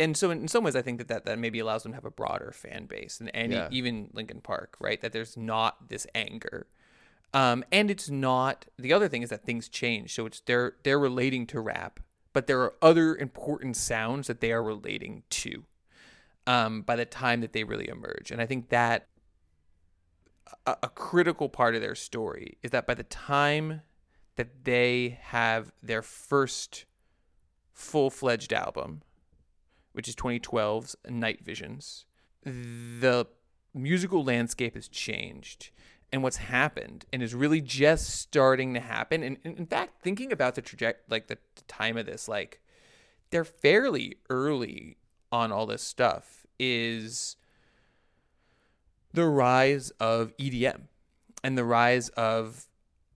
and 0.00 0.16
so 0.16 0.30
in 0.30 0.48
some 0.48 0.64
ways 0.64 0.74
i 0.74 0.80
think 0.82 0.98
that, 0.98 1.08
that 1.08 1.26
that 1.26 1.38
maybe 1.38 1.58
allows 1.58 1.82
them 1.82 1.92
to 1.92 1.96
have 1.96 2.06
a 2.06 2.10
broader 2.10 2.50
fan 2.50 2.86
base 2.86 3.20
and 3.20 3.30
any 3.34 3.54
Yeah. 3.54 3.68
even 3.70 4.08
linkin 4.14 4.40
park 4.40 4.74
right 4.80 4.98
that 5.02 5.12
there's 5.12 5.36
not 5.36 5.90
this 5.90 6.06
anger 6.14 6.66
um 7.34 7.64
and 7.72 7.90
it's 7.90 8.10
not 8.10 8.66
the 8.78 8.92
other 8.92 9.08
thing 9.08 9.22
is 9.22 9.30
that 9.30 9.44
things 9.44 9.68
change 9.68 10.14
so 10.14 10.26
it's 10.26 10.40
they're 10.40 10.74
they're 10.82 10.98
relating 10.98 11.46
to 11.46 11.60
rap 11.60 12.00
but 12.32 12.46
there 12.46 12.60
are 12.60 12.74
other 12.80 13.16
important 13.16 13.76
sounds 13.76 14.26
that 14.26 14.40
they 14.40 14.52
are 14.52 14.62
relating 14.62 15.22
to 15.30 15.64
um 16.46 16.82
by 16.82 16.96
the 16.96 17.04
time 17.04 17.40
that 17.40 17.52
they 17.52 17.64
really 17.64 17.88
emerge 17.88 18.30
and 18.30 18.40
i 18.40 18.46
think 18.46 18.68
that 18.68 19.08
a, 20.66 20.76
a 20.82 20.88
critical 20.88 21.48
part 21.48 21.74
of 21.74 21.80
their 21.80 21.94
story 21.94 22.58
is 22.62 22.70
that 22.70 22.86
by 22.86 22.94
the 22.94 23.04
time 23.04 23.82
that 24.36 24.64
they 24.64 25.18
have 25.20 25.72
their 25.82 26.02
first 26.02 26.84
full-fledged 27.72 28.52
album 28.52 29.02
which 29.92 30.08
is 30.08 30.16
2012's 30.16 30.96
Night 31.08 31.44
Visions, 31.44 32.06
the 32.44 33.26
musical 33.74 34.24
landscape 34.24 34.74
has 34.74 34.88
changed. 34.88 35.70
And 36.12 36.22
what's 36.22 36.36
happened 36.36 37.06
and 37.12 37.22
is 37.22 37.34
really 37.34 37.62
just 37.62 38.10
starting 38.10 38.74
to 38.74 38.80
happen. 38.80 39.22
And, 39.22 39.38
and 39.44 39.56
in 39.58 39.66
fact, 39.66 40.02
thinking 40.02 40.30
about 40.30 40.54
the 40.54 40.62
trajectory, 40.62 41.04
like 41.08 41.28
the, 41.28 41.38
the 41.54 41.62
time 41.62 41.96
of 41.96 42.06
this, 42.06 42.28
like 42.28 42.60
they're 43.30 43.44
fairly 43.44 44.18
early 44.28 44.98
on 45.30 45.50
all 45.50 45.64
this 45.66 45.82
stuff, 45.82 46.46
is 46.58 47.36
the 49.12 49.26
rise 49.26 49.90
of 50.00 50.36
EDM 50.36 50.82
and 51.42 51.56
the 51.56 51.64
rise 51.64 52.08
of 52.10 52.66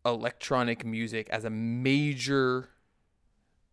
electronic 0.05 0.85
music 0.85 1.29
as 1.31 1.45
a 1.45 1.51
major 1.51 2.71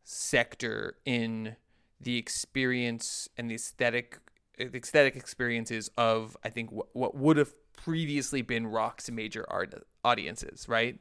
sector 0.04 0.98
in 1.06 1.56
the 2.00 2.18
experience 2.18 3.30
and 3.38 3.50
the 3.50 3.56
aesthetic 3.56 4.20
the 4.58 4.78
aesthetic 4.78 5.16
experiences 5.16 5.90
of 5.98 6.38
I 6.44 6.50
think 6.50 6.72
what, 6.72 6.96
what 6.96 7.16
would 7.16 7.38
have 7.38 7.54
previously 7.74 8.42
been 8.42 8.68
rock's 8.68 9.10
major 9.12 9.46
art 9.50 9.74
audiences, 10.04 10.68
right? 10.68 11.00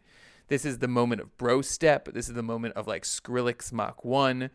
This 0.48 0.64
is 0.64 0.78
the 0.78 0.88
moment 0.88 1.20
of 1.20 1.36
brostep. 1.38 2.12
This 2.12 2.28
is 2.28 2.34
the 2.34 2.42
moment 2.42 2.74
of 2.74 2.86
like 2.86 3.04
Skrillex 3.04 3.72
Mach 3.72 4.04
1. 4.04 4.50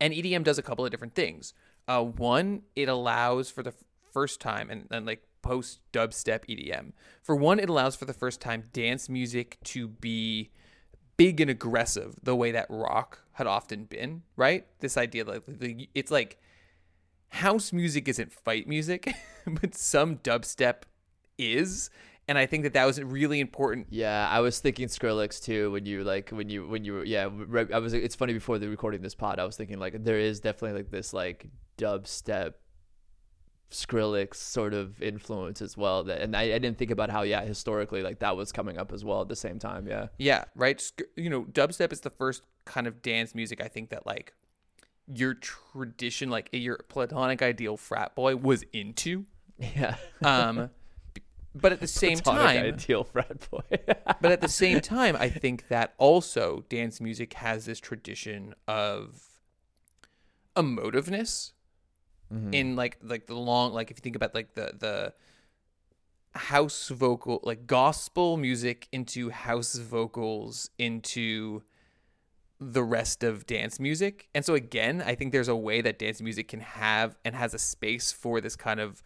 And 0.00 0.14
EDM 0.14 0.44
does 0.44 0.58
a 0.58 0.62
couple 0.62 0.84
of 0.84 0.90
different 0.90 1.14
things. 1.14 1.54
Uh, 1.88 2.02
one, 2.02 2.62
it 2.74 2.88
allows 2.88 3.50
for 3.50 3.62
the 3.62 3.70
f- 3.70 3.84
first 4.12 4.40
time, 4.40 4.70
and, 4.70 4.86
and 4.90 5.06
like 5.06 5.22
post 5.42 5.80
dubstep 5.92 6.44
EDM, 6.48 6.92
for 7.22 7.36
one, 7.36 7.58
it 7.58 7.68
allows 7.68 7.94
for 7.94 8.04
the 8.06 8.12
first 8.12 8.40
time 8.40 8.64
dance 8.72 9.08
music 9.08 9.58
to 9.64 9.86
be 9.88 10.50
big 11.16 11.40
and 11.40 11.50
aggressive 11.50 12.16
the 12.22 12.34
way 12.34 12.50
that 12.50 12.66
rock 12.68 13.20
had 13.32 13.46
often 13.46 13.84
been, 13.84 14.22
right? 14.36 14.66
This 14.80 14.96
idea 14.96 15.24
like 15.24 15.42
the- 15.46 15.88
it's 15.94 16.10
like 16.10 16.38
house 17.28 17.72
music 17.72 18.08
isn't 18.08 18.32
fight 18.32 18.66
music, 18.66 19.12
but 19.46 19.74
some 19.74 20.16
dubstep 20.18 20.82
is, 21.38 21.90
and 22.28 22.38
I 22.38 22.46
think 22.46 22.62
that 22.64 22.72
that 22.72 22.84
was 22.84 23.02
really 23.02 23.40
important. 23.40 23.88
Yeah, 23.90 24.28
I 24.30 24.40
was 24.40 24.58
thinking 24.58 24.88
Skrillex 24.88 25.42
too 25.42 25.70
when 25.72 25.86
you 25.86 26.04
like 26.04 26.30
when 26.30 26.48
you 26.48 26.66
when 26.66 26.84
you 26.84 27.02
yeah 27.02 27.28
I 27.72 27.78
was 27.78 27.92
it's 27.92 28.14
funny 28.14 28.32
before 28.32 28.58
the 28.58 28.68
recording 28.68 29.02
this 29.02 29.14
pod 29.14 29.38
I 29.38 29.44
was 29.44 29.56
thinking 29.56 29.78
like 29.78 30.02
there 30.04 30.18
is 30.18 30.40
definitely 30.40 30.78
like 30.78 30.90
this 30.90 31.12
like 31.12 31.46
dubstep 31.76 32.54
Skrillex 33.70 34.36
sort 34.36 34.72
of 34.72 35.02
influence 35.02 35.60
as 35.60 35.76
well 35.76 36.04
that 36.04 36.20
and 36.20 36.36
I, 36.36 36.42
I 36.42 36.58
didn't 36.58 36.78
think 36.78 36.90
about 36.90 37.10
how 37.10 37.22
yeah 37.22 37.42
historically 37.42 38.02
like 38.02 38.20
that 38.20 38.36
was 38.36 38.52
coming 38.52 38.78
up 38.78 38.92
as 38.92 39.04
well 39.04 39.20
at 39.22 39.28
the 39.28 39.36
same 39.36 39.58
time 39.58 39.86
yeah 39.86 40.08
Yeah, 40.16 40.44
right. 40.54 40.82
You 41.16 41.28
know, 41.28 41.42
dubstep 41.44 41.92
is 41.92 42.00
the 42.00 42.10
first 42.10 42.42
kind 42.64 42.86
of 42.86 43.02
dance 43.02 43.34
music 43.34 43.60
I 43.62 43.68
think 43.68 43.90
that 43.90 44.06
like 44.06 44.32
your 45.06 45.34
tradition, 45.34 46.30
like 46.30 46.48
your 46.52 46.78
platonic 46.88 47.42
ideal 47.42 47.76
frat 47.76 48.14
boy 48.14 48.36
was 48.36 48.64
into. 48.72 49.26
yeah 49.58 49.96
Um, 50.22 50.70
but 51.54 51.72
at 51.72 51.80
the 51.80 51.86
same 51.86 52.18
time, 52.18 52.64
ideal 52.64 53.04
frat 53.04 53.48
boy 53.50 53.62
but 54.20 54.32
at 54.32 54.40
the 54.40 54.48
same 54.48 54.80
time, 54.80 55.16
I 55.18 55.28
think 55.28 55.68
that 55.68 55.94
also 55.98 56.64
dance 56.68 57.00
music 57.00 57.34
has 57.34 57.66
this 57.66 57.80
tradition 57.80 58.54
of 58.66 59.22
emotiveness 60.56 61.52
mm-hmm. 62.32 62.52
in 62.52 62.76
like 62.76 62.98
like 63.02 63.26
the 63.26 63.34
long 63.34 63.72
like 63.72 63.90
if 63.90 63.98
you 63.98 64.02
think 64.02 64.16
about 64.16 64.34
like 64.34 64.54
the 64.54 64.72
the 64.78 65.14
house 66.38 66.88
vocal 66.88 67.40
like 67.44 67.66
gospel 67.66 68.36
music 68.36 68.88
into 68.90 69.30
house 69.30 69.76
vocals 69.76 70.70
into 70.78 71.62
the 72.60 72.82
rest 72.82 73.22
of 73.22 73.46
dance 73.46 73.78
music. 73.80 74.28
And 74.34 74.44
so 74.44 74.54
again, 74.54 75.02
I 75.04 75.14
think 75.14 75.32
there's 75.32 75.48
a 75.48 75.56
way 75.56 75.80
that 75.80 75.98
dance 75.98 76.20
music 76.22 76.48
can 76.48 76.60
have 76.60 77.16
and 77.24 77.34
has 77.34 77.54
a 77.54 77.58
space 77.58 78.12
for 78.12 78.40
this 78.40 78.56
kind 78.56 78.80
of 78.80 79.02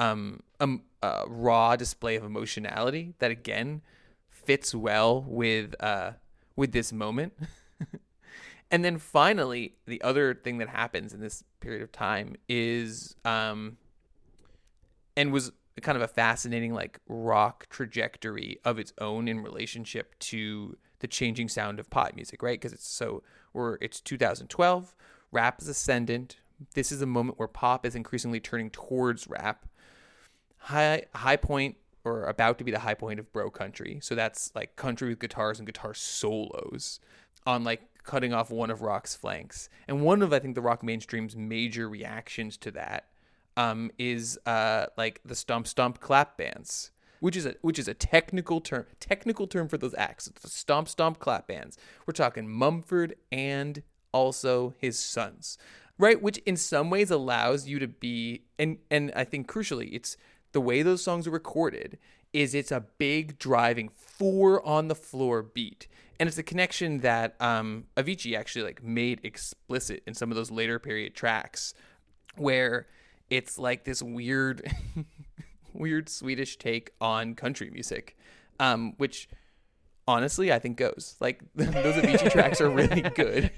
um, 0.00 0.42
um 0.60 0.82
raw 1.28 1.76
display 1.76 2.16
of 2.16 2.24
emotionality 2.24 3.14
that 3.18 3.30
again 3.30 3.82
fits 4.28 4.74
well 4.74 5.22
with 5.26 5.74
uh 5.80 6.12
with 6.56 6.72
this 6.72 6.92
moment. 6.92 7.32
and 8.70 8.84
then 8.84 8.98
finally, 8.98 9.74
the 9.86 10.02
other 10.02 10.34
thing 10.34 10.58
that 10.58 10.68
happens 10.68 11.14
in 11.14 11.20
this 11.20 11.44
period 11.60 11.82
of 11.82 11.92
time 11.92 12.36
is 12.48 13.16
um 13.24 13.76
and 15.16 15.32
was 15.32 15.52
kind 15.80 15.96
of 15.96 16.02
a 16.02 16.08
fascinating 16.08 16.74
like 16.74 17.00
rock 17.08 17.66
trajectory 17.70 18.58
of 18.64 18.78
its 18.78 18.92
own 18.98 19.28
in 19.28 19.40
relationship 19.40 20.18
to 20.18 20.76
the 21.00 21.08
changing 21.08 21.48
sound 21.48 21.80
of 21.80 21.88
pop 21.90 22.14
music, 22.14 22.42
right? 22.42 22.60
Because 22.60 22.72
it's 22.72 22.88
so 22.88 23.22
we're 23.52 23.76
it's 23.80 24.00
2012, 24.00 24.94
rap 25.32 25.60
is 25.60 25.68
ascendant. 25.68 26.36
This 26.74 26.92
is 26.92 27.00
a 27.00 27.06
moment 27.06 27.38
where 27.38 27.48
pop 27.48 27.86
is 27.86 27.94
increasingly 27.94 28.40
turning 28.40 28.70
towards 28.70 29.26
rap. 29.28 29.66
High 30.60 31.04
high 31.14 31.36
point 31.36 31.76
or 32.04 32.24
about 32.24 32.58
to 32.58 32.64
be 32.64 32.70
the 32.70 32.78
high 32.78 32.94
point 32.94 33.20
of 33.20 33.32
bro 33.32 33.50
country. 33.50 33.98
So 34.02 34.14
that's 34.14 34.52
like 34.54 34.76
country 34.76 35.08
with 35.10 35.18
guitars 35.18 35.58
and 35.58 35.66
guitar 35.66 35.94
solos 35.94 37.00
on 37.46 37.64
like 37.64 37.82
cutting 38.04 38.32
off 38.32 38.50
one 38.50 38.70
of 38.70 38.82
rock's 38.82 39.14
flanks. 39.14 39.68
And 39.88 40.02
one 40.02 40.22
of 40.22 40.32
I 40.32 40.38
think 40.38 40.54
the 40.54 40.62
rock 40.62 40.82
mainstream's 40.82 41.36
major 41.36 41.88
reactions 41.88 42.56
to 42.58 42.70
that 42.72 43.06
um, 43.56 43.90
is 43.98 44.38
uh, 44.46 44.86
like 44.96 45.20
the 45.24 45.34
stomp 45.34 45.66
stomp 45.66 46.00
clap 46.00 46.36
bands, 46.36 46.92
which 47.20 47.36
is 47.36 47.46
a 47.46 47.54
which 47.60 47.78
is 47.78 47.88
a 47.88 47.94
technical 47.94 48.60
term 48.60 48.86
technical 48.98 49.46
term 49.46 49.68
for 49.68 49.78
those 49.78 49.94
acts. 49.94 50.26
It's 50.26 50.42
the 50.42 50.48
stomp 50.48 50.88
stomp 50.88 51.18
clap 51.18 51.46
bands. 51.46 51.76
We're 52.06 52.12
talking 52.12 52.48
Mumford 52.48 53.16
and 53.30 53.82
also 54.12 54.74
his 54.78 54.98
sons, 54.98 55.58
right? 55.98 56.20
Which 56.20 56.38
in 56.38 56.56
some 56.56 56.90
ways 56.90 57.10
allows 57.10 57.68
you 57.68 57.78
to 57.78 57.88
be 57.88 58.42
and 58.58 58.78
and 58.90 59.12
I 59.14 59.24
think 59.24 59.50
crucially, 59.50 59.90
it's 59.92 60.16
the 60.52 60.60
way 60.60 60.82
those 60.82 61.02
songs 61.02 61.26
are 61.26 61.30
recorded 61.30 61.98
is 62.32 62.54
it's 62.54 62.72
a 62.72 62.84
big 62.98 63.38
driving 63.38 63.88
four 63.88 64.64
on 64.66 64.88
the 64.88 64.94
floor 64.94 65.42
beat. 65.42 65.88
And 66.18 66.28
it's 66.28 66.38
a 66.38 66.42
connection 66.42 66.98
that 66.98 67.34
um, 67.40 67.84
Avicii 67.96 68.36
actually 68.36 68.64
like 68.64 68.82
made 68.82 69.20
explicit 69.24 70.02
in 70.06 70.14
some 70.14 70.30
of 70.30 70.36
those 70.36 70.50
later 70.50 70.78
period 70.78 71.14
tracks 71.14 71.74
where 72.36 72.86
it's 73.30 73.58
like 73.58 73.84
this 73.84 74.02
weird 74.02 74.70
weird 75.72 76.08
Swedish 76.08 76.56
take 76.58 76.90
on 77.00 77.34
country 77.34 77.70
music 77.70 78.16
um, 78.60 78.92
which 78.98 79.28
honestly 80.06 80.52
I 80.52 80.58
think 80.58 80.76
goes. 80.76 81.16
Like 81.20 81.42
those 81.54 81.94
Avicii 81.96 82.30
tracks 82.30 82.60
are 82.60 82.70
really 82.70 83.00
good. 83.14 83.50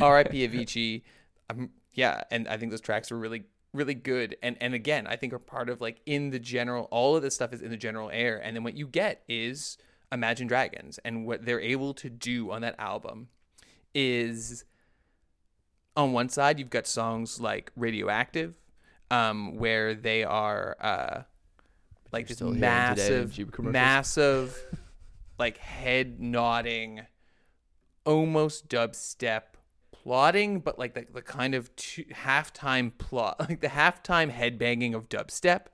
R.I.P. 0.00 0.48
Avicii. 0.48 1.02
Um, 1.50 1.70
yeah 1.92 2.22
and 2.30 2.48
I 2.48 2.56
think 2.56 2.70
those 2.70 2.80
tracks 2.80 3.10
were 3.10 3.18
really 3.18 3.44
really 3.72 3.94
good. 3.94 4.36
And 4.42 4.56
and 4.60 4.74
again 4.74 5.06
I 5.06 5.16
think 5.16 5.32
are 5.32 5.38
part 5.38 5.68
of 5.68 5.80
like 5.80 6.00
in 6.06 6.30
the 6.30 6.38
general 6.38 6.88
all 6.90 7.16
of 7.16 7.22
this 7.22 7.34
stuff 7.34 7.52
is 7.52 7.62
in 7.62 7.70
the 7.70 7.76
general 7.76 8.10
air. 8.10 8.40
And 8.42 8.56
then 8.56 8.64
what 8.64 8.74
you 8.74 8.86
get 8.86 9.22
is 9.28 9.78
Imagine 10.10 10.46
Dragons. 10.46 10.98
And 11.04 11.26
what 11.26 11.44
they're 11.44 11.60
able 11.60 11.94
to 11.94 12.08
do 12.08 12.50
on 12.50 12.62
that 12.62 12.74
album 12.78 13.28
is 13.94 14.64
on 15.96 16.12
one 16.12 16.28
side 16.28 16.58
you've 16.58 16.70
got 16.70 16.86
songs 16.86 17.40
like 17.40 17.72
Radioactive 17.76 18.54
um 19.10 19.56
where 19.56 19.94
they 19.94 20.22
are 20.22 20.76
uh 20.80 21.22
like 22.12 22.28
this 22.28 22.38
hearing 22.38 22.60
massive 22.60 23.38
massive 23.58 24.56
like 25.38 25.58
head 25.58 26.20
nodding 26.20 27.00
almost 28.04 28.68
dubstep 28.68 29.42
plotting, 30.08 30.60
but 30.60 30.78
like 30.78 30.94
the, 30.94 31.04
the 31.12 31.20
kind 31.20 31.54
of 31.54 31.74
two, 31.76 32.02
halftime 32.04 32.96
plot, 32.96 33.36
like 33.48 33.60
the 33.60 33.68
halftime 33.68 34.32
headbanging 34.32 34.94
of 34.94 35.10
dubstep. 35.10 35.66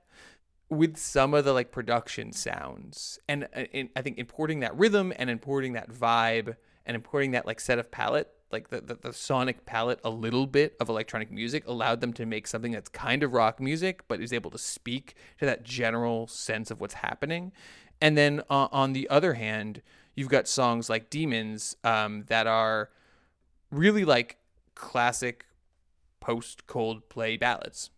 with 0.69 0.97
some 0.97 1.33
of 1.33 1.45
the 1.45 1.53
like 1.53 1.71
production 1.71 2.33
sounds 2.33 3.17
and, 3.29 3.45
uh, 3.55 3.63
and 3.71 3.87
I 3.95 4.01
think 4.01 4.17
importing 4.17 4.59
that 4.59 4.75
rhythm 4.75 5.13
and 5.15 5.29
importing 5.29 5.73
that 5.73 5.89
vibe 5.89 6.55
and 6.85 6.95
importing 6.95 7.31
that 7.31 7.45
like 7.45 7.61
set 7.61 7.79
of 7.79 7.91
palette 7.91 8.29
like 8.51 8.69
the, 8.69 8.81
the, 8.81 8.95
the 8.95 9.13
sonic 9.13 9.65
palette 9.65 9.99
a 10.03 10.09
little 10.09 10.47
bit 10.47 10.75
of 10.81 10.89
electronic 10.89 11.31
music 11.31 11.65
allowed 11.67 12.01
them 12.01 12.11
to 12.13 12.25
make 12.25 12.47
something 12.47 12.71
that's 12.71 12.89
kind 12.89 13.21
of 13.23 13.31
rock 13.31 13.61
music 13.61 14.01
but 14.07 14.19
is 14.19 14.33
able 14.33 14.49
to 14.51 14.57
speak 14.57 15.15
to 15.39 15.45
that 15.45 15.63
general 15.63 16.27
sense 16.27 16.71
of 16.71 16.81
what's 16.81 16.95
happening 16.95 17.53
and 18.01 18.17
then 18.17 18.41
uh, 18.49 18.67
on 18.71 18.91
the 18.93 19.07
other 19.09 19.35
hand 19.35 19.81
you've 20.15 20.29
got 20.29 20.47
songs 20.47 20.89
like 20.89 21.09
demons 21.11 21.77
um, 21.83 22.25
that 22.27 22.47
are 22.47 22.89
really 23.71 24.05
like 24.05 24.37
classic 24.73 25.45
post 26.19 26.67
Coldplay 26.67 27.39
ballads 27.39 27.91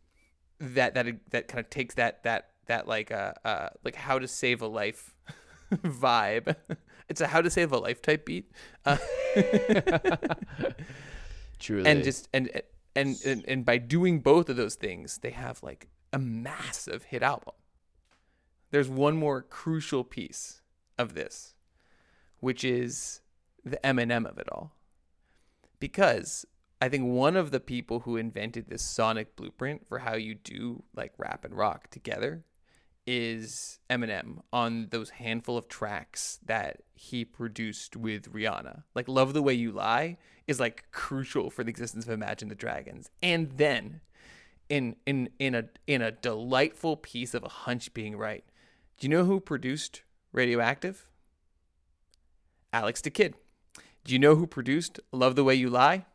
that 0.59 0.93
that 0.95 1.05
that 1.31 1.47
kind 1.47 1.63
of 1.63 1.69
takes 1.69 1.95
that 1.95 2.23
that 2.23 2.49
that 2.67 2.87
like 2.87 3.11
uh, 3.11 3.33
uh 3.45 3.69
like 3.83 3.95
how 3.95 4.19
to 4.19 4.27
save 4.27 4.61
a 4.61 4.67
life 4.67 5.15
vibe. 5.73 6.55
It's 7.09 7.21
a 7.21 7.27
how 7.27 7.41
to 7.41 7.49
save 7.49 7.71
a 7.71 7.77
life 7.77 8.01
type 8.01 8.25
beat. 8.25 8.51
Uh, 8.85 8.97
Truly. 11.59 11.89
and 11.89 12.03
just 12.03 12.27
and, 12.33 12.51
and 12.95 13.17
and 13.25 13.45
and 13.47 13.65
by 13.65 13.77
doing 13.77 14.19
both 14.19 14.49
of 14.49 14.57
those 14.57 14.75
things, 14.75 15.19
they 15.19 15.31
have 15.31 15.63
like 15.63 15.87
a 16.11 16.19
massive 16.19 17.03
hit 17.03 17.23
album. 17.23 17.53
There's 18.71 18.89
one 18.89 19.15
more 19.15 19.41
crucial 19.41 20.03
piece 20.03 20.61
of 20.97 21.13
this, 21.13 21.55
which 22.39 22.63
is 22.63 23.21
the 23.63 23.79
Eminem 23.83 24.29
of 24.29 24.37
it 24.37 24.49
all. 24.51 24.73
Because 25.79 26.45
I 26.81 26.89
think 26.89 27.05
one 27.05 27.35
of 27.35 27.51
the 27.51 27.59
people 27.59 28.01
who 28.01 28.17
invented 28.17 28.69
this 28.69 28.83
sonic 28.83 29.35
blueprint 29.35 29.87
for 29.87 29.99
how 29.99 30.15
you 30.15 30.35
do 30.35 30.83
like 30.95 31.13
rap 31.17 31.43
and 31.43 31.55
rock 31.55 31.89
together 31.89 32.43
is 33.05 33.79
Eminem 33.89 34.41
on 34.51 34.89
those 34.91 35.11
handful 35.11 35.57
of 35.57 35.69
tracks 35.69 36.39
that 36.45 36.81
he 36.93 37.23
produced 37.23 37.95
with 37.95 38.33
Rihanna. 38.33 38.83
Like 38.93 39.07
Love 39.07 39.33
the 39.33 39.41
Way 39.41 39.53
You 39.53 39.71
Lie 39.71 40.17
is 40.45 40.59
like 40.59 40.85
crucial 40.91 41.49
for 41.49 41.63
the 41.63 41.69
existence 41.69 42.05
of 42.05 42.11
Imagine 42.11 42.49
the 42.49 42.55
Dragons. 42.55 43.09
And 43.23 43.53
then 43.53 44.01
in 44.69 44.97
in 45.05 45.29
in 45.39 45.55
a 45.55 45.63
in 45.87 46.01
a 46.01 46.11
delightful 46.11 46.97
piece 46.97 47.33
of 47.33 47.43
a 47.43 47.49
hunch 47.49 47.93
being 47.93 48.17
right. 48.17 48.43
Do 48.99 49.07
you 49.07 49.09
know 49.09 49.25
who 49.25 49.39
produced 49.39 50.03
Radioactive? 50.33 51.09
Alex 52.73 53.01
da 53.01 53.09
Kid. 53.09 53.35
Do 54.07 54.13
you 54.13 54.19
know 54.19 54.35
who 54.35 54.47
produced 54.47 55.01
Love 55.11 55.35
the 55.35 55.43
Way 55.43 55.55
You 55.55 55.69
Lie? 55.69 56.05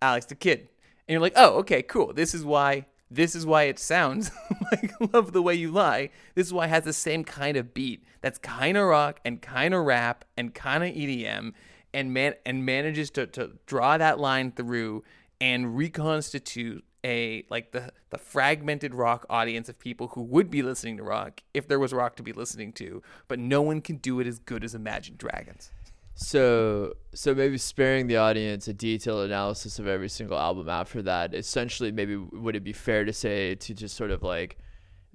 Alex 0.00 0.26
da 0.26 0.36
Kid. 0.36 0.60
And 0.60 1.12
you're 1.12 1.20
like, 1.20 1.32
"Oh, 1.34 1.58
okay, 1.58 1.82
cool. 1.82 2.12
This 2.12 2.32
is 2.32 2.44
why 2.44 2.86
this 3.10 3.34
is 3.34 3.44
why 3.44 3.64
it 3.64 3.80
sounds 3.80 4.30
like 4.70 4.92
Love 5.12 5.32
the 5.32 5.42
Way 5.42 5.56
You 5.56 5.72
Lie. 5.72 6.10
This 6.36 6.46
is 6.46 6.52
why 6.52 6.66
it 6.66 6.68
has 6.68 6.84
the 6.84 6.92
same 6.92 7.24
kind 7.24 7.56
of 7.56 7.74
beat 7.74 8.04
that's 8.20 8.38
kind 8.38 8.76
of 8.76 8.86
rock 8.86 9.18
and 9.24 9.42
kind 9.42 9.74
of 9.74 9.84
rap 9.84 10.24
and 10.36 10.54
kind 10.54 10.84
of 10.84 10.90
EDM 10.90 11.54
and 11.92 12.14
man 12.14 12.34
and 12.46 12.64
manages 12.64 13.10
to, 13.10 13.26
to 13.26 13.58
draw 13.66 13.98
that 13.98 14.20
line 14.20 14.52
through 14.52 15.02
and 15.40 15.76
reconstitute 15.76 16.84
a 17.04 17.44
like 17.50 17.72
the 17.72 17.92
the 18.10 18.18
fragmented 18.18 18.94
rock 18.94 19.26
audience 19.28 19.68
of 19.68 19.80
people 19.80 20.06
who 20.08 20.22
would 20.22 20.52
be 20.52 20.62
listening 20.62 20.98
to 20.98 21.02
rock 21.02 21.42
if 21.52 21.66
there 21.66 21.80
was 21.80 21.92
rock 21.92 22.14
to 22.14 22.22
be 22.22 22.32
listening 22.32 22.72
to, 22.74 23.02
but 23.26 23.40
no 23.40 23.60
one 23.60 23.80
can 23.80 23.96
do 23.96 24.20
it 24.20 24.26
as 24.28 24.38
good 24.38 24.62
as 24.62 24.72
Imagine 24.72 25.16
Dragons. 25.18 25.72
So, 26.14 26.94
so 27.12 27.34
maybe 27.34 27.58
sparing 27.58 28.06
the 28.06 28.18
audience 28.18 28.68
a 28.68 28.72
detailed 28.72 29.24
analysis 29.24 29.80
of 29.80 29.88
every 29.88 30.08
single 30.08 30.38
album 30.38 30.68
after 30.68 31.02
that. 31.02 31.34
Essentially, 31.34 31.90
maybe 31.90 32.16
would 32.16 32.54
it 32.54 32.62
be 32.62 32.72
fair 32.72 33.04
to 33.04 33.12
say 33.12 33.56
to 33.56 33.74
just 33.74 33.96
sort 33.96 34.12
of 34.12 34.22
like 34.22 34.56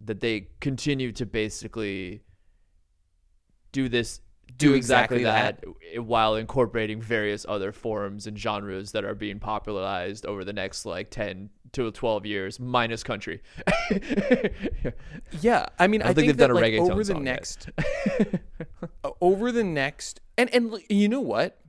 that 0.05 0.19
they 0.19 0.47
continue 0.59 1.11
to 1.13 1.25
basically 1.25 2.21
do 3.71 3.87
this, 3.87 4.19
do, 4.57 4.73
exactly, 4.73 5.19
exactly 5.19 5.23
that, 5.23 5.63
eh, 5.95 5.99
while 5.99 6.35
incorporating 6.35 7.01
various 7.01 7.45
other 7.47 7.71
forms 7.71 8.27
and 8.27 8.37
genres 8.37 8.91
that 8.91 9.03
are 9.03 9.15
being 9.15 9.39
popularized 9.39 10.25
over 10.25 10.43
the 10.43 10.53
next 10.53 10.85
like 10.85 11.09
ten 11.09 11.49
to 11.73 11.91
twelve 11.91 12.25
years, 12.25 12.59
minus 12.59 13.03
country. 13.03 13.41
Yeah, 15.41 15.67
I 15.77 15.87
mean, 15.87 16.01
I 16.01 16.05
I, 16.05 16.07
think 16.07 16.15
think, 16.15 16.27
they've 16.27 16.37
that 16.37 16.47
done 16.47 16.51
a 16.51 16.53
like, 16.55 16.73
reggaeton 16.73 16.91
over 16.91 17.03
the 17.03 17.13
next, 17.15 17.69
over 19.21 19.51
the 19.51 19.63
next, 19.63 20.19
and 20.37 20.53
and 20.53 20.81
you 20.89 21.07
know 21.07 21.21
what? 21.21 21.59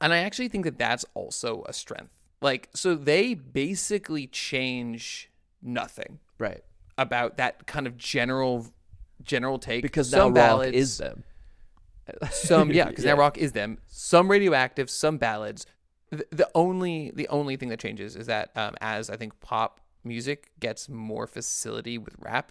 And 0.00 0.12
I 0.12 0.18
actually 0.18 0.48
think 0.48 0.64
that 0.64 0.78
that's 0.78 1.04
also 1.14 1.64
a 1.68 1.72
strength. 1.72 2.22
Like, 2.40 2.70
so 2.74 2.94
they 2.94 3.34
basically 3.34 4.26
change 4.26 5.30
nothing 5.62 6.20
right. 6.38 6.62
about 6.96 7.36
that 7.36 7.66
kind 7.66 7.86
of 7.86 7.98
general 7.98 8.66
general 9.22 9.58
take 9.58 9.82
Because 9.82 10.10
now 10.10 10.18
some 10.18 10.26
rock 10.28 10.34
ballads, 10.34 10.76
is 10.76 10.98
them. 10.98 11.24
Some 12.30 12.70
yeah 12.72 12.88
because 12.88 13.04
Yeah. 13.04 13.12
now 13.14 13.18
rock 13.20 13.38
is 13.38 13.52
them. 13.52 13.78
Some 13.88 14.30
radioactive 14.30 14.90
some 14.90 15.18
ballads. 15.18 15.66
The, 16.10 16.26
the 16.30 16.50
only 16.54 17.12
the 17.14 17.28
only 17.28 17.56
thing 17.56 17.68
that 17.68 17.78
changes 17.78 18.16
is 18.16 18.26
that 18.26 18.50
um, 18.56 18.74
as 18.80 19.08
i 19.10 19.16
think 19.16 19.38
pop 19.40 19.80
music 20.02 20.50
gets 20.58 20.88
more 20.88 21.26
facility 21.28 21.98
with 21.98 22.14
rap 22.18 22.50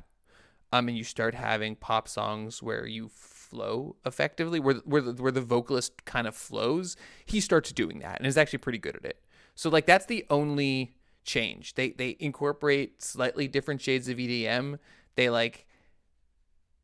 um 0.72 0.88
and 0.88 0.98
you 0.98 1.04
start 1.04 1.36
having 1.36 1.76
pop 1.76 2.08
songs 2.08 2.64
where 2.64 2.86
you 2.86 3.10
flow 3.10 3.98
effectively 4.06 4.62
where 4.62 4.76
where 4.86 5.02
the, 5.02 5.12
where 5.22 5.32
the 5.32 5.42
vocalist 5.42 6.06
kind 6.06 6.26
of 6.26 6.36
flows 6.36 6.96
he 7.26 7.42
starts 7.42 7.74
doing 7.74 8.00
that 8.00 8.18
and 8.20 8.28
is 8.28 8.38
actually 8.38 8.60
pretty 8.60 8.78
good 8.78 8.96
at 8.96 9.04
it. 9.04 9.20
So 9.56 9.70
like 9.70 9.86
that's 9.86 10.06
the 10.06 10.26
only 10.30 10.96
change. 11.26 11.74
They 11.74 11.90
they 11.90 12.16
incorporate 12.20 13.02
slightly 13.02 13.48
different 13.50 13.82
shades 13.82 14.08
of 14.08 14.18
edm 14.18 14.80
they 15.16 15.30
like 15.30 15.66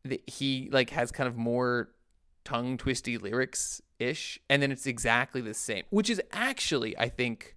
the, 0.04 0.22
he 0.28 0.70
like 0.72 0.90
has 0.90 1.12
kind 1.12 1.28
of 1.28 1.38
more 1.38 1.90
tongue 2.46 2.78
twisty 2.78 3.18
lyrics 3.18 3.82
ish 4.00 4.40
and 4.50 4.62
then 4.62 4.72
it's 4.72 4.86
exactly 4.86 5.42
the 5.42 5.54
same 5.54 5.84
which 5.90 6.10
is 6.10 6.22
actually 6.32 6.98
i 6.98 7.10
think 7.10 7.56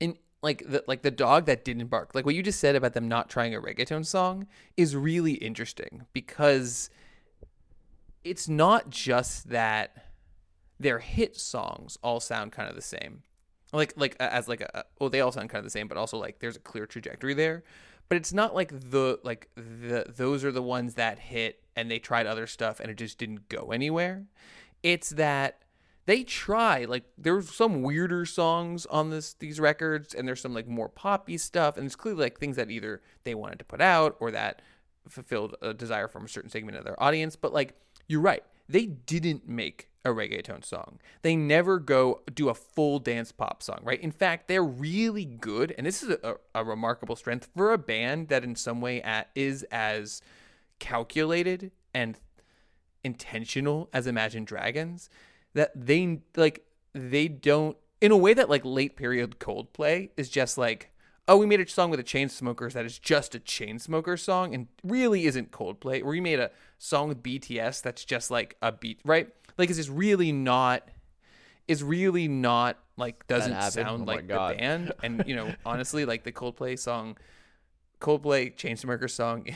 in 0.00 0.16
like 0.42 0.64
the 0.66 0.82
like 0.88 1.02
the 1.02 1.10
dog 1.10 1.46
that 1.46 1.64
didn't 1.64 1.86
bark 1.88 2.14
like 2.14 2.24
what 2.24 2.34
you 2.34 2.42
just 2.42 2.58
said 2.58 2.74
about 2.74 2.94
them 2.94 3.06
not 3.06 3.28
trying 3.28 3.54
a 3.54 3.60
reggaeton 3.60 4.04
song 4.04 4.46
is 4.76 4.96
really 4.96 5.34
interesting 5.34 6.06
because 6.12 6.90
it's 8.24 8.48
not 8.48 8.90
just 8.90 9.50
that 9.50 10.06
their 10.80 10.98
hit 11.00 11.36
songs 11.36 11.98
all 12.02 12.20
sound 12.20 12.52
kind 12.52 12.68
of 12.68 12.74
the 12.74 12.82
same 12.82 13.22
like 13.72 13.92
like 13.96 14.16
as 14.20 14.48
like 14.48 14.60
a 14.60 14.84
well 14.98 15.10
they 15.10 15.20
all 15.20 15.32
sound 15.32 15.50
kind 15.50 15.58
of 15.58 15.64
the 15.64 15.70
same 15.70 15.88
but 15.88 15.98
also 15.98 16.16
like 16.16 16.38
there's 16.38 16.56
a 16.56 16.60
clear 16.60 16.86
trajectory 16.86 17.34
there 17.34 17.62
but 18.08 18.16
it's 18.16 18.32
not 18.32 18.54
like 18.54 18.70
the 18.72 19.18
like 19.22 19.48
the 19.56 20.06
those 20.08 20.44
are 20.44 20.52
the 20.52 20.62
ones 20.62 20.94
that 20.94 21.18
hit 21.18 21.62
and 21.78 21.88
they 21.88 22.00
tried 22.00 22.26
other 22.26 22.48
stuff 22.48 22.80
and 22.80 22.90
it 22.90 22.96
just 22.96 23.18
didn't 23.18 23.48
go 23.48 23.70
anywhere. 23.70 24.24
It's 24.82 25.10
that 25.10 25.62
they 26.06 26.24
try 26.24 26.84
like 26.86 27.04
there's 27.16 27.54
some 27.54 27.82
weirder 27.82 28.24
songs 28.24 28.84
on 28.86 29.10
this 29.10 29.34
these 29.34 29.60
records 29.60 30.12
and 30.12 30.26
there's 30.26 30.40
some 30.40 30.54
like 30.54 30.66
more 30.66 30.88
poppy 30.88 31.38
stuff 31.38 31.76
and 31.76 31.86
it's 31.86 31.94
clearly 31.94 32.22
like 32.22 32.40
things 32.40 32.56
that 32.56 32.68
either 32.68 33.00
they 33.22 33.34
wanted 33.34 33.60
to 33.60 33.64
put 33.64 33.80
out 33.80 34.16
or 34.18 34.32
that 34.32 34.60
fulfilled 35.08 35.54
a 35.62 35.72
desire 35.72 36.08
from 36.08 36.24
a 36.24 36.28
certain 36.28 36.50
segment 36.50 36.76
of 36.76 36.84
their 36.84 37.00
audience. 37.00 37.36
But 37.36 37.52
like 37.52 37.74
you're 38.08 38.20
right. 38.20 38.42
They 38.68 38.86
didn't 38.86 39.48
make 39.48 39.88
a 40.04 40.10
reggaeton 40.10 40.64
song. 40.64 40.98
They 41.22 41.36
never 41.36 41.78
go 41.78 42.22
do 42.34 42.48
a 42.48 42.54
full 42.54 42.98
dance 42.98 43.30
pop 43.30 43.62
song 43.62 43.78
right? 43.84 44.00
In 44.00 44.10
fact 44.10 44.48
they're 44.48 44.64
really 44.64 45.24
good 45.24 45.72
and 45.78 45.86
this 45.86 46.02
is 46.02 46.10
a, 46.24 46.34
a 46.56 46.64
remarkable 46.64 47.14
strength 47.14 47.48
for 47.56 47.72
a 47.72 47.78
band 47.78 48.30
that 48.30 48.42
in 48.42 48.56
some 48.56 48.80
way 48.80 49.00
at, 49.00 49.30
is 49.36 49.62
as 49.70 50.22
calculated 50.78 51.72
and 51.94 52.18
intentional 53.04 53.88
as 53.92 54.06
Imagine 54.06 54.44
Dragons 54.44 55.08
that 55.54 55.72
they 55.74 56.20
like 56.36 56.64
they 56.92 57.28
don't 57.28 57.76
in 58.00 58.12
a 58.12 58.16
way 58.16 58.34
that 58.34 58.48
like 58.48 58.64
late 58.64 58.96
period 58.96 59.38
Coldplay 59.38 60.10
is 60.16 60.28
just 60.28 60.58
like 60.58 60.90
oh 61.26 61.36
we 61.36 61.46
made 61.46 61.60
a 61.60 61.68
song 61.68 61.90
with 61.90 61.98
the 61.98 62.04
Chainsmokers 62.04 62.72
that 62.72 62.84
is 62.84 62.98
just 62.98 63.34
a 63.34 63.40
Chainsmokers 63.40 64.20
song 64.20 64.54
and 64.54 64.66
really 64.84 65.26
isn't 65.26 65.50
Coldplay 65.50 66.02
or 66.02 66.06
we 66.06 66.20
made 66.20 66.40
a 66.40 66.50
song 66.78 67.08
with 67.08 67.22
BTS 67.22 67.82
that's 67.82 68.04
just 68.04 68.30
like 68.30 68.56
a 68.62 68.72
beat 68.72 69.00
right? 69.04 69.28
Like 69.56 69.68
it's 69.70 69.78
just 69.78 69.90
really 69.90 70.32
not 70.32 70.88
is 71.66 71.82
really 71.82 72.28
not 72.28 72.78
like 72.96 73.26
doesn't 73.26 73.60
sound 73.72 74.02
Oh 74.02 74.04
like 74.04 74.26
the 74.28 74.54
band. 74.58 74.92
And 75.02 75.24
you 75.26 75.36
know 75.36 75.54
honestly 75.66 76.04
like 76.04 76.24
the 76.24 76.32
Coldplay 76.32 76.78
song 76.78 77.16
Coldplay 78.00 78.54
Chainsmokers 78.54 79.10
song 79.10 79.46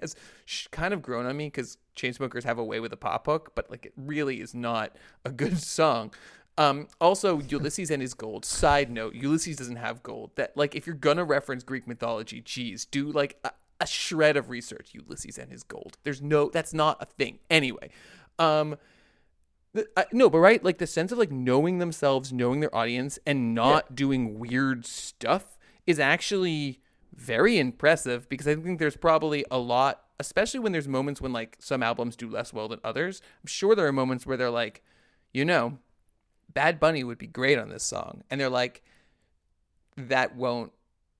has 0.00 0.14
kind 0.70 0.94
of 0.94 1.02
grown 1.02 1.26
on 1.26 1.36
me 1.36 1.46
because 1.46 1.78
Chainsmokers 1.96 2.44
have 2.44 2.58
a 2.58 2.64
way 2.64 2.80
with 2.80 2.92
a 2.92 2.96
pop 2.96 3.26
hook, 3.26 3.52
but 3.54 3.70
like 3.70 3.86
it 3.86 3.92
really 3.96 4.40
is 4.40 4.54
not 4.54 4.96
a 5.24 5.30
good 5.30 5.58
song. 5.62 6.12
Um, 6.56 6.88
also, 7.00 7.40
Ulysses 7.40 7.90
and 7.90 8.02
his 8.02 8.14
gold. 8.14 8.44
Side 8.44 8.90
note: 8.90 9.14
Ulysses 9.14 9.56
doesn't 9.56 9.76
have 9.76 10.02
gold. 10.02 10.32
That 10.34 10.56
like 10.56 10.74
if 10.74 10.86
you're 10.86 10.96
gonna 10.96 11.24
reference 11.24 11.62
Greek 11.62 11.86
mythology, 11.86 12.40
geez, 12.40 12.84
do 12.84 13.10
like 13.12 13.38
a, 13.44 13.52
a 13.80 13.86
shred 13.86 14.36
of 14.36 14.50
research. 14.50 14.90
Ulysses 14.92 15.38
and 15.38 15.52
his 15.52 15.62
gold. 15.62 15.98
There's 16.02 16.20
no. 16.20 16.50
That's 16.50 16.74
not 16.74 17.00
a 17.00 17.06
thing. 17.06 17.38
Anyway, 17.48 17.90
um, 18.40 18.76
the, 19.72 19.86
I, 19.96 20.06
no, 20.12 20.28
but 20.28 20.38
right, 20.38 20.62
like 20.62 20.78
the 20.78 20.86
sense 20.88 21.12
of 21.12 21.18
like 21.18 21.30
knowing 21.30 21.78
themselves, 21.78 22.32
knowing 22.32 22.58
their 22.58 22.74
audience, 22.74 23.20
and 23.24 23.54
not 23.54 23.94
doing 23.94 24.40
weird 24.40 24.84
stuff 24.84 25.58
is 25.86 26.00
actually 26.00 26.80
very 27.18 27.58
impressive 27.58 28.28
because 28.28 28.46
I 28.46 28.54
think 28.54 28.78
there's 28.78 28.96
probably 28.96 29.44
a 29.50 29.58
lot, 29.58 30.04
especially 30.20 30.60
when 30.60 30.72
there's 30.72 30.88
moments 30.88 31.20
when 31.20 31.32
like 31.32 31.56
some 31.58 31.82
albums 31.82 32.16
do 32.16 32.30
less 32.30 32.52
well 32.52 32.68
than 32.68 32.80
others. 32.84 33.20
I'm 33.42 33.48
sure 33.48 33.74
there 33.74 33.86
are 33.86 33.92
moments 33.92 34.24
where 34.24 34.36
they're 34.36 34.50
like, 34.50 34.82
you 35.34 35.44
know, 35.44 35.78
Bad 36.48 36.78
Bunny 36.80 37.04
would 37.04 37.18
be 37.18 37.26
great 37.26 37.58
on 37.58 37.68
this 37.68 37.82
song, 37.82 38.22
and 38.30 38.40
they're 38.40 38.48
like, 38.48 38.82
that 39.96 40.36
won't. 40.36 40.72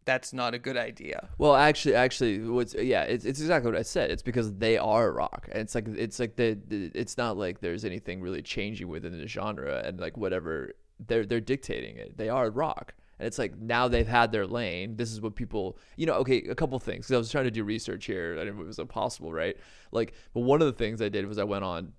That's 0.05 0.33
not 0.33 0.55
a 0.55 0.59
good 0.59 0.79
idea. 0.79 1.29
Well, 1.37 1.55
actually, 1.55 1.95
actually, 1.95 2.39
what's 2.39 2.75
yeah, 2.75 3.03
it's, 3.03 3.27
it's 3.27 3.41
exactly 3.41 3.71
what 3.71 3.79
I 3.79 3.83
said. 3.83 4.11
It's 4.11 4.23
because 4.23 4.55
they 4.55 4.79
are 4.79 5.13
rock, 5.13 5.49
and 5.53 5.61
it's 5.61 5.75
like 5.75 5.87
it's 5.89 6.19
like 6.19 6.37
the, 6.37 6.59
the 6.67 6.91
it's 6.95 7.19
not 7.19 7.37
like 7.37 7.61
there's 7.61 7.85
anything 7.85 8.23
really 8.23 8.41
changing 8.41 8.89
within 8.89 9.19
the 9.19 9.27
genre, 9.27 9.83
and 9.85 10.01
like 10.01 10.17
whatever 10.17 10.73
they're 11.07 11.27
they're 11.27 11.41
dictating 11.41 11.97
it. 11.97 12.17
They 12.17 12.31
are 12.31 12.49
rock, 12.51 12.95
and 13.19 13.27
it's 13.27 13.39
like 13.39 13.59
now 13.59 13.89
they've 13.89 14.07
had 14.07 14.33
their 14.33 14.47
lane. 14.47 14.97
This 14.97 15.13
is 15.13 15.21
what 15.21 15.35
people, 15.35 15.79
you 15.97 16.07
know. 16.07 16.15
Okay, 16.15 16.45
a 16.49 16.55
couple 16.55 16.79
things. 16.79 17.07
Because 17.07 17.15
I 17.15 17.19
was 17.19 17.31
trying 17.31 17.45
to 17.45 17.51
do 17.51 17.65
research 17.65 18.07
here, 18.07 18.37
and 18.37 18.49
it 18.49 18.57
was 18.57 18.79
impossible, 18.79 19.33
right? 19.33 19.57
Like, 19.91 20.15
but 20.35 20.41
one 20.41 20.61
of 20.61 20.67
the 20.67 20.73
things 20.73 21.03
I 21.03 21.09
did 21.09 21.27
was 21.27 21.39
I 21.39 21.45
went 21.45 21.65
on 21.65 21.93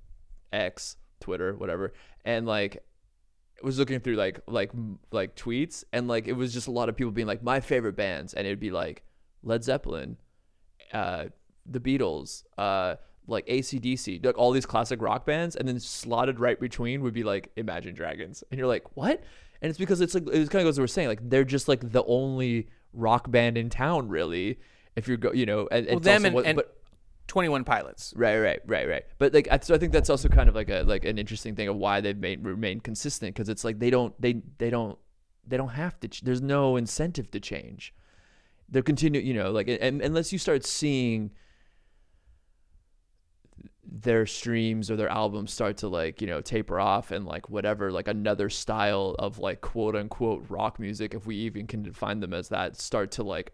X, 0.54 0.98
Twitter, 1.20 1.54
whatever, 1.56 1.94
and 2.26 2.46
like 2.46 2.84
was 3.62 3.78
looking 3.78 4.00
through 4.00 4.16
like 4.16 4.40
like 4.48 4.72
like 5.12 5.36
tweets 5.36 5.84
and 5.92 6.08
like 6.08 6.28
it 6.28 6.34
was 6.34 6.54
just 6.54 6.68
a 6.68 6.72
lot 6.72 6.88
of 6.88 6.96
people 6.96 7.12
being 7.12 7.28
like 7.28 7.44
my 7.44 7.60
favorite 7.60 7.96
bands 7.96 8.34
and 8.34 8.48
it'd 8.48 8.60
be 8.60 8.72
like 8.72 9.04
Led 9.44 9.64
Zeppelin, 9.64 10.18
uh, 10.94 11.26
the 11.66 11.80
Beatles, 11.80 12.44
uh, 12.58 12.96
like 13.28 13.46
ACDC, 13.48 14.26
like 14.26 14.38
all 14.38 14.52
these 14.52 14.66
classic 14.66 15.02
rock 15.02 15.26
bands, 15.26 15.56
and 15.56 15.68
then 15.68 15.80
slotted 15.80 16.40
right 16.40 16.60
between 16.60 17.02
would 17.02 17.14
be 17.14 17.24
like 17.24 17.52
Imagine 17.56 17.94
Dragons, 17.94 18.44
and 18.50 18.58
you're 18.58 18.68
like 18.68 18.96
what? 18.96 19.24
And 19.62 19.70
it's 19.70 19.80
because 19.80 20.02
it's 20.02 20.14
like 20.14 20.24
it 20.28 20.50
kind 20.50 20.62
of 20.62 20.68
goes 20.68 20.78
what 20.78 20.84
we're 20.84 20.88
saying, 20.88 21.08
like 21.10 21.30
they're 21.30 21.44
just 21.44 21.68
like 21.68 21.92
the 21.92 22.04
only 22.06 22.68
rock 22.94 23.30
band 23.30 23.58
in 23.58 23.70
town, 23.70 24.08
really. 24.10 24.60
If 24.96 25.08
you're 25.08 25.18
go, 25.18 25.32
you 25.34 25.46
know, 25.46 25.68
and, 25.72 25.86
Well, 25.88 25.98
it's 25.98 26.06
them 26.06 26.26
and, 26.26 26.36
what- 26.36 26.46
and 26.46 26.56
but 26.56 26.76
21 27.28 27.64
Pilots. 27.64 28.14
Right, 28.16 28.38
right, 28.40 28.60
right, 28.66 28.88
right. 28.90 29.04
But 29.18 29.34
like, 29.34 29.48
I- 29.52 29.60
so 29.60 29.76
I 29.76 29.78
think 29.78 29.94
that's 29.94 30.10
also 30.10 30.30
kind 30.30 30.50
of 30.50 30.56
like 30.56 30.70
a 30.70 30.82
like 30.84 31.06
an 31.06 31.18
interesting 31.18 31.56
thing 31.56 31.68
of 31.68 31.76
why 31.76 32.02
they've 32.02 32.18
made 32.18 32.44
remained 32.44 32.84
consistent 32.84 33.36
because 33.36 33.50
it's 33.50 33.64
like 33.64 33.80
they 33.80 33.90
don't 33.90 34.20
they 34.22 34.42
they 34.58 34.70
don't 34.70 34.98
they 35.48 35.58
don't 35.58 35.70
have 35.70 36.00
to. 36.02 36.08
Ch- 36.08 36.22
there's 36.22 36.42
no 36.42 36.76
incentive 36.76 37.30
to 37.32 37.40
change. 37.40 37.94
They're 38.70 38.82
continue, 38.84 39.20
you 39.22 39.34
know, 39.34 39.52
like 39.52 39.68
and, 39.68 40.02
unless 40.02 40.32
you 40.32 40.40
start 40.40 40.66
seeing 40.66 41.32
their 44.02 44.26
streams 44.26 44.90
or 44.90 44.96
their 44.96 45.10
albums 45.10 45.52
start 45.52 45.78
to 45.78 45.88
like 45.88 46.22
you 46.22 46.28
know 46.28 46.42
taper 46.42 46.80
off 46.80 47.12
and 47.12 47.26
like 47.26 47.50
whatever 47.50 47.92
like 47.92 48.08
another 48.08 48.50
style 48.50 49.16
of 49.20 49.40
like 49.40 49.62
quote 49.62 49.96
unquote 49.96 50.46
rock 50.50 50.80
music 50.80 51.14
if 51.14 51.26
we 51.26 51.36
even 51.36 51.68
can 51.68 51.82
define 51.82 52.20
them 52.20 52.34
as 52.34 52.50
that 52.50 52.80
start 52.80 53.12
to 53.12 53.24
like 53.24 53.52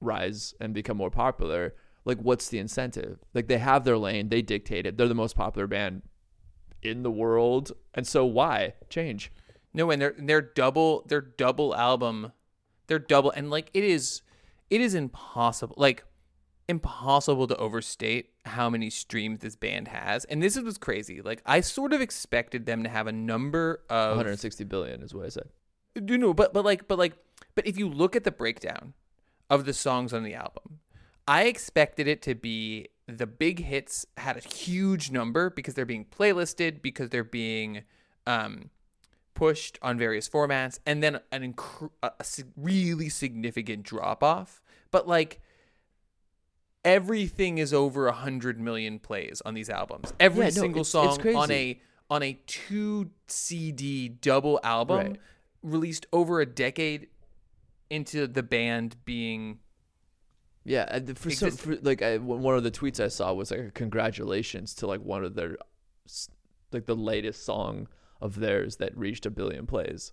rise 0.00 0.54
and 0.60 0.74
become 0.74 0.96
more 0.96 1.10
popular 1.10 1.74
like 2.08 2.18
what's 2.18 2.48
the 2.48 2.58
incentive? 2.58 3.18
Like 3.34 3.48
they 3.48 3.58
have 3.58 3.84
their 3.84 3.98
lane 3.98 4.30
they 4.30 4.40
dictate 4.42 4.86
it 4.86 4.96
they're 4.96 5.08
the 5.08 5.14
most 5.14 5.36
popular 5.36 5.66
band 5.66 6.02
in 6.82 7.02
the 7.02 7.10
world 7.10 7.72
and 7.94 8.06
so 8.06 8.24
why 8.24 8.74
change? 8.88 9.30
No, 9.74 9.90
and 9.90 10.00
their 10.00 10.14
their 10.16 10.40
double 10.40 11.04
their 11.06 11.20
double 11.20 11.76
album, 11.76 12.32
their 12.86 12.98
double 12.98 13.30
and 13.30 13.50
like 13.50 13.70
it 13.74 13.84
is 13.84 14.22
it 14.70 14.80
is 14.80 14.94
impossible 14.94 15.74
like 15.78 16.02
impossible 16.68 17.46
to 17.46 17.56
overstate 17.56 18.30
how 18.44 18.68
many 18.68 18.90
streams 18.90 19.40
this 19.40 19.56
band 19.56 19.88
has. 19.88 20.24
And 20.26 20.42
this 20.42 20.56
is 20.56 20.64
what's 20.64 20.78
crazy. 20.78 21.22
Like 21.22 21.42
I 21.46 21.60
sort 21.60 21.92
of 21.92 22.00
expected 22.00 22.66
them 22.66 22.82
to 22.82 22.88
have 22.88 23.06
a 23.06 23.12
number 23.12 23.80
of 23.88 24.10
160 24.16 24.64
billion 24.64 25.02
is 25.02 25.14
what 25.14 25.26
i 25.26 25.28
said 25.28 25.48
you 26.06 26.18
know, 26.18 26.34
but 26.34 26.52
but 26.52 26.64
like 26.64 26.88
but 26.88 26.98
like 26.98 27.14
but 27.54 27.66
if 27.66 27.78
you 27.78 27.88
look 27.88 28.14
at 28.16 28.24
the 28.24 28.30
breakdown 28.30 28.94
of 29.50 29.64
the 29.64 29.72
songs 29.72 30.12
on 30.12 30.22
the 30.22 30.34
album, 30.34 30.80
I 31.26 31.44
expected 31.44 32.06
it 32.06 32.22
to 32.22 32.34
be 32.34 32.88
the 33.06 33.26
big 33.26 33.60
hits 33.60 34.06
had 34.18 34.36
a 34.36 34.40
huge 34.40 35.10
number 35.10 35.50
because 35.50 35.74
they're 35.74 35.86
being 35.86 36.04
playlisted 36.04 36.82
because 36.82 37.10
they're 37.10 37.24
being 37.24 37.82
um 38.26 38.70
pushed 39.34 39.78
on 39.82 39.96
various 39.96 40.28
formats 40.28 40.80
and 40.84 41.02
then 41.02 41.20
an 41.30 41.54
inc- 41.54 41.90
a 42.02 42.10
a 42.18 42.24
really 42.56 43.08
significant 43.08 43.84
drop 43.84 44.22
off 44.22 44.60
but 44.90 45.06
like 45.06 45.40
everything 46.84 47.58
is 47.58 47.72
over 47.74 48.06
a 48.06 48.12
hundred 48.12 48.58
million 48.60 48.98
plays 48.98 49.42
on 49.44 49.54
these 49.54 49.68
albums 49.68 50.12
every 50.20 50.44
Yeah, 50.44 50.50
no, 50.50 50.60
single 50.62 50.80
it's- 50.82 50.94
it's 51.16 51.24
song 51.24 51.34
on 51.36 51.50
a 51.50 51.80
on 52.10 52.22
a 52.22 52.34
two 52.46 53.10
cd 53.26 54.08
double 54.08 54.58
album 54.62 54.96
Right. 54.98 55.16
released 55.62 56.06
over 56.12 56.40
a 56.40 56.46
decade 56.46 57.08
into 57.90 58.26
the 58.26 58.42
band 58.42 58.96
being 59.04 59.58
Yeah, 60.64 60.98
for 61.14 61.30
some, 61.30 61.50
for 61.52 61.76
like 61.76 62.00
I, 62.02 62.18
one 62.18 62.42
one 62.42 62.54
of 62.54 62.62
the 62.62 62.70
tweets 62.70 63.02
I 63.02 63.08
saw 63.08 63.32
was 63.32 63.50
like 63.50 63.60
a 63.60 63.70
congratulations 63.70 64.74
to 64.76 64.86
like 64.86 65.00
one 65.00 65.24
of 65.24 65.34
their, 65.34 65.56
like 66.72 66.86
the 66.86 66.96
latest 66.96 67.44
song 67.44 67.88
of 68.20 68.36
theirs 68.36 68.76
that 68.76 68.96
reached 68.96 69.24
a 69.26 69.30
billion 69.30 69.66
plays. 69.66 70.12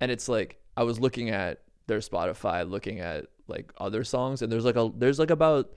And 0.00 0.10
it's 0.10 0.28
like 0.28 0.60
I 0.76 0.82
was 0.82 0.98
looking 1.00 1.30
at 1.30 1.62
their 1.86 1.98
Spotify, 1.98 2.68
looking 2.68 3.00
at 3.00 3.26
like 3.46 3.72
other 3.78 4.04
songs, 4.04 4.42
and 4.42 4.50
there's 4.50 4.64
like 4.64 4.76
a 4.76 4.90
there's 4.96 5.18
like 5.18 5.30
about 5.30 5.70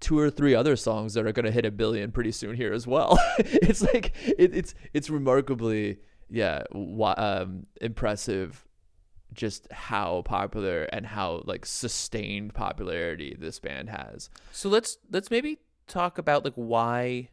two 0.00 0.18
or 0.18 0.30
three 0.30 0.54
other 0.54 0.76
songs 0.76 1.14
that 1.14 1.26
are 1.26 1.32
gonna 1.32 1.50
hit 1.50 1.66
a 1.66 1.70
billion 1.70 2.10
pretty 2.10 2.32
soon 2.32 2.56
here 2.56 2.72
as 2.72 2.86
well. 2.86 3.18
it's 3.38 3.82
like 3.82 4.12
it, 4.26 4.54
it's 4.54 4.74
it's 4.92 5.10
remarkably 5.10 5.98
yeah 6.28 6.62
um, 6.72 7.66
impressive 7.80 8.64
just 9.32 9.70
how 9.72 10.22
popular 10.22 10.84
and 10.84 11.06
how 11.06 11.42
like 11.44 11.64
sustained 11.64 12.54
popularity 12.54 13.36
this 13.38 13.58
band 13.58 13.90
has. 13.90 14.30
So 14.52 14.68
let's 14.68 14.98
let's 15.10 15.30
maybe 15.30 15.58
talk 15.86 16.18
about 16.18 16.44
like 16.44 16.54
why 16.54 17.28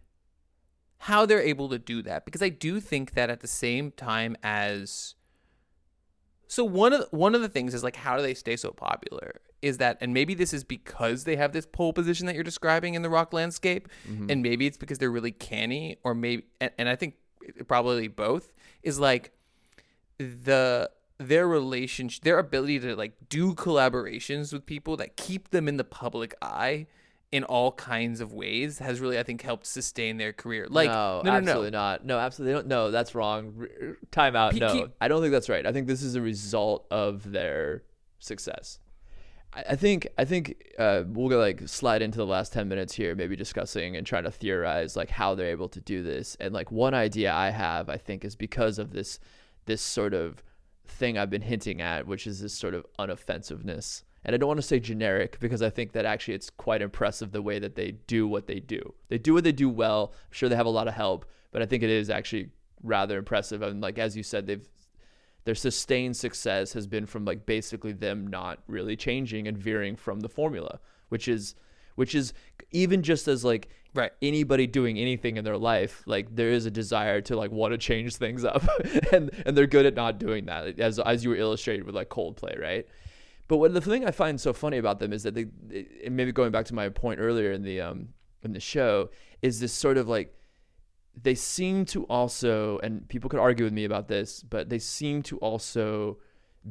how 0.99 1.25
they're 1.25 1.41
able 1.41 1.69
to 1.69 1.79
do 1.79 2.01
that 2.01 2.25
because 2.25 2.41
I 2.41 2.49
do 2.49 2.79
think 2.79 3.13
that 3.13 3.29
at 3.29 3.41
the 3.41 3.47
same 3.47 3.91
time 3.91 4.35
as 4.43 5.15
so 6.47 6.63
one 6.63 6.93
of 6.93 7.01
the, 7.01 7.15
one 7.15 7.35
of 7.35 7.41
the 7.41 7.49
things 7.49 7.73
is 7.73 7.83
like 7.83 7.95
how 7.95 8.17
do 8.17 8.23
they 8.23 8.33
stay 8.33 8.55
so 8.55 8.71
popular 8.71 9.41
is 9.61 9.77
that 9.77 9.97
and 10.01 10.13
maybe 10.13 10.33
this 10.33 10.53
is 10.53 10.63
because 10.63 11.23
they 11.23 11.35
have 11.35 11.51
this 11.51 11.65
pole 11.65 11.93
position 11.93 12.27
that 12.27 12.35
you're 12.35 12.43
describing 12.43 12.93
in 12.93 13.01
the 13.01 13.09
rock 13.09 13.33
landscape 13.33 13.87
mm-hmm. 14.07 14.29
and 14.29 14.41
maybe 14.41 14.67
it's 14.67 14.77
because 14.77 14.97
they're 14.97 15.11
really 15.11 15.31
canny 15.31 15.97
or 16.03 16.13
maybe 16.13 16.43
and, 16.61 16.71
and 16.77 16.89
I 16.89 16.95
think 16.95 17.15
probably 17.67 18.07
both 18.07 18.53
is 18.83 18.99
like 18.99 19.31
the 20.17 20.89
their 21.19 21.47
relationship 21.47 22.23
their 22.23 22.37
ability 22.37 22.79
to 22.79 22.95
like 22.95 23.13
do 23.29 23.53
collaborations 23.55 24.53
with 24.53 24.65
people 24.65 24.97
that 24.97 25.17
keep 25.17 25.49
them 25.49 25.67
in 25.67 25.77
the 25.77 25.83
public 25.83 26.35
eye 26.41 26.85
in 27.31 27.43
all 27.43 27.73
kinds 27.73 28.21
of 28.21 28.31
ways 28.31 28.79
has 28.79 29.01
really 29.01 29.19
I 29.19 29.23
think 29.23 29.41
helped 29.41 29.65
sustain 29.65 30.17
their 30.17 30.31
career. 30.31 30.67
Like 30.69 30.89
no, 30.89 31.21
no, 31.23 31.31
no, 31.31 31.37
absolutely 31.37 31.71
no. 31.71 31.77
not. 31.77 32.05
No, 32.05 32.19
absolutely 32.19 32.53
not. 32.55 32.67
No, 32.67 32.91
that's 32.91 33.15
wrong. 33.15 33.53
R- 33.59 33.97
Time 34.11 34.35
out. 34.35 34.53
Pe- 34.53 34.59
No, 34.59 34.71
keep- 34.71 34.91
I 35.01 35.07
don't 35.07 35.21
think 35.21 35.33
that's 35.33 35.49
right. 35.49 35.65
I 35.65 35.73
think 35.73 35.87
this 35.87 36.01
is 36.01 36.15
a 36.15 36.21
result 36.21 36.87
of 36.89 37.29
their 37.29 37.83
success. 38.19 38.79
I, 39.69 39.75
think 39.75 40.07
I 40.17 40.25
think 40.25 40.73
uh, 40.77 41.03
we'll 41.07 41.37
like 41.37 41.67
slide 41.67 42.01
into 42.01 42.17
the 42.17 42.25
last 42.25 42.53
ten 42.53 42.67
minutes 42.67 42.93
here, 42.93 43.15
maybe 43.15 43.35
discussing 43.35 43.95
and 43.95 44.05
trying 44.05 44.23
to 44.23 44.31
theorize 44.31 44.95
like 44.95 45.09
how 45.09 45.35
they're 45.35 45.49
able 45.49 45.69
to 45.69 45.81
do 45.81 46.03
this. 46.03 46.37
And 46.39 46.53
like 46.53 46.71
one 46.71 46.93
idea 46.93 47.33
I 47.33 47.49
have, 47.49 47.89
I 47.89 47.97
think, 47.97 48.23
is 48.23 48.35
because 48.35 48.77
of 48.77 48.91
this 48.91 49.19
this 49.65 49.81
sort 49.81 50.13
of 50.13 50.43
thing 50.85 51.17
I've 51.17 51.29
been 51.29 51.41
hinting 51.41 51.81
at, 51.81 52.07
which 52.07 52.27
is 52.27 52.41
this 52.41 52.53
sort 52.53 52.73
of 52.73 52.85
unoffensiveness. 52.99 54.03
And 54.23 54.33
I 54.33 54.37
don't 54.37 54.47
want 54.47 54.59
to 54.59 54.65
say 54.65 54.79
generic 54.79 55.39
because 55.39 55.61
I 55.61 55.69
think 55.69 55.93
that 55.93 56.05
actually 56.05 56.33
it's 56.33 56.49
quite 56.49 56.81
impressive 56.81 57.31
the 57.31 57.41
way 57.41 57.59
that 57.59 57.75
they 57.75 57.91
do 57.91 58.27
what 58.27 58.47
they 58.47 58.59
do. 58.59 58.93
They 59.09 59.17
do 59.17 59.33
what 59.33 59.43
they 59.43 59.51
do 59.51 59.69
well. 59.69 60.13
I'm 60.13 60.31
sure 60.31 60.49
they 60.49 60.55
have 60.55 60.65
a 60.65 60.69
lot 60.69 60.87
of 60.87 60.93
help, 60.93 61.25
but 61.51 61.61
I 61.61 61.65
think 61.65 61.83
it 61.83 61.89
is 61.89 62.09
actually 62.09 62.49
rather 62.83 63.17
impressive. 63.17 63.61
And 63.61 63.81
like 63.81 63.97
as 63.97 64.17
you 64.17 64.23
said, 64.23 64.47
they've 64.47 64.67
their 65.47 65.55
sustained 65.55 66.17
success 66.17 66.73
has 66.73 66.87
been 66.87 67.05
from 67.05 67.23
like 67.23 67.45
basically 67.45 67.93
them 67.93 68.27
not 68.27 68.59
really 68.67 68.97
changing 68.97 69.47
and 69.47 69.57
veering 69.57 69.95
from 69.95 70.19
the 70.19 70.27
formula, 70.27 70.81
which 71.07 71.29
is 71.29 71.55
which 71.95 72.13
is 72.13 72.33
even 72.71 73.01
just 73.01 73.29
as 73.29 73.45
like 73.45 73.69
Right. 73.93 74.11
anybody 74.21 74.67
doing 74.67 74.99
anything 74.99 75.37
in 75.37 75.43
their 75.43 75.57
life, 75.57 76.03
like 76.05 76.35
there 76.35 76.51
is 76.51 76.67
a 76.67 76.71
desire 76.71 77.19
to 77.21 77.35
like 77.35 77.49
want 77.49 77.71
to 77.71 77.79
change 77.79 78.17
things 78.17 78.45
up, 78.45 78.61
and 79.11 79.31
and 79.43 79.57
they're 79.57 79.65
good 79.65 79.87
at 79.87 79.95
not 79.95 80.19
doing 80.19 80.45
that, 80.45 80.79
as 80.79 80.99
as 80.99 81.23
you 81.23 81.31
were 81.31 81.35
illustrated 81.35 81.83
with 81.83 81.95
like 81.95 82.09
Coldplay, 82.09 82.61
right? 82.61 82.85
But 83.47 83.57
what 83.57 83.73
the 83.73 83.81
thing 83.81 84.05
I 84.05 84.11
find 84.11 84.39
so 84.39 84.53
funny 84.53 84.77
about 84.77 84.99
them 84.99 85.13
is 85.13 85.23
that 85.23 85.33
they, 85.33 85.47
maybe 86.11 86.31
going 86.31 86.51
back 86.51 86.65
to 86.65 86.75
my 86.75 86.89
point 86.89 87.19
earlier 87.19 87.51
in 87.53 87.63
the 87.63 87.81
um 87.81 88.09
in 88.43 88.53
the 88.53 88.59
show, 88.59 89.09
is 89.41 89.59
this 89.59 89.73
sort 89.73 89.97
of 89.97 90.07
like 90.07 90.36
they 91.21 91.35
seem 91.35 91.85
to 91.85 92.03
also, 92.05 92.79
and 92.79 93.07
people 93.09 93.29
could 93.29 93.39
argue 93.39 93.65
with 93.65 93.73
me 93.73 93.85
about 93.85 94.07
this, 94.07 94.43
but 94.43 94.69
they 94.69 94.79
seem 94.79 95.23
to 95.23 95.37
also 95.39 96.19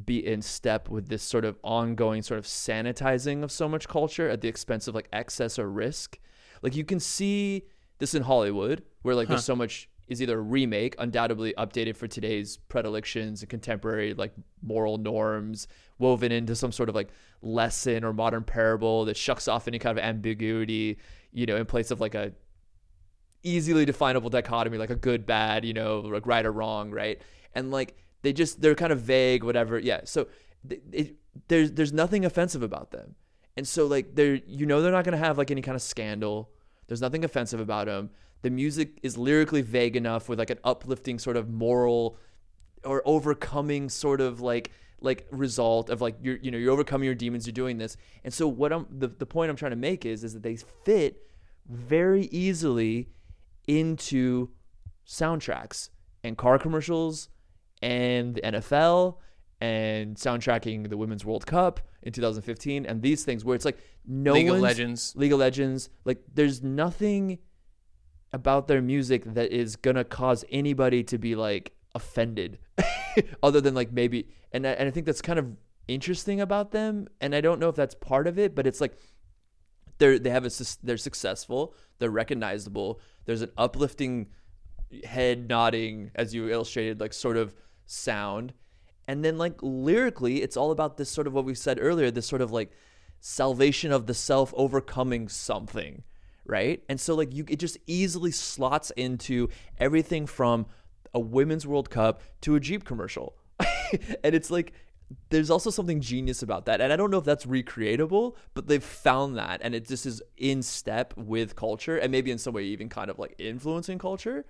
be 0.05 0.25
in 0.25 0.41
step 0.41 0.89
with 0.89 1.09
this 1.09 1.23
sort 1.23 1.43
of 1.43 1.57
ongoing 1.63 2.21
sort 2.21 2.37
of 2.37 2.45
sanitizing 2.45 3.43
of 3.43 3.51
so 3.51 3.67
much 3.67 3.87
culture 3.87 4.29
at 4.29 4.41
the 4.41 4.47
expense 4.47 4.87
of 4.87 4.95
like 4.95 5.07
excess 5.11 5.57
or 5.57 5.69
risk. 5.69 6.19
Like 6.61 6.75
you 6.75 6.83
can 6.83 6.99
see 6.99 7.63
this 7.99 8.13
in 8.13 8.23
Hollywood, 8.23 8.83
where 9.01 9.15
like 9.15 9.27
there's 9.27 9.45
so 9.45 9.55
much 9.55 9.89
is 10.07 10.21
either 10.21 10.37
a 10.39 10.41
remake, 10.41 10.95
undoubtedly 10.99 11.53
updated 11.57 11.97
for 11.97 12.07
today's 12.07 12.57
predilections 12.69 13.41
and 13.41 13.49
contemporary 13.49 14.13
like 14.13 14.33
moral 14.61 14.97
norms, 14.97 15.67
woven 15.99 16.31
into 16.31 16.55
some 16.55 16.71
sort 16.71 16.87
of 16.87 16.95
like 16.95 17.09
lesson 17.41 18.05
or 18.05 18.13
modern 18.13 18.43
parable 18.43 19.03
that 19.05 19.17
shucks 19.17 19.47
off 19.47 19.67
any 19.67 19.79
kind 19.79 19.97
of 19.97 20.03
ambiguity, 20.03 20.97
you 21.33 21.45
know, 21.45 21.57
in 21.57 21.65
place 21.65 21.91
of 21.91 21.99
like 21.99 22.15
a 22.15 22.31
easily 23.43 23.85
definable 23.85 24.29
dichotomy, 24.29 24.77
like 24.77 24.89
a 24.89 24.95
good, 24.95 25.25
bad, 25.25 25.65
you 25.65 25.73
know, 25.73 25.99
like 25.99 26.25
right 26.25 26.45
or 26.45 26.51
wrong, 26.51 26.91
right? 26.91 27.21
And 27.53 27.71
like 27.71 27.95
they 28.21 28.33
just 28.33 28.61
they're 28.61 28.75
kind 28.75 28.91
of 28.91 29.01
vague, 29.01 29.43
whatever. 29.43 29.79
Yeah. 29.79 30.01
So 30.05 30.27
it, 30.69 30.83
it, 30.91 31.15
there's 31.47 31.71
there's 31.71 31.93
nothing 31.93 32.25
offensive 32.25 32.63
about 32.63 32.91
them, 32.91 33.15
and 33.55 33.67
so 33.67 33.85
like 33.85 34.15
they're 34.15 34.35
you 34.47 34.65
know 34.65 34.81
they're 34.81 34.91
not 34.91 35.05
gonna 35.05 35.17
have 35.17 35.37
like 35.37 35.51
any 35.51 35.61
kind 35.61 35.75
of 35.75 35.81
scandal. 35.81 36.49
There's 36.87 37.01
nothing 37.01 37.23
offensive 37.23 37.59
about 37.59 37.87
them. 37.87 38.09
The 38.41 38.49
music 38.49 38.99
is 39.03 39.17
lyrically 39.17 39.61
vague 39.61 39.95
enough 39.95 40.29
with 40.29 40.39
like 40.39 40.49
an 40.49 40.59
uplifting 40.63 41.19
sort 41.19 41.37
of 41.37 41.49
moral 41.49 42.17
or 42.83 43.01
overcoming 43.05 43.89
sort 43.89 44.21
of 44.21 44.41
like 44.41 44.71
like 45.01 45.27
result 45.31 45.89
of 45.89 46.01
like 46.01 46.15
you're 46.21 46.37
you 46.37 46.49
know 46.49 46.57
you're 46.57 46.71
overcoming 46.71 47.05
your 47.05 47.15
demons 47.15 47.45
you're 47.45 47.53
doing 47.53 47.77
this 47.77 47.97
and 48.23 48.33
so 48.33 48.47
what 48.47 48.73
i'm 48.73 48.87
the, 48.89 49.07
the 49.07 49.25
point 49.25 49.49
i'm 49.49 49.55
trying 49.55 49.71
to 49.71 49.75
make 49.75 50.05
is 50.05 50.23
is 50.23 50.33
that 50.33 50.41
they 50.41 50.57
fit 50.83 51.27
very 51.69 52.23
easily 52.25 53.07
into 53.67 54.49
soundtracks 55.05 55.89
and 56.23 56.37
car 56.37 56.57
commercials 56.57 57.29
and 57.81 58.35
the 58.35 58.41
nfl 58.41 59.17
and 59.61 60.15
soundtracking 60.15 60.89
the 60.89 60.97
women's 60.97 61.23
world 61.23 61.45
cup 61.45 61.79
in 62.03 62.11
2015 62.11 62.85
and 62.85 63.01
these 63.01 63.23
things 63.23 63.43
where 63.45 63.55
it's 63.55 63.65
like 63.65 63.77
no 64.07 64.33
League 64.33 64.49
of 64.49 64.59
Legends. 64.59 65.13
League 65.15 65.33
of 65.33 65.39
Legends. 65.39 65.89
Like, 66.05 66.23
there's 66.33 66.63
nothing 66.63 67.39
about 68.31 68.67
their 68.67 68.81
music 68.81 69.23
that 69.25 69.51
is 69.51 69.75
gonna 69.75 70.03
cause 70.03 70.45
anybody 70.49 71.03
to 71.03 71.17
be 71.17 71.35
like 71.35 71.73
offended, 71.93 72.59
other 73.43 73.61
than 73.61 73.75
like 73.75 73.91
maybe. 73.91 74.29
And 74.51 74.65
I, 74.65 74.71
and 74.71 74.87
I 74.87 74.91
think 74.91 75.05
that's 75.05 75.21
kind 75.21 75.37
of 75.37 75.47
interesting 75.87 76.39
about 76.39 76.71
them. 76.71 77.07
And 77.19 77.35
I 77.35 77.41
don't 77.41 77.59
know 77.59 77.69
if 77.69 77.75
that's 77.75 77.95
part 77.95 78.27
of 78.27 78.39
it, 78.39 78.55
but 78.55 78.65
it's 78.65 78.81
like 78.81 78.97
they're 79.97 80.19
they 80.19 80.29
have 80.29 80.45
a 80.45 80.51
they're 80.83 80.97
successful, 80.97 81.73
they're 81.99 82.09
recognizable. 82.09 82.99
There's 83.25 83.41
an 83.41 83.51
uplifting 83.57 84.27
head 85.03 85.47
nodding 85.49 86.11
as 86.15 86.33
you 86.33 86.49
illustrated 86.49 86.99
like 86.99 87.13
sort 87.13 87.37
of 87.37 87.53
sound 87.85 88.53
and 89.07 89.23
then 89.23 89.37
like 89.37 89.55
lyrically 89.61 90.41
it's 90.41 90.57
all 90.57 90.71
about 90.71 90.97
this 90.97 91.09
sort 91.09 91.27
of 91.27 91.33
what 91.33 91.45
we 91.45 91.53
said 91.53 91.77
earlier 91.81 92.11
this 92.11 92.25
sort 92.25 92.41
of 92.41 92.51
like 92.51 92.71
salvation 93.19 93.91
of 93.91 94.05
the 94.07 94.13
self 94.13 94.53
overcoming 94.55 95.27
something 95.27 96.03
right 96.45 96.83
and 96.87 96.99
so 96.99 97.15
like 97.15 97.33
you 97.33 97.43
it 97.49 97.59
just 97.59 97.77
easily 97.85 98.31
slots 98.31 98.91
into 98.91 99.49
everything 99.77 100.25
from 100.25 100.65
a 101.13 101.19
women's 101.19 101.65
world 101.67 101.89
cup 101.89 102.21
to 102.41 102.55
a 102.55 102.59
jeep 102.59 102.85
commercial 102.85 103.35
and 104.23 104.35
it's 104.35 104.51
like 104.51 104.73
there's 105.29 105.49
also 105.49 105.69
something 105.69 106.01
genius 106.01 106.43
about 106.43 106.65
that 106.65 106.81
and 106.81 106.91
i 106.91 106.95
don't 106.95 107.11
know 107.11 107.17
if 107.17 107.23
that's 107.23 107.45
recreatable 107.45 108.35
but 108.53 108.67
they've 108.67 108.83
found 108.83 109.37
that 109.37 109.59
and 109.63 109.73
it 109.73 109.87
just 109.87 110.05
is 110.05 110.21
in 110.37 110.61
step 110.61 111.13
with 111.15 111.55
culture 111.55 111.97
and 111.97 112.11
maybe 112.11 112.31
in 112.31 112.37
some 112.37 112.53
way 112.53 112.63
even 112.63 112.89
kind 112.89 113.09
of 113.09 113.17
like 113.17 113.33
influencing 113.37 113.97
culture 113.97 114.45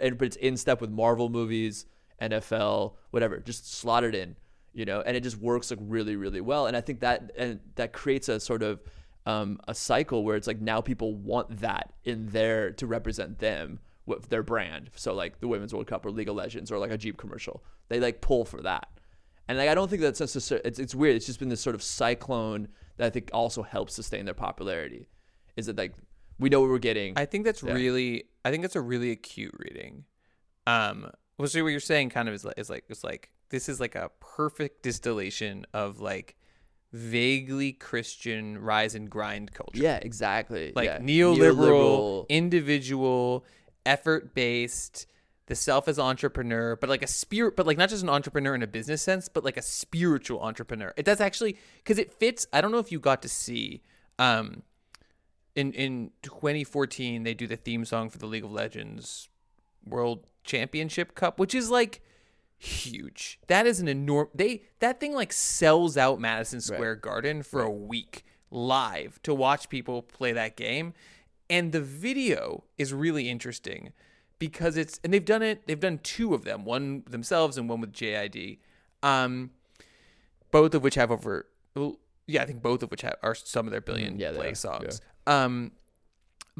and 0.00 0.18
but 0.18 0.26
it's 0.26 0.36
in 0.36 0.56
step 0.56 0.80
with 0.80 0.90
marvel 0.90 1.28
movies 1.28 1.86
nfl 2.20 2.94
whatever 3.10 3.38
just 3.38 3.72
slot 3.72 4.02
it 4.02 4.14
in 4.14 4.36
you 4.72 4.84
know 4.84 5.00
and 5.00 5.16
it 5.16 5.22
just 5.22 5.36
works 5.36 5.70
like 5.70 5.80
really 5.82 6.16
really 6.16 6.40
well 6.40 6.66
and 6.66 6.76
i 6.76 6.80
think 6.80 7.00
that 7.00 7.30
and 7.36 7.60
that 7.76 7.92
creates 7.92 8.28
a 8.28 8.40
sort 8.40 8.62
of 8.62 8.80
um, 9.26 9.60
a 9.68 9.74
cycle 9.74 10.24
where 10.24 10.34
it's 10.34 10.46
like 10.46 10.60
now 10.60 10.80
people 10.80 11.14
want 11.14 11.60
that 11.60 11.92
in 12.04 12.28
there 12.28 12.72
to 12.72 12.86
represent 12.86 13.38
them 13.38 13.78
with 14.06 14.28
their 14.28 14.42
brand. 14.42 14.90
So 14.96 15.14
like 15.14 15.40
the 15.40 15.48
women's 15.48 15.74
world 15.74 15.86
cup 15.86 16.06
or 16.06 16.10
league 16.10 16.28
of 16.28 16.36
legends 16.36 16.72
or 16.72 16.78
like 16.78 16.90
a 16.90 16.98
jeep 16.98 17.16
commercial 17.16 17.62
they 17.88 18.00
like 18.00 18.20
pull 18.20 18.44
for 18.44 18.62
that 18.62 18.88
and 19.48 19.58
like, 19.58 19.68
I 19.68 19.74
don't 19.74 19.88
think 19.88 20.02
that's 20.02 20.20
necessary. 20.20 20.60
It's, 20.64 20.78
it's 20.78 20.94
weird. 20.94 21.16
It's 21.16 21.26
just 21.26 21.38
been 21.38 21.48
this 21.48 21.60
sort 21.60 21.74
of 21.74 21.82
cyclone 21.82 22.68
that 22.96 23.06
I 23.06 23.10
think 23.10 23.30
also 23.32 23.62
helps 23.62 23.94
sustain 23.94 24.24
their 24.24 24.34
popularity. 24.34 25.08
Is 25.56 25.66
that 25.66 25.76
like 25.76 25.94
we 26.38 26.48
know 26.48 26.60
what 26.60 26.70
we're 26.70 26.78
getting? 26.78 27.14
I 27.16 27.26
think 27.26 27.44
that's 27.44 27.62
Yeah. 27.62 27.72
really 27.72 28.24
I 28.44 28.50
think 28.50 28.62
that's 28.62 28.76
a 28.76 28.80
really 28.80 29.10
acute 29.10 29.54
reading. 29.58 30.04
Um 30.66 31.10
well 31.38 31.48
so 31.48 31.62
what 31.62 31.70
you're 31.70 31.80
saying 31.80 32.10
kind 32.10 32.28
of 32.28 32.34
is 32.34 32.44
like 32.44 32.58
is 32.58 32.70
like 32.70 32.84
it's 32.88 33.02
like 33.04 33.30
this 33.48 33.68
is 33.68 33.80
like 33.80 33.94
a 33.96 34.10
perfect 34.20 34.82
distillation 34.82 35.66
of 35.74 36.00
like 36.00 36.36
vaguely 36.92 37.72
Christian 37.72 38.58
rise 38.58 38.94
and 38.94 39.08
grind 39.10 39.52
culture. 39.52 39.78
yeah, 39.82 39.96
exactly. 40.02 40.72
Like 40.74 40.86
yeah. 40.86 40.98
neoliberal, 40.98 42.28
individual, 42.28 43.44
effort 43.86 44.34
based, 44.34 45.06
the 45.50 45.56
self 45.56 45.88
as 45.88 45.98
entrepreneur, 45.98 46.76
but 46.76 46.88
like 46.88 47.02
a 47.02 47.08
spirit, 47.08 47.56
but 47.56 47.66
like 47.66 47.76
not 47.76 47.88
just 47.88 48.04
an 48.04 48.08
entrepreneur 48.08 48.54
in 48.54 48.62
a 48.62 48.68
business 48.68 49.02
sense, 49.02 49.28
but 49.28 49.44
like 49.44 49.56
a 49.56 49.62
spiritual 49.62 50.40
entrepreneur. 50.40 50.94
It 50.96 51.04
does 51.04 51.20
actually 51.20 51.58
because 51.78 51.98
it 51.98 52.12
fits. 52.12 52.46
I 52.52 52.60
don't 52.60 52.70
know 52.70 52.78
if 52.78 52.92
you 52.92 53.00
got 53.00 53.20
to 53.22 53.28
see, 53.28 53.82
um, 54.18 54.62
in 55.56 55.72
in 55.72 56.12
2014 56.22 57.24
they 57.24 57.34
do 57.34 57.48
the 57.48 57.56
theme 57.56 57.84
song 57.84 58.08
for 58.08 58.18
the 58.18 58.26
League 58.26 58.44
of 58.44 58.52
Legends 58.52 59.28
World 59.84 60.24
Championship 60.44 61.16
Cup, 61.16 61.40
which 61.40 61.52
is 61.52 61.68
like 61.68 62.00
huge. 62.56 63.40
That 63.48 63.66
is 63.66 63.80
an 63.80 63.88
enormous. 63.88 64.30
They 64.32 64.62
that 64.78 65.00
thing 65.00 65.14
like 65.14 65.32
sells 65.32 65.96
out 65.96 66.20
Madison 66.20 66.60
Square 66.60 66.96
Garden 66.96 67.42
for 67.42 67.60
a 67.60 67.70
week 67.70 68.24
live 68.52 69.20
to 69.24 69.34
watch 69.34 69.68
people 69.68 70.00
play 70.00 70.32
that 70.32 70.56
game, 70.56 70.94
and 71.50 71.72
the 71.72 71.80
video 71.80 72.62
is 72.78 72.94
really 72.94 73.28
interesting 73.28 73.92
because 74.40 74.76
it's 74.76 74.98
and 75.04 75.14
they've 75.14 75.24
done 75.24 75.42
it. 75.42 75.68
They've 75.68 75.78
done 75.78 76.00
two 76.02 76.34
of 76.34 76.42
them, 76.42 76.64
one 76.64 77.04
themselves 77.08 77.56
and 77.56 77.68
one 77.68 77.80
with 77.80 77.92
JID, 77.92 78.58
um, 79.04 79.50
both 80.50 80.74
of 80.74 80.82
which 80.82 80.96
have 80.96 81.12
over. 81.12 81.46
well, 81.76 81.98
Yeah, 82.26 82.42
I 82.42 82.46
think 82.46 82.60
both 82.62 82.82
of 82.82 82.90
which 82.90 83.02
have, 83.02 83.14
are 83.22 83.36
some 83.36 83.68
of 83.68 83.70
their 83.70 83.80
billion 83.80 84.18
yeah, 84.18 84.32
play 84.32 84.50
are, 84.50 84.54
songs. 84.56 85.00
Um, 85.28 85.70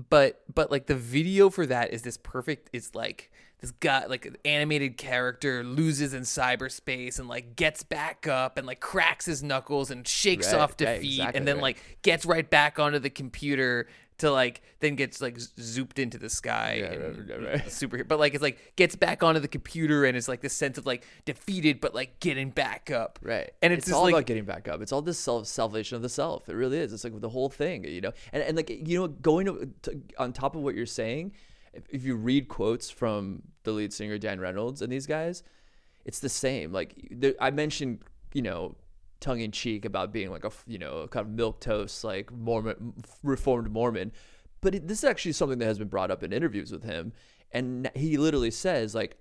but 0.09 0.43
but 0.55 0.71
like 0.71 0.87
the 0.87 0.95
video 0.95 1.51
for 1.51 1.67
that 1.67 1.93
is 1.93 2.03
this 2.03 2.17
perfect 2.17 2.71
it's 2.73 2.95
like 2.95 3.31
this 3.61 3.73
guy 3.73 4.07
like 4.07 4.25
an 4.25 4.37
animated 4.47 4.97
character 4.97 5.63
loses 5.63 6.15
in 6.15 6.23
cyberspace 6.23 7.19
and 7.19 7.29
like 7.29 7.57
gets 7.57 7.83
back 7.83 8.27
up 8.27 8.57
and 8.57 8.67
like 8.67 8.81
cracks 8.81 9.27
his 9.27 9.43
knuckles 9.43 9.91
and 9.91 10.07
shakes 10.07 10.53
Right, 10.53 10.61
off 10.61 10.71
right, 10.71 10.79
defeat 10.79 11.15
exactly 11.19 11.39
and 11.39 11.49
then 11.49 11.57
right. 11.57 11.63
like 11.63 11.99
gets 12.03 12.25
right 12.25 12.49
back 12.49 12.79
onto 12.79 12.99
the 12.99 13.11
computer 13.11 13.89
to 14.21 14.31
like 14.31 14.63
then 14.81 14.95
gets 14.95 15.21
like 15.21 15.37
zooped 15.37 15.99
into 15.99 16.17
the 16.17 16.31
sky 16.31 16.77
Yeah, 16.81 16.85
and 16.93 17.29
right, 17.29 17.41
right, 17.43 17.49
right. 17.61 17.71
super 17.71 18.03
but 18.05 18.19
like 18.19 18.33
it's 18.35 18.43
like 18.43 18.75
gets 18.77 18.97
back 18.97 19.23
onto 19.23 19.41
the 19.41 19.49
computer 19.49 20.05
and 20.05 20.17
it's 20.17 20.29
like 20.29 20.41
this 20.41 20.55
sense 20.55 20.79
of 20.79 20.87
like 20.87 21.05
defeated 21.25 21.81
but 21.81 21.95
like 21.95 22.21
getting 22.21 22.51
back 22.51 22.91
up 22.91 23.19
Right. 23.23 23.51
and 23.63 23.73
it's, 23.73 23.89
it's 23.89 23.95
all 23.95 24.05
like 24.05 24.13
about 24.15 24.27
getting 24.27 24.45
back 24.45 24.69
up. 24.69 24.81
It's 24.81 24.93
all 24.93 25.03
this 25.03 25.19
self 25.19 25.47
salvation 25.47 25.97
of 25.97 26.03
the 26.03 26.09
self. 26.09 26.49
It 26.49 26.55
really 26.55 26.79
is. 26.79 26.93
It's 26.93 27.05
like 27.05 27.21
the 27.21 27.29
whole 27.29 27.49
thing, 27.51 27.85
you 27.85 28.01
know. 28.01 28.13
And 28.33 28.43
and 28.43 28.57
like 28.57 28.71
you 28.71 28.99
know, 28.99 29.09
going 29.09 29.47
to, 29.47 29.69
to, 29.83 30.01
on 30.19 30.33
top 30.33 30.55
of 30.55 30.63
what 30.63 30.75
you're 30.75 30.87
saying, 30.87 31.33
if, 31.73 31.85
if 31.91 32.05
you 32.05 32.17
read 32.17 32.49
quotes 32.49 32.91
from 32.91 33.43
the 33.65 33.73
lead 33.73 33.93
singer 33.93 34.19
Dan 34.19 34.41
Reynolds 34.41 34.83
and 34.83 34.91
these 34.93 35.07
guys, 35.07 35.43
it's 36.05 36.21
the 36.21 36.29
same. 36.29 36.73
Like 36.73 36.95
I 37.41 37.51
mentioned, 37.51 38.01
you 38.33 38.43
know, 38.43 38.77
tongue 39.21 39.41
in 39.41 39.53
cheek 39.53 39.85
about 39.85 40.13
being 40.13 40.31
like 40.31 40.45
a 40.45 40.51
you 40.67 40.79
know 40.79 41.07
kind 41.09 41.27
of 41.27 41.33
milk 41.33 41.61
toast 41.61 42.03
like 42.05 42.33
Mormon 42.33 42.95
reformed 43.23 43.71
Mormon, 43.71 44.13
but 44.61 44.75
it, 44.75 44.89
this 44.89 44.99
is 44.99 45.05
actually 45.05 45.33
something 45.33 45.59
that 45.59 45.67
has 45.67 45.79
been 45.79 45.89
brought 45.89 46.11
up 46.11 46.23
in 46.23 46.33
interviews 46.33 46.73
with 46.73 46.85
him, 46.85 47.13
and 47.53 47.91
he 47.95 48.17
literally 48.17 48.51
says 48.51 48.95
like 48.95 49.17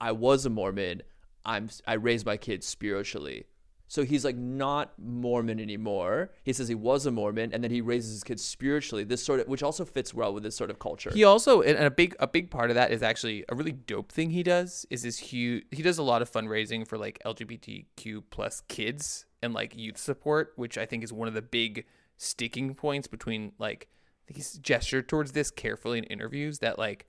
I 0.00 0.12
was 0.12 0.46
a 0.46 0.50
Mormon. 0.50 1.02
I'm 1.44 1.68
I 1.86 1.94
raised 1.94 2.26
my 2.26 2.36
kids 2.36 2.66
spiritually. 2.66 3.44
So 3.90 4.04
he's 4.04 4.24
like 4.24 4.36
not 4.36 4.92
Mormon 5.00 5.58
anymore. 5.58 6.30
He 6.44 6.52
says 6.52 6.68
he 6.68 6.76
was 6.76 7.06
a 7.06 7.10
Mormon 7.10 7.52
and 7.52 7.64
then 7.64 7.72
he 7.72 7.80
raises 7.80 8.12
his 8.12 8.22
kids 8.22 8.40
spiritually. 8.44 9.02
This 9.02 9.20
sort 9.20 9.40
of 9.40 9.48
which 9.48 9.64
also 9.64 9.84
fits 9.84 10.14
well 10.14 10.32
with 10.32 10.44
this 10.44 10.54
sort 10.54 10.70
of 10.70 10.78
culture. 10.78 11.10
He 11.12 11.24
also 11.24 11.60
and 11.62 11.76
a 11.76 11.90
big 11.90 12.14
a 12.20 12.28
big 12.28 12.52
part 12.52 12.70
of 12.70 12.76
that 12.76 12.92
is 12.92 13.02
actually 13.02 13.44
a 13.48 13.54
really 13.56 13.72
dope 13.72 14.12
thing 14.12 14.30
he 14.30 14.44
does 14.44 14.86
is 14.90 15.02
this 15.02 15.18
huge 15.18 15.64
he 15.72 15.82
does 15.82 15.98
a 15.98 16.04
lot 16.04 16.22
of 16.22 16.30
fundraising 16.30 16.86
for 16.86 16.98
like 16.98 17.18
LGBTQ 17.26 18.22
plus 18.30 18.62
kids 18.68 19.26
and 19.42 19.52
like 19.54 19.76
youth 19.76 19.98
support, 19.98 20.52
which 20.54 20.78
I 20.78 20.86
think 20.86 21.02
is 21.02 21.12
one 21.12 21.26
of 21.26 21.34
the 21.34 21.42
big 21.42 21.84
sticking 22.16 22.76
points 22.76 23.08
between 23.08 23.50
like 23.58 23.88
I 23.90 24.22
think 24.28 24.36
he's 24.36 24.52
gestured 24.58 25.08
towards 25.08 25.32
this 25.32 25.50
carefully 25.50 25.98
in 25.98 26.04
interviews 26.04 26.60
that 26.60 26.78
like 26.78 27.08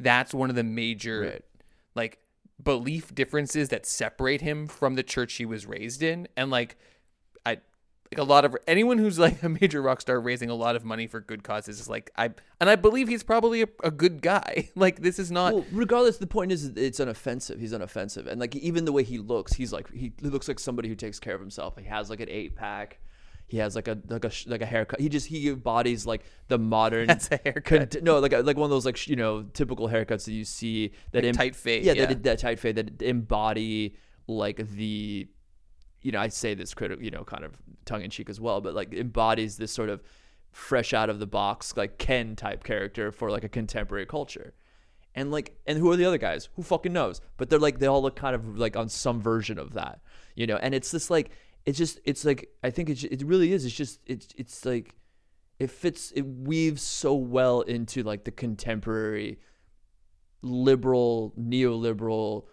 that's 0.00 0.32
one 0.32 0.48
of 0.48 0.56
the 0.56 0.64
major 0.64 1.20
Right. 1.20 1.44
like 1.94 2.20
belief 2.62 3.14
differences 3.14 3.68
that 3.70 3.86
separate 3.86 4.40
him 4.40 4.66
from 4.66 4.94
the 4.94 5.02
church 5.02 5.34
he 5.34 5.44
was 5.44 5.66
raised 5.66 6.02
in 6.02 6.28
and 6.36 6.50
like 6.50 6.76
I 7.44 7.58
like 8.12 8.18
a 8.18 8.28
lot 8.28 8.44
of 8.44 8.56
anyone 8.66 8.98
who's 8.98 9.18
like 9.18 9.42
a 9.42 9.48
major 9.48 9.80
rock 9.80 10.00
star 10.00 10.20
raising 10.20 10.50
a 10.50 10.54
lot 10.54 10.76
of 10.76 10.84
money 10.84 11.06
for 11.06 11.20
good 11.20 11.42
causes 11.42 11.80
is 11.80 11.88
like 11.88 12.10
I 12.16 12.30
and 12.60 12.68
I 12.68 12.76
believe 12.76 13.08
he's 13.08 13.22
probably 13.22 13.62
a, 13.62 13.68
a 13.82 13.90
good 13.90 14.22
guy. 14.22 14.68
Like 14.82 15.00
this 15.00 15.18
is 15.18 15.30
not 15.30 15.54
well, 15.54 15.64
regardless, 15.70 16.16
the 16.16 16.26
point 16.26 16.50
is 16.50 16.64
it's 16.76 16.98
unoffensive. 16.98 17.60
He's 17.60 17.72
unoffensive, 17.72 18.26
and 18.26 18.40
like 18.40 18.56
even 18.56 18.84
the 18.84 18.90
way 18.90 19.04
he 19.04 19.18
looks, 19.18 19.52
he's 19.52 19.72
like 19.72 19.90
he 19.92 20.12
looks 20.20 20.48
like 20.48 20.58
somebody 20.58 20.88
who 20.88 20.96
takes 20.96 21.20
care 21.20 21.34
of 21.34 21.40
himself. 21.40 21.76
He 21.78 21.84
has 21.84 22.10
like 22.10 22.20
an 22.20 22.28
eight 22.28 22.56
pack, 22.56 22.98
He 23.52 23.58
has 23.58 23.76
like 23.76 23.86
a 23.86 23.98
like 24.08 24.24
a 24.24 24.32
like 24.46 24.62
a 24.62 24.66
haircut. 24.66 24.98
He 24.98 25.10
just 25.10 25.26
he 25.26 25.50
embodies 25.50 26.06
like 26.06 26.24
the 26.48 26.56
modern. 26.74 27.08
That's 27.08 27.28
a 27.30 27.38
haircut. 27.44 27.90
Con- 27.90 28.02
no, 28.02 28.18
like 28.18 28.32
a, 28.32 28.38
like 28.38 28.56
one 28.56 28.64
of 28.64 28.70
those 28.70 28.86
like 28.86 29.06
you 29.06 29.14
know 29.14 29.42
typical 29.42 29.90
haircuts 29.90 30.24
that 30.24 30.32
you 30.32 30.46
see 30.46 30.92
that 31.10 31.22
Like 31.22 31.34
tight 31.34 31.54
fade, 31.54 31.84
Yeah, 31.84 31.92
yeah. 31.92 32.06
That, 32.06 32.22
that 32.22 32.38
tight 32.38 32.58
fade 32.58 32.76
that 32.76 33.02
embody 33.02 33.94
like 34.26 34.56
the, 34.56 35.28
you 36.00 36.12
know, 36.12 36.18
I 36.18 36.28
say 36.28 36.54
this 36.54 36.72
critic, 36.72 37.00
you 37.02 37.10
know, 37.10 37.24
kind 37.24 37.44
of 37.44 37.52
tongue 37.84 38.00
in 38.00 38.08
cheek 38.08 38.30
as 38.30 38.40
well, 38.40 38.62
but 38.62 38.74
like 38.74 38.94
embodies 38.94 39.58
this 39.58 39.70
sort 39.70 39.90
of 39.90 40.02
fresh 40.50 40.94
out 40.94 41.10
of 41.10 41.18
the 41.18 41.26
box 41.26 41.74
like 41.76 41.98
Ken 41.98 42.34
type 42.34 42.64
character 42.64 43.12
for 43.12 43.30
like 43.30 43.44
a 43.44 43.50
contemporary 43.50 44.06
culture. 44.06 44.54
And 45.14 45.30
like, 45.30 45.54
and 45.66 45.76
who 45.76 45.90
are 45.90 45.96
the 45.96 46.06
other 46.06 46.16
guys? 46.16 46.48
Who 46.54 46.62
fucking 46.62 46.94
knows? 46.94 47.20
But 47.36 47.50
they're 47.50 47.58
like, 47.58 47.80
they 47.80 47.86
all 47.86 48.00
look 48.00 48.16
kind 48.16 48.34
of 48.34 48.56
like 48.56 48.78
on 48.78 48.88
some 48.88 49.20
version 49.20 49.58
of 49.58 49.74
that, 49.74 50.00
you 50.36 50.46
know. 50.46 50.56
And 50.56 50.74
it's 50.74 50.90
this 50.90 51.10
like, 51.10 51.32
it's 51.66 51.78
just, 51.78 52.00
it's 52.04 52.24
like, 52.24 52.48
I 52.62 52.70
think 52.70 52.90
it, 52.90 53.04
it 53.04 53.22
really 53.24 53.52
is. 53.52 53.64
It's 53.64 53.74
just, 53.74 54.00
it's, 54.06 54.28
it's 54.36 54.64
like, 54.64 54.94
it 55.58 55.70
fits, 55.70 56.10
it 56.12 56.22
weaves 56.22 56.82
so 56.82 57.14
well 57.14 57.60
into 57.62 58.02
like 58.02 58.24
the 58.24 58.30
contemporary 58.32 59.38
liberal, 60.42 61.32
neoliberal, 61.38 62.44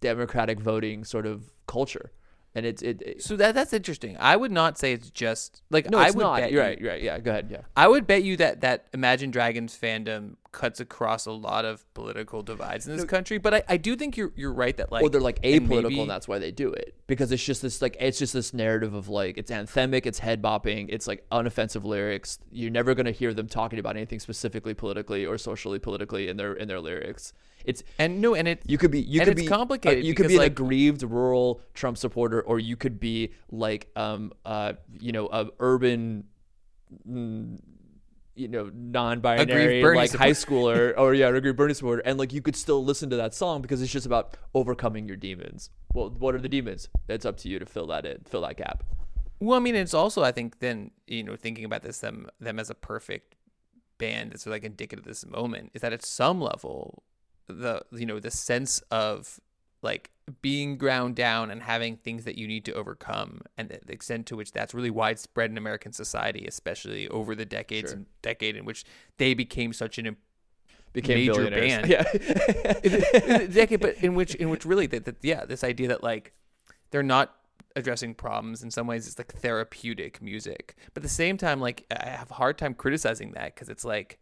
democratic 0.00 0.60
voting 0.60 1.04
sort 1.04 1.26
of 1.26 1.52
culture. 1.66 2.12
And 2.54 2.64
it's, 2.64 2.80
it, 2.82 3.02
it 3.02 3.22
So 3.22 3.36
that 3.36 3.54
that's 3.54 3.72
interesting. 3.74 4.16
I 4.18 4.34
would 4.34 4.50
not 4.50 4.78
say 4.78 4.94
it's 4.94 5.10
just 5.10 5.62
like 5.70 5.90
no, 5.90 5.98
I 5.98 6.10
would 6.10 6.16
not. 6.22 6.38
bet 6.40 6.50
You're 6.50 6.62
you- 6.62 6.68
right. 6.68 6.80
You're 6.80 6.90
right. 6.90 7.02
Yeah. 7.02 7.18
Go 7.18 7.30
ahead. 7.30 7.48
Yeah. 7.50 7.60
I 7.76 7.86
would 7.86 8.06
bet 8.06 8.24
you 8.24 8.36
that 8.38 8.62
that 8.62 8.86
Imagine 8.94 9.30
Dragons 9.30 9.78
fandom 9.80 10.36
cuts 10.56 10.80
across 10.80 11.26
a 11.26 11.32
lot 11.32 11.64
of 11.64 11.84
political 11.94 12.42
divides 12.42 12.88
in 12.88 12.96
this 12.96 13.04
country. 13.04 13.36
But 13.38 13.52
I, 13.54 13.62
I 13.68 13.76
do 13.76 13.94
think 13.94 14.16
you're 14.16 14.32
you're 14.34 14.52
right 14.52 14.76
that 14.78 14.90
like 14.90 15.04
or 15.04 15.10
they're 15.10 15.20
like 15.20 15.38
and 15.44 15.68
apolitical, 15.68 15.82
maybe- 15.82 16.00
and 16.00 16.10
that's 16.10 16.26
why 16.26 16.38
they 16.38 16.50
do 16.50 16.72
it 16.72 16.94
because 17.06 17.30
it's 17.30 17.44
just 17.44 17.62
this 17.62 17.80
like 17.82 17.96
it's 18.00 18.18
just 18.18 18.32
this 18.32 18.52
narrative 18.54 18.94
of 18.94 19.08
like 19.08 19.36
it's 19.38 19.50
anthemic, 19.50 20.06
it's 20.06 20.18
head 20.18 20.40
bopping, 20.42 20.86
it's 20.88 21.06
like 21.06 21.24
unoffensive 21.30 21.84
lyrics. 21.84 22.38
You're 22.50 22.70
never 22.70 22.94
gonna 22.94 23.12
hear 23.12 23.32
them 23.34 23.46
talking 23.46 23.78
about 23.78 23.96
anything 23.96 24.18
specifically 24.18 24.74
politically 24.74 25.26
or 25.26 25.36
socially 25.38 25.78
politically 25.78 26.26
in 26.28 26.36
their 26.38 26.54
in 26.54 26.66
their 26.68 26.80
lyrics. 26.80 27.32
It's 27.66 27.82
and 27.98 28.20
no, 28.20 28.34
and 28.34 28.48
it 28.48 28.62
you 28.66 28.78
could 28.78 28.90
be 28.90 29.00
you 29.02 29.20
and 29.20 29.28
could 29.28 29.38
it's 29.38 29.46
be 29.46 29.48
complicated 29.48 30.04
uh, 30.04 30.06
you 30.06 30.14
could 30.14 30.28
be 30.28 30.34
an 30.36 30.40
like- 30.40 30.52
aggrieved 30.52 31.02
rural 31.02 31.60
Trump 31.74 31.98
supporter, 31.98 32.40
or 32.40 32.58
you 32.58 32.76
could 32.76 32.98
be 32.98 33.32
like 33.50 33.90
um 33.94 34.32
uh 34.46 34.72
you 34.98 35.12
know 35.12 35.28
a 35.30 35.48
urban. 35.60 36.24
You 38.36 38.48
know, 38.48 38.70
non-binary 38.74 39.82
like 39.82 40.12
high 40.12 40.32
supporter. 40.32 40.92
schooler, 40.92 40.94
or 40.98 41.14
yeah, 41.14 41.28
aggrieved 41.28 41.56
Bernie 41.56 41.74
supporter, 41.74 42.02
and 42.04 42.18
like 42.18 42.32
you 42.32 42.42
could 42.42 42.56
still 42.56 42.84
listen 42.84 43.10
to 43.10 43.16
that 43.16 43.34
song 43.34 43.62
because 43.62 43.82
it's 43.82 43.90
just 43.90 44.06
about 44.06 44.36
overcoming 44.54 45.08
your 45.08 45.16
demons. 45.16 45.70
Well, 45.94 46.10
what 46.10 46.34
are 46.34 46.40
the 46.40 46.48
demons? 46.48 46.88
It's 47.08 47.24
up 47.24 47.38
to 47.38 47.48
you 47.48 47.58
to 47.58 47.66
fill 47.66 47.86
that 47.88 48.04
in, 48.04 48.18
fill 48.26 48.42
that 48.42 48.56
gap. 48.56 48.84
Well, 49.40 49.56
I 49.56 49.60
mean, 49.60 49.74
it's 49.74 49.94
also 49.94 50.22
I 50.22 50.32
think 50.32 50.60
then 50.60 50.90
you 51.06 51.22
know 51.22 51.36
thinking 51.36 51.64
about 51.64 51.82
this 51.82 51.98
them 51.98 52.28
them 52.38 52.58
as 52.58 52.70
a 52.70 52.74
perfect 52.74 53.34
band 53.98 54.32
that's 54.32 54.46
like 54.46 54.64
indicative 54.64 55.04
of 55.04 55.08
this 55.08 55.24
moment 55.26 55.70
is 55.72 55.80
that 55.80 55.92
at 55.92 56.04
some 56.04 56.40
level 56.40 57.02
the 57.46 57.82
you 57.92 58.04
know 58.04 58.20
the 58.20 58.30
sense 58.30 58.80
of 58.90 59.40
like 59.82 60.10
being 60.42 60.76
ground 60.76 61.14
down 61.14 61.50
and 61.50 61.62
having 61.62 61.96
things 61.96 62.24
that 62.24 62.36
you 62.36 62.48
need 62.48 62.64
to 62.64 62.72
overcome 62.72 63.42
and 63.56 63.68
the 63.68 63.92
extent 63.92 64.26
to 64.26 64.36
which 64.36 64.50
that's 64.50 64.74
really 64.74 64.90
widespread 64.90 65.50
in 65.50 65.56
American 65.56 65.92
society 65.92 66.46
especially 66.48 67.08
over 67.08 67.34
the 67.36 67.44
decades 67.44 67.90
Sure. 67.90 67.98
and 67.98 68.06
decade 68.22 68.56
in 68.56 68.64
which 68.64 68.84
they 69.18 69.34
became 69.34 69.72
such 69.72 69.98
an 69.98 70.16
Became 70.92 71.26
Major 71.26 71.50
band. 71.50 71.86
Yeah. 71.88 72.02
decade, 73.48 73.80
but 73.80 73.96
in 74.02 74.14
which 74.14 74.34
in 74.34 74.48
which 74.48 74.64
really 74.64 74.86
that, 74.86 75.04
that 75.04 75.16
yeah, 75.20 75.44
this 75.44 75.62
idea 75.62 75.88
that 75.88 76.02
like 76.02 76.32
they're 76.90 77.02
not 77.02 77.34
addressing 77.76 78.14
problems 78.14 78.62
in 78.62 78.70
some 78.70 78.86
ways 78.86 79.06
it's 79.06 79.18
like 79.18 79.34
therapeutic 79.34 80.22
music, 80.22 80.74
but 80.94 81.00
at 81.00 81.02
the 81.02 81.08
same 81.10 81.36
time 81.36 81.60
like 81.60 81.84
I 81.90 82.08
have 82.08 82.30
a 82.30 82.34
hard 82.34 82.56
time 82.56 82.72
criticizing 82.72 83.32
that 83.32 83.54
because 83.54 83.68
it's 83.68 83.84
like 83.84 84.18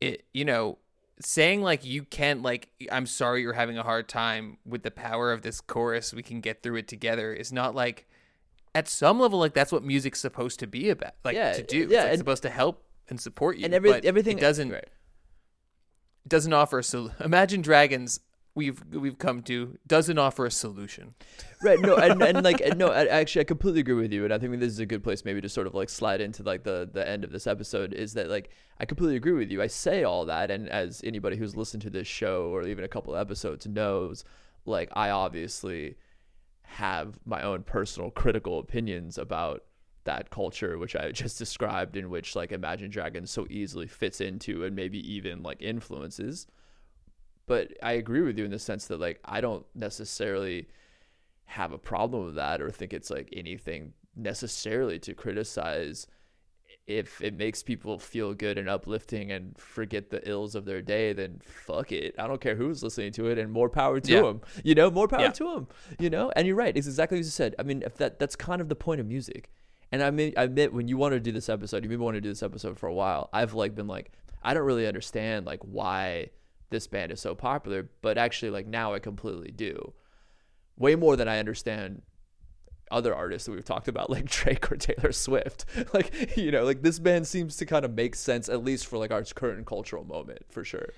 it 0.00 0.24
you 0.34 0.44
know 0.44 0.78
saying 1.20 1.62
like 1.62 1.84
you 1.84 2.02
can't 2.04 2.42
like 2.42 2.68
I'm 2.90 3.06
sorry 3.06 3.42
you're 3.42 3.52
having 3.52 3.78
a 3.78 3.82
hard 3.82 4.08
time 4.08 4.58
with 4.66 4.82
the 4.82 4.90
power 4.90 5.32
of 5.32 5.42
this 5.42 5.60
chorus. 5.60 6.12
We 6.12 6.22
can 6.22 6.40
get 6.40 6.62
through 6.62 6.76
it 6.76 6.88
together. 6.88 7.32
Is 7.32 7.52
not 7.52 7.74
like 7.74 8.06
at 8.74 8.88
some 8.88 9.20
level 9.20 9.38
like 9.38 9.54
that's 9.54 9.70
what 9.72 9.84
music's 9.84 10.20
supposed 10.20 10.58
to 10.60 10.66
be 10.66 10.88
about 10.90 11.12
like 11.24 11.34
Yeah, 11.36 11.52
to 11.52 11.62
do. 11.62 11.82
it's 11.82 11.92
yeah, 11.92 12.00
like, 12.02 12.08
and- 12.10 12.18
supposed 12.18 12.42
to 12.42 12.50
help 12.50 12.84
and 13.08 13.20
support 13.20 13.58
you 13.58 13.64
and 13.66 13.74
every, 13.74 13.92
everything 13.92 14.38
it 14.38 14.40
doesn't 14.40 14.70
Right. 14.70 14.88
doesn't 16.26 16.52
offer 16.52 16.78
a 16.78 16.84
sol- 16.84 17.10
Imagine 17.20 17.60
Dragons 17.62 18.20
we've 18.54 18.82
we've 18.90 19.18
come 19.18 19.42
to 19.42 19.78
doesn't 19.86 20.18
offer 20.18 20.44
a 20.46 20.50
solution. 20.50 21.14
right 21.62 21.80
no 21.80 21.96
and, 21.96 22.22
and 22.22 22.44
like 22.44 22.60
and 22.60 22.78
no 22.78 22.88
I, 22.88 23.06
actually 23.06 23.40
i 23.40 23.44
completely 23.44 23.80
agree 23.80 23.94
with 23.94 24.12
you 24.12 24.24
and 24.24 24.32
i 24.32 24.38
think 24.38 24.58
this 24.60 24.72
is 24.72 24.78
a 24.78 24.86
good 24.86 25.02
place 25.02 25.24
maybe 25.24 25.40
to 25.40 25.48
sort 25.48 25.66
of 25.66 25.74
like 25.74 25.88
slide 25.88 26.20
into 26.20 26.42
like 26.42 26.62
the 26.64 26.88
the 26.92 27.06
end 27.08 27.24
of 27.24 27.32
this 27.32 27.46
episode 27.46 27.94
is 27.94 28.14
that 28.14 28.28
like 28.28 28.50
i 28.78 28.84
completely 28.84 29.16
agree 29.16 29.32
with 29.32 29.50
you 29.50 29.62
i 29.62 29.66
say 29.66 30.04
all 30.04 30.26
that 30.26 30.50
and 30.50 30.68
as 30.68 31.00
anybody 31.04 31.36
who's 31.36 31.56
listened 31.56 31.82
to 31.82 31.90
this 31.90 32.06
show 32.06 32.46
or 32.46 32.66
even 32.66 32.84
a 32.84 32.88
couple 32.88 33.16
episodes 33.16 33.66
knows 33.66 34.24
like 34.66 34.90
i 34.92 35.10
obviously 35.10 35.96
have 36.62 37.18
my 37.24 37.42
own 37.42 37.62
personal 37.62 38.10
critical 38.10 38.58
opinions 38.58 39.16
about 39.16 39.64
that 40.04 40.30
culture 40.30 40.76
which 40.78 40.94
i 40.96 41.10
just 41.12 41.38
described 41.38 41.96
in 41.96 42.10
which 42.10 42.36
like 42.36 42.52
imagine 42.52 42.90
dragons 42.90 43.30
so 43.30 43.46
easily 43.48 43.86
fits 43.86 44.20
into 44.20 44.64
and 44.64 44.76
maybe 44.76 44.98
even 45.10 45.42
like 45.42 45.60
influences 45.62 46.46
but 47.46 47.72
I 47.82 47.92
agree 47.92 48.20
with 48.22 48.38
you 48.38 48.44
in 48.44 48.50
the 48.50 48.58
sense 48.58 48.86
that 48.86 49.00
like 49.00 49.20
I 49.24 49.40
don't 49.40 49.66
necessarily 49.74 50.68
have 51.46 51.72
a 51.72 51.78
problem 51.78 52.24
with 52.26 52.34
that 52.36 52.60
or 52.62 52.70
think 52.70 52.92
it's 52.92 53.10
like 53.10 53.28
anything 53.32 53.92
necessarily 54.16 54.98
to 55.00 55.14
criticize. 55.14 56.06
If 56.86 57.20
it 57.22 57.34
makes 57.36 57.62
people 57.62 57.98
feel 57.98 58.34
good 58.34 58.58
and 58.58 58.68
uplifting 58.68 59.30
and 59.30 59.56
forget 59.56 60.10
the 60.10 60.26
ills 60.28 60.54
of 60.54 60.64
their 60.64 60.82
day 60.82 61.12
then 61.12 61.40
fuck 61.44 61.92
it. 61.92 62.14
I 62.18 62.26
don't 62.26 62.40
care 62.40 62.56
who's 62.56 62.82
listening 62.82 63.12
to 63.12 63.26
it 63.28 63.38
and 63.38 63.52
more 63.52 63.68
power 63.68 64.00
to 64.00 64.12
Yeah. 64.12 64.22
them 64.22 64.40
you 64.64 64.74
know 64.74 64.90
more 64.90 65.06
power 65.08 65.20
Yeah. 65.22 65.30
to 65.30 65.44
them 65.54 65.68
you 66.00 66.10
know? 66.10 66.32
And 66.34 66.46
you're 66.46 66.56
right 66.56 66.76
it's 66.76 66.86
exactly 66.86 67.18
as 67.20 67.26
you 67.26 67.30
said. 67.30 67.54
I 67.58 67.62
mean 67.62 67.82
if 67.86 67.96
that 67.98 68.18
that's 68.18 68.34
kind 68.36 68.60
of 68.60 68.68
the 68.68 68.74
point 68.76 69.00
of 69.00 69.06
music. 69.06 69.50
And 69.92 70.02
i 70.02 70.10
mean 70.10 70.32
i 70.38 70.44
admit 70.44 70.72
when 70.72 70.88
you 70.88 70.96
want 70.96 71.12
to 71.12 71.20
do 71.20 71.32
this 71.32 71.48
episode 71.50 71.84
you've 71.84 71.90
been 71.90 72.00
wanting 72.00 72.22
to 72.22 72.26
do 72.26 72.30
this 72.30 72.42
episode 72.42 72.78
for 72.78 72.86
a 72.88 72.94
while 72.94 73.28
i've 73.34 73.52
like 73.52 73.74
been 73.74 73.86
like 73.88 74.10
i 74.42 74.54
don't 74.54 74.64
really 74.64 74.86
understand 74.86 75.44
like 75.44 75.60
why 75.64 76.30
this 76.72 76.86
band 76.88 77.12
is 77.12 77.20
so 77.20 77.34
popular 77.34 77.88
but 78.00 78.18
actually 78.18 78.50
like 78.50 78.66
now 78.66 78.92
i 78.92 78.98
completely 78.98 79.52
do 79.52 79.92
way 80.76 80.96
more 80.96 81.14
than 81.16 81.28
i 81.28 81.38
understand 81.38 82.02
other 82.90 83.14
artists 83.14 83.46
that 83.46 83.52
we've 83.52 83.64
talked 83.64 83.88
about 83.88 84.10
like 84.10 84.24
drake 84.38 84.70
or 84.70 84.76
taylor 84.76 85.12
swift 85.12 85.64
like 85.94 86.36
you 86.36 86.50
know 86.50 86.64
like 86.64 86.82
this 86.82 86.98
band 86.98 87.26
seems 87.26 87.56
to 87.56 87.64
kind 87.64 87.84
of 87.84 87.94
make 87.94 88.14
sense 88.16 88.48
at 88.48 88.64
least 88.64 88.86
for 88.86 88.98
like 88.98 89.10
our 89.12 89.22
current 89.22 89.64
cultural 89.66 90.04
moment 90.04 90.42
for 90.50 90.64
sure 90.64 90.88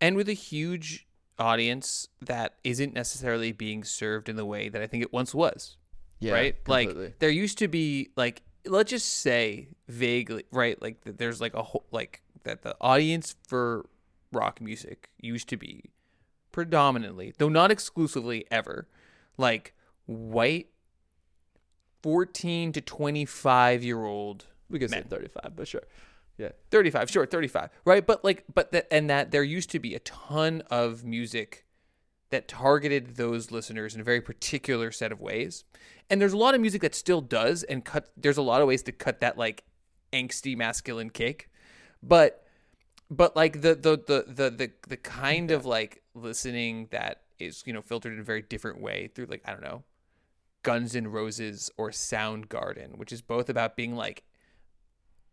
And 0.00 0.16
with 0.16 0.28
a 0.28 0.34
huge 0.34 1.06
audience 1.38 2.08
that 2.20 2.54
isn't 2.64 2.92
necessarily 2.92 3.52
being 3.52 3.84
served 3.84 4.28
in 4.28 4.36
the 4.36 4.44
way 4.44 4.68
that 4.68 4.82
I 4.82 4.86
think 4.86 5.02
it 5.02 5.12
once 5.12 5.34
was. 5.34 5.76
yeah 6.20 6.32
right? 6.34 6.64
completely. 6.64 7.04
Like 7.06 7.18
there 7.18 7.30
used 7.30 7.58
to 7.58 7.68
be 7.68 8.10
like 8.16 8.42
let's 8.66 8.90
just 8.90 9.20
say 9.20 9.68
vaguely, 9.88 10.44
right? 10.52 10.80
Like 10.80 11.02
that 11.04 11.18
there's 11.18 11.40
like 11.40 11.54
a 11.54 11.62
whole 11.62 11.84
like 11.90 12.22
that 12.44 12.62
the 12.62 12.76
audience 12.80 13.34
for 13.48 13.86
rock 14.32 14.60
music 14.60 15.10
used 15.20 15.48
to 15.48 15.56
be 15.56 15.90
predominantly, 16.50 17.32
though 17.38 17.48
not 17.48 17.70
exclusively 17.70 18.44
ever, 18.50 18.88
like 19.36 19.74
white 20.06 20.68
14 22.02 22.72
to 22.72 22.80
25 22.80 23.84
year 23.84 24.04
old 24.04 24.46
we 24.68 24.78
could 24.78 24.90
say 24.90 25.02
35 25.02 25.54
but 25.54 25.68
sure. 25.68 25.82
Yeah. 26.38 26.50
35 26.70 27.10
sure 27.10 27.26
35 27.26 27.70
right? 27.84 28.06
But 28.06 28.24
like 28.24 28.44
but 28.52 28.72
that 28.72 28.88
and 28.90 29.08
that 29.10 29.30
there 29.30 29.44
used 29.44 29.70
to 29.70 29.78
be 29.78 29.94
a 29.94 30.00
ton 30.00 30.62
of 30.70 31.04
music 31.04 31.64
that 32.30 32.48
targeted 32.48 33.16
those 33.16 33.50
listeners 33.50 33.94
in 33.94 34.00
a 34.00 34.04
very 34.04 34.20
particular 34.20 34.90
set 34.90 35.12
of 35.12 35.20
ways. 35.20 35.64
And 36.08 36.20
there's 36.20 36.32
a 36.32 36.38
lot 36.38 36.54
of 36.54 36.60
music 36.60 36.80
that 36.80 36.94
still 36.94 37.20
does 37.20 37.62
and 37.62 37.84
cut 37.84 38.10
there's 38.16 38.38
a 38.38 38.42
lot 38.42 38.62
of 38.62 38.68
ways 38.68 38.82
to 38.84 38.92
cut 38.92 39.20
that 39.20 39.38
like 39.38 39.64
angsty 40.12 40.56
masculine 40.56 41.08
cake 41.08 41.48
but 42.02 42.41
but 43.12 43.36
like 43.36 43.60
the 43.60 43.74
the 43.74 43.96
the 44.06 44.24
the 44.26 44.50
the, 44.50 44.70
the 44.88 44.96
kind 44.96 45.50
of 45.50 45.66
like 45.66 46.02
listening 46.14 46.88
that 46.90 47.22
is 47.38 47.62
you 47.66 47.72
know 47.72 47.82
filtered 47.82 48.12
in 48.12 48.20
a 48.20 48.24
very 48.24 48.42
different 48.42 48.80
way 48.80 49.10
through 49.14 49.26
like 49.26 49.42
i 49.44 49.50
don't 49.50 49.62
know 49.62 49.82
guns 50.62 50.96
N' 50.96 51.08
roses 51.08 51.70
or 51.76 51.90
soundgarden 51.90 52.96
which 52.96 53.12
is 53.12 53.20
both 53.20 53.48
about 53.48 53.76
being 53.76 53.94
like 53.94 54.24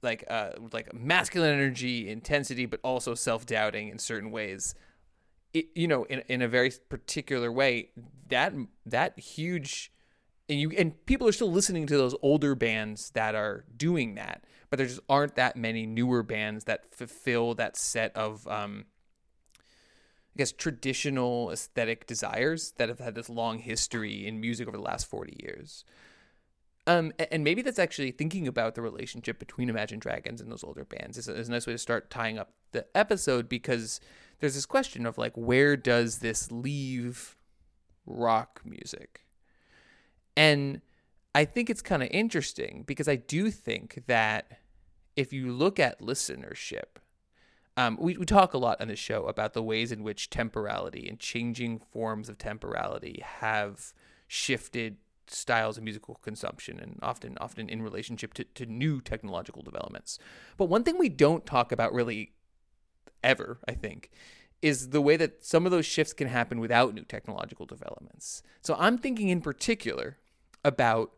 like 0.01 0.23
uh 0.30 0.51
like 0.71 0.93
masculine 0.93 1.53
energy 1.53 2.09
intensity 2.09 2.65
but 2.65 2.80
also 2.84 3.15
self-doubting 3.15 3.89
in 3.89 3.99
certain 3.99 4.32
ways. 4.32 4.75
It, 5.53 5.67
you 5.73 5.88
know 5.88 6.03
in, 6.03 6.23
in 6.27 6.41
a 6.41 6.47
very 6.47 6.71
particular 6.89 7.51
way 7.51 7.89
that 8.27 8.53
that 8.86 9.19
huge 9.19 9.91
and 10.50 10.60
you 10.60 10.72
and 10.78 11.06
people 11.06 11.28
are 11.28 11.32
still 11.32 11.52
listening 11.52 11.86
to 11.88 11.97
those 11.97 12.16
older 12.22 12.56
bands 12.56 13.12
that 13.12 13.36
are 13.36 13.66
doing 13.78 14.16
that 14.16 14.43
but 14.70 14.78
there 14.78 14.88
just 14.88 15.00
aren't 15.10 15.36
that 15.36 15.56
many 15.56 15.86
newer 15.86 16.24
bands 16.24 16.66
that 16.66 16.93
fulfill 16.93 17.54
that 17.56 17.78
set 17.78 18.16
of 18.16 18.47
um 18.47 18.86
I 20.36 20.38
guess 20.39 20.52
traditional 20.52 21.52
aesthetic 21.52 22.08
desires 22.08 22.74
that 22.78 22.88
have 22.89 23.00
had 23.00 23.16
this 23.16 23.30
long 23.30 23.60
history 23.60 24.26
in 24.28 24.39
music 24.39 24.68
over 24.68 24.78
the 24.78 24.84
last 24.84 25.08
40 25.08 25.38
years 25.43 25.84
Um, 26.88 27.12
and 27.32 27.43
maybe 27.43 27.62
that's 27.62 27.78
actually 27.78 28.12
thinking 28.12 28.47
about 28.47 28.74
the 28.74 28.82
relationship 28.82 29.38
between 29.38 29.70
Imagine 29.70 30.00
Dragons 30.00 30.41
and 30.41 30.52
those 30.52 30.64
older 30.64 30.86
bands 30.86 31.18
is 31.18 31.28
a, 31.28 31.36
is 31.36 31.47
a 31.47 31.52
nice 31.52 31.68
way 31.68 31.74
to 31.74 31.78
start 31.78 32.10
tying 32.10 32.39
up 32.39 32.54
the 32.72 32.86
episode 32.95 33.47
because 33.47 34.00
there's 34.39 34.56
this 34.56 34.66
question 34.66 35.06
of 35.06 35.18
like, 35.18 35.34
where 35.36 35.78
does 35.78 36.20
this 36.20 36.52
leave 36.52 37.38
rock 38.08 38.62
music? 38.66 39.22
And 40.40 40.80
I 41.36 41.44
think 41.44 41.70
it's 41.70 41.82
kind 41.82 42.02
of 42.02 42.08
interesting 42.12 42.86
because 42.88 43.10
I 43.10 43.18
do 43.18 43.52
think 43.52 44.04
that 44.08 44.60
if 45.18 45.34
you 45.34 45.52
look 45.52 45.82
at 45.82 46.00
listenership, 46.00 46.96
um, 47.76 47.98
we, 48.00 48.16
we 48.16 48.26
talk 48.26 48.54
a 48.54 48.58
lot 48.58 48.80
on 48.80 48.88
the 48.88 48.96
show 48.96 49.26
about 49.26 49.54
the 49.54 49.62
ways 49.62 49.92
in 49.92 50.02
which 50.02 50.30
temporality 50.30 51.10
and 51.10 51.20
changing 51.20 51.80
forms 51.92 52.30
of 52.30 52.38
temporality 52.38 53.22
have 53.22 53.92
shifted 54.30 54.96
styles 55.28 55.78
of 55.78 55.84
musical 55.84 56.16
consumption 56.22 56.80
and 56.80 57.00
often 57.04 57.38
often 57.42 57.68
in 57.68 57.82
relationship 57.82 58.34
to, 58.36 58.46
to 58.46 58.66
new 58.66 59.02
technological 59.02 59.62
developments. 59.62 60.20
But 60.56 60.70
one 60.70 60.86
thing 60.86 60.98
we 60.98 61.10
don't 61.10 61.46
talk 61.46 61.74
about 61.74 61.94
really 61.94 62.32
ever, 63.26 63.60
I 63.68 63.74
think, 63.74 64.10
is 64.62 64.92
the 64.92 65.02
way 65.02 65.18
that 65.18 65.44
some 65.44 65.66
of 65.66 65.74
those 65.74 65.86
shifts 65.86 66.14
can 66.14 66.30
happen 66.30 66.62
without 66.62 66.94
new 66.94 67.04
technological 67.04 67.66
developments. 67.66 68.42
So 68.62 68.78
I'm 68.80 68.98
thinking 68.98 69.28
in 69.28 69.42
particular 69.42 70.18
about 70.64 71.12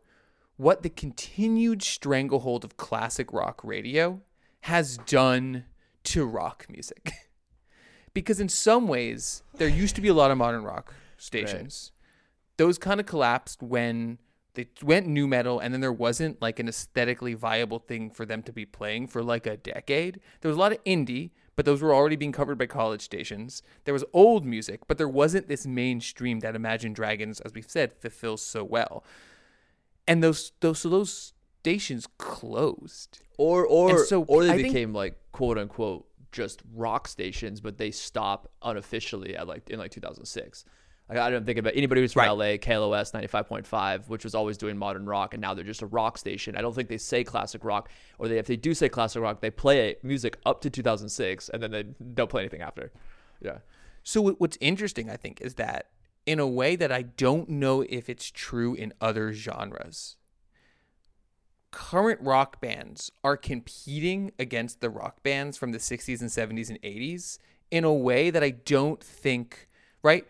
what 0.56 0.82
the 0.82 0.90
continued 0.90 1.82
stranglehold 1.82 2.64
of 2.64 2.76
classic 2.76 3.32
rock 3.32 3.60
radio 3.64 4.20
has 4.62 4.96
done 4.98 5.64
to 6.04 6.24
rock 6.24 6.66
music. 6.68 7.12
because 8.14 8.40
in 8.40 8.48
some 8.48 8.86
ways, 8.86 9.42
there 9.54 9.68
used 9.68 9.96
to 9.96 10.00
be 10.00 10.08
a 10.08 10.14
lot 10.14 10.30
of 10.30 10.38
modern 10.38 10.62
rock 10.62 10.94
stations. 11.16 11.92
Those 12.56 12.78
kind 12.78 13.00
of 13.00 13.06
collapsed 13.06 13.62
when 13.62 14.18
they 14.54 14.68
went 14.82 15.06
nu 15.06 15.26
metal 15.26 15.58
and 15.58 15.72
then 15.72 15.80
there 15.80 15.92
wasn't 15.92 16.40
like 16.42 16.58
an 16.58 16.68
aesthetically 16.68 17.34
viable 17.34 17.78
thing 17.78 18.10
for 18.10 18.26
them 18.26 18.42
to 18.42 18.52
be 18.52 18.66
playing 18.66 19.06
for 19.06 19.22
like 19.22 19.46
a 19.46 19.56
decade. 19.56 20.20
There 20.40 20.48
was 20.48 20.56
a 20.56 20.60
lot 20.60 20.72
of 20.72 20.84
indie, 20.84 21.30
but 21.56 21.64
those 21.64 21.80
were 21.80 21.94
already 21.94 22.16
being 22.16 22.32
covered 22.32 22.58
by 22.58 22.66
college 22.66 23.00
stations. 23.00 23.62
There 23.84 23.94
was 23.94 24.04
old 24.12 24.44
music, 24.44 24.80
but 24.86 24.98
there 24.98 25.08
wasn't 25.08 25.48
this 25.48 25.66
mainstream 25.66 26.40
that 26.40 26.54
Imagine 26.54 26.92
Dragons, 26.92 27.40
as 27.40 27.54
we've 27.54 27.68
said, 27.68 27.94
fulfills 27.94 28.42
so 28.42 28.62
well. 28.62 29.04
And 30.12 30.22
those 30.22 30.52
those 30.60 30.78
so 30.80 30.88
those 30.90 31.32
stations 31.60 32.06
closed. 32.18 33.20
or 33.38 33.64
or 33.66 34.04
so 34.04 34.22
or 34.24 34.44
they 34.44 34.50
I 34.50 34.56
think- 34.56 34.68
became 34.68 34.92
like 34.92 35.16
quote 35.32 35.58
unquote 35.58 36.06
just 36.32 36.62
rock 36.74 37.08
stations, 37.08 37.60
but 37.60 37.76
they 37.78 37.90
stop 37.90 38.50
unofficially 38.62 39.36
at 39.36 39.46
like 39.46 39.68
in 39.70 39.78
like 39.78 39.90
2006. 39.90 40.64
Like 41.08 41.18
I 41.18 41.30
don't 41.30 41.44
think 41.44 41.58
about 41.58 41.74
anybody 41.76 42.00
who's 42.00 42.12
from 42.14 42.26
LA, 42.26 42.56
KLOS 42.56 43.12
95.5, 43.12 44.08
which 44.08 44.24
was 44.24 44.34
always 44.34 44.56
doing 44.56 44.78
modern 44.78 45.04
rock, 45.04 45.34
and 45.34 45.40
now 45.40 45.52
they're 45.52 45.64
just 45.64 45.82
a 45.82 45.86
rock 45.86 46.16
station. 46.16 46.56
I 46.56 46.62
don't 46.62 46.74
think 46.74 46.88
they 46.88 46.96
say 46.98 47.22
classic 47.24 47.64
rock, 47.64 47.90
or 48.18 48.28
they 48.28 48.38
if 48.38 48.46
they 48.46 48.56
do 48.56 48.72
say 48.74 48.88
classic 48.88 49.20
rock, 49.22 49.40
they 49.40 49.50
play 49.50 49.96
music 50.02 50.38
up 50.46 50.60
to 50.62 50.70
2006, 50.70 51.48
and 51.50 51.62
then 51.62 51.70
they 51.70 51.82
don't 52.14 52.30
play 52.30 52.42
anything 52.42 52.62
after. 52.62 52.92
Yeah, 53.40 53.58
So 54.04 54.22
what's 54.38 54.56
interesting, 54.60 55.10
I 55.10 55.16
think, 55.16 55.40
is 55.40 55.54
that 55.54 55.88
in 56.26 56.38
a 56.38 56.46
way 56.46 56.76
that 56.76 56.92
I 56.92 57.02
don't 57.02 57.48
know 57.48 57.82
if 57.88 58.08
it's 58.08 58.30
true 58.30 58.74
in 58.74 58.92
other 59.00 59.32
genres, 59.32 60.16
current 61.70 62.20
rock 62.20 62.60
bands 62.60 63.10
are 63.24 63.36
competing 63.36 64.30
against 64.38 64.80
the 64.80 64.90
rock 64.90 65.22
bands 65.22 65.56
from 65.56 65.72
the 65.72 65.78
60s 65.78 66.20
and 66.20 66.30
70s 66.30 66.68
and 66.68 66.80
80s 66.82 67.38
in 67.70 67.84
a 67.84 67.92
way 67.92 68.30
that 68.30 68.44
I 68.44 68.50
don't 68.50 69.02
think, 69.02 69.68
right? 70.02 70.26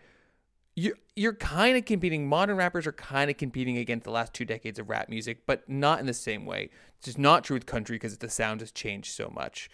You're, 0.75 0.95
you're 1.15 1.35
kind 1.35 1.77
of 1.77 1.85
competing, 1.85 2.27
modern 2.27 2.55
rappers 2.55 2.87
are 2.87 2.93
kind 2.93 3.29
of 3.29 3.37
competing 3.37 3.77
against 3.77 4.05
the 4.05 4.11
last 4.11 4.33
two 4.33 4.45
decades 4.45 4.79
of 4.79 4.89
rap 4.89 5.09
music, 5.09 5.45
but 5.45 5.67
not 5.69 5.99
in 5.99 6.07
the 6.07 6.13
same 6.13 6.45
way. 6.45 6.69
It's 6.97 7.05
just 7.05 7.19
not 7.19 7.43
true 7.43 7.55
with 7.55 7.65
country 7.65 7.95
because 7.95 8.17
the 8.17 8.29
sound 8.29 8.61
has 8.61 8.71
changed 8.71 9.11
so 9.11 9.29
much 9.29 9.69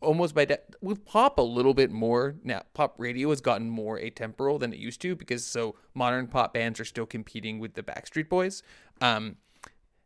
almost 0.00 0.34
by 0.34 0.44
de- 0.44 0.58
with 0.80 1.04
pop 1.04 1.38
a 1.38 1.42
little 1.42 1.74
bit 1.74 1.90
more 1.90 2.36
now 2.44 2.62
pop 2.74 2.94
radio 2.98 3.30
has 3.30 3.40
gotten 3.40 3.68
more 3.68 3.98
atemporal 3.98 4.58
than 4.58 4.72
it 4.72 4.78
used 4.78 5.00
to 5.00 5.16
because 5.16 5.44
so 5.44 5.74
modern 5.94 6.26
pop 6.26 6.54
bands 6.54 6.78
are 6.78 6.84
still 6.84 7.06
competing 7.06 7.58
with 7.58 7.74
the 7.74 7.82
backstreet 7.82 8.28
boys. 8.28 8.62
Um 9.00 9.36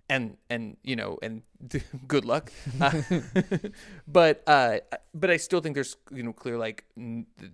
and 0.09 0.37
and 0.51 0.77
you 0.83 0.97
know 0.97 1.19
and 1.23 1.43
good 2.09 2.25
luck. 2.25 2.53
Uh, 2.81 3.03
but 4.09 4.43
uh 4.47 4.79
but 5.15 5.31
i 5.31 5.37
still 5.37 5.61
think 5.61 5.75
there's 5.75 5.97
you 6.11 6.23
know 6.23 6.33
clear 6.33 6.59
like 6.59 6.85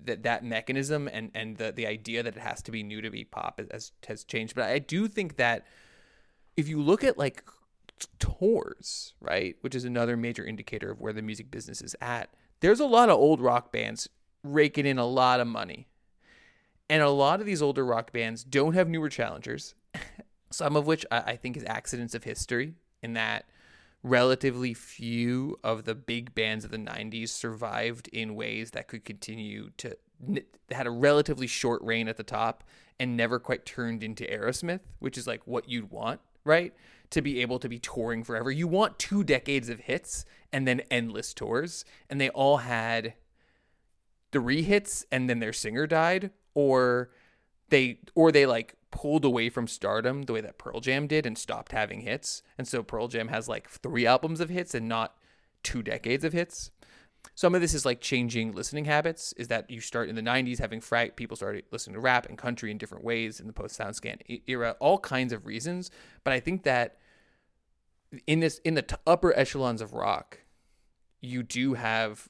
that 0.05 0.23
that 0.23 0.45
mechanism 0.45 1.09
and 1.13 1.31
and 1.35 1.57
the 1.59 1.73
the 1.73 1.87
idea 1.87 2.23
that 2.23 2.37
it 2.37 2.41
has 2.41 2.63
to 2.63 2.71
be 2.71 2.83
new 2.83 3.01
to 3.01 3.11
be 3.11 3.25
pop 3.25 3.61
has 3.73 3.93
has 4.07 4.25
changed. 4.25 4.55
But 4.55 4.65
i 4.65 4.79
do 4.79 5.09
think 5.09 5.37
that 5.37 5.67
if 6.57 6.69
you 6.69 6.81
look 6.81 7.05
at 7.05 7.17
like 7.17 7.45
tours, 8.19 9.15
right, 9.21 9.57
which 9.61 9.75
is 9.75 9.85
another 9.85 10.17
major 10.17 10.45
indicator 10.45 10.93
of 10.93 11.01
where 11.01 11.13
the 11.13 11.23
music 11.23 11.51
business 11.51 11.81
is 11.81 11.97
at, 12.01 12.31
there's 12.61 12.81
a 12.81 12.87
lot 12.87 13.09
of 13.09 13.19
old 13.19 13.41
rock 13.41 13.73
bands 13.73 14.09
raking 14.43 14.87
in 14.87 14.99
a 14.99 15.07
lot 15.07 15.41
of 15.41 15.47
money. 15.47 15.89
And 16.91 17.03
a 17.03 17.11
lot 17.11 17.41
of 17.41 17.47
these 17.47 17.63
older 17.63 17.85
rock 17.85 18.13
bands 18.13 18.45
don't 18.45 18.75
have 18.75 18.89
newer 18.89 19.09
challengers, 19.09 19.75
some 20.51 20.77
of 20.77 20.87
which 20.87 21.05
I, 21.11 21.37
think 21.37 21.57
is 21.57 21.65
accidents 21.67 22.15
of 22.15 22.25
history, 22.25 22.75
in 23.03 23.13
that 23.13 23.45
relatively 24.03 24.73
few 24.73 25.59
of 25.63 25.85
the 25.85 25.95
big 25.95 26.35
bands 26.35 26.65
of 26.65 26.71
the 26.71 26.79
90s 26.79 27.29
survived 27.29 28.09
in 28.09 28.35
ways 28.35 28.71
that 28.71 28.89
could 28.89 29.05
continue 29.05 29.71
to 29.77 29.97
had 30.71 30.87
a 30.87 30.91
relatively 30.91 31.47
short 31.47 31.81
reign 31.83 32.09
at 32.09 32.17
the 32.17 32.23
top 32.23 32.65
and 32.99 33.17
never 33.17 33.39
quite 33.39 33.65
turned 33.65 34.03
into 34.03 34.25
Aerosmith, 34.25 34.81
which 34.99 35.17
is 35.17 35.27
like 35.27 35.47
what 35.47 35.69
you'd 35.69 35.91
want, 35.91 36.21
right? 36.45 36.75
To 37.11 37.23
be 37.23 37.41
able 37.41 37.59
to 37.59 37.69
be 37.69 37.79
touring 37.79 38.23
forever. 38.23 38.51
You 38.51 38.69
want 38.69 38.99
two 38.99 39.25
decades 39.25 39.69
of 39.69 39.81
hits 39.81 40.27
and 40.53 40.69
then 40.69 40.83
endless 40.91 41.33
tours. 41.33 41.85
And 42.11 42.21
they 42.21 42.29
all 42.31 42.59
had 42.59 43.15
three 44.31 44.63
hits 44.63 45.07
and 45.11 45.29
then 45.29 45.39
their 45.39 45.53
singer 45.53 45.87
died, 45.87 46.31
or 46.55 47.11
they 47.71 48.01
or 48.15 48.33
they 48.33 48.47
like 48.47 48.75
pulled 48.91 49.25
away 49.25 49.51
from 49.51 49.67
stardom 49.67 50.23
the 50.23 50.33
way 50.33 50.41
that 50.41 50.59
Pearl 50.59 50.81
Jam 50.81 51.07
did 51.07 51.27
and 51.27 51.37
stopped 51.37 51.73
having 51.73 52.01
hits. 52.01 52.43
And 52.57 52.67
so 52.67 52.83
Pearl 52.83 53.09
Jam 53.09 53.29
has 53.29 53.49
like 53.49 53.69
three 53.69 54.07
albums 54.07 54.41
of 54.41 54.49
hits 54.49 54.75
and 54.75 54.89
not 54.89 55.17
two 55.63 55.83
decades 55.83 56.25
of 56.25 56.33
hits. 56.33 56.71
Some 57.35 57.55
of 57.55 57.61
this 57.61 57.75
is 57.75 57.85
like 57.85 58.01
changing 58.01 58.53
listening 58.53 58.85
habits. 58.85 59.33
Is 59.35 59.49
that 59.49 59.71
you 59.71 59.81
start 59.81 60.09
in 60.09 60.15
the 60.15 60.23
'90s 60.23 60.59
having 60.59 60.81
frag 60.81 61.17
people 61.17 61.37
started 61.37 61.65
listening 61.71 61.95
to 61.95 62.01
rap 62.01 62.27
and 62.27 62.37
country 62.37 62.71
in 62.71 62.79
different 62.79 63.05
ways 63.05 63.41
in 63.41 63.47
the 63.47 63.53
post 63.53 63.79
SoundScan 63.79 64.43
era, 64.47 64.77
all 64.81 64.99
kinds 64.99 65.33
of 65.33 65.47
reasons. 65.47 65.91
But 66.25 66.33
I 66.33 66.41
think 66.41 66.65
that 66.65 66.99
in 68.27 68.41
this 68.41 68.59
in 68.59 68.75
the 68.75 68.83
t- 68.83 68.97
upper 69.07 69.37
echelons 69.37 69.81
of 69.81 69.93
rock, 69.93 70.41
you 71.21 71.43
do 71.43 71.75
have 71.75 72.29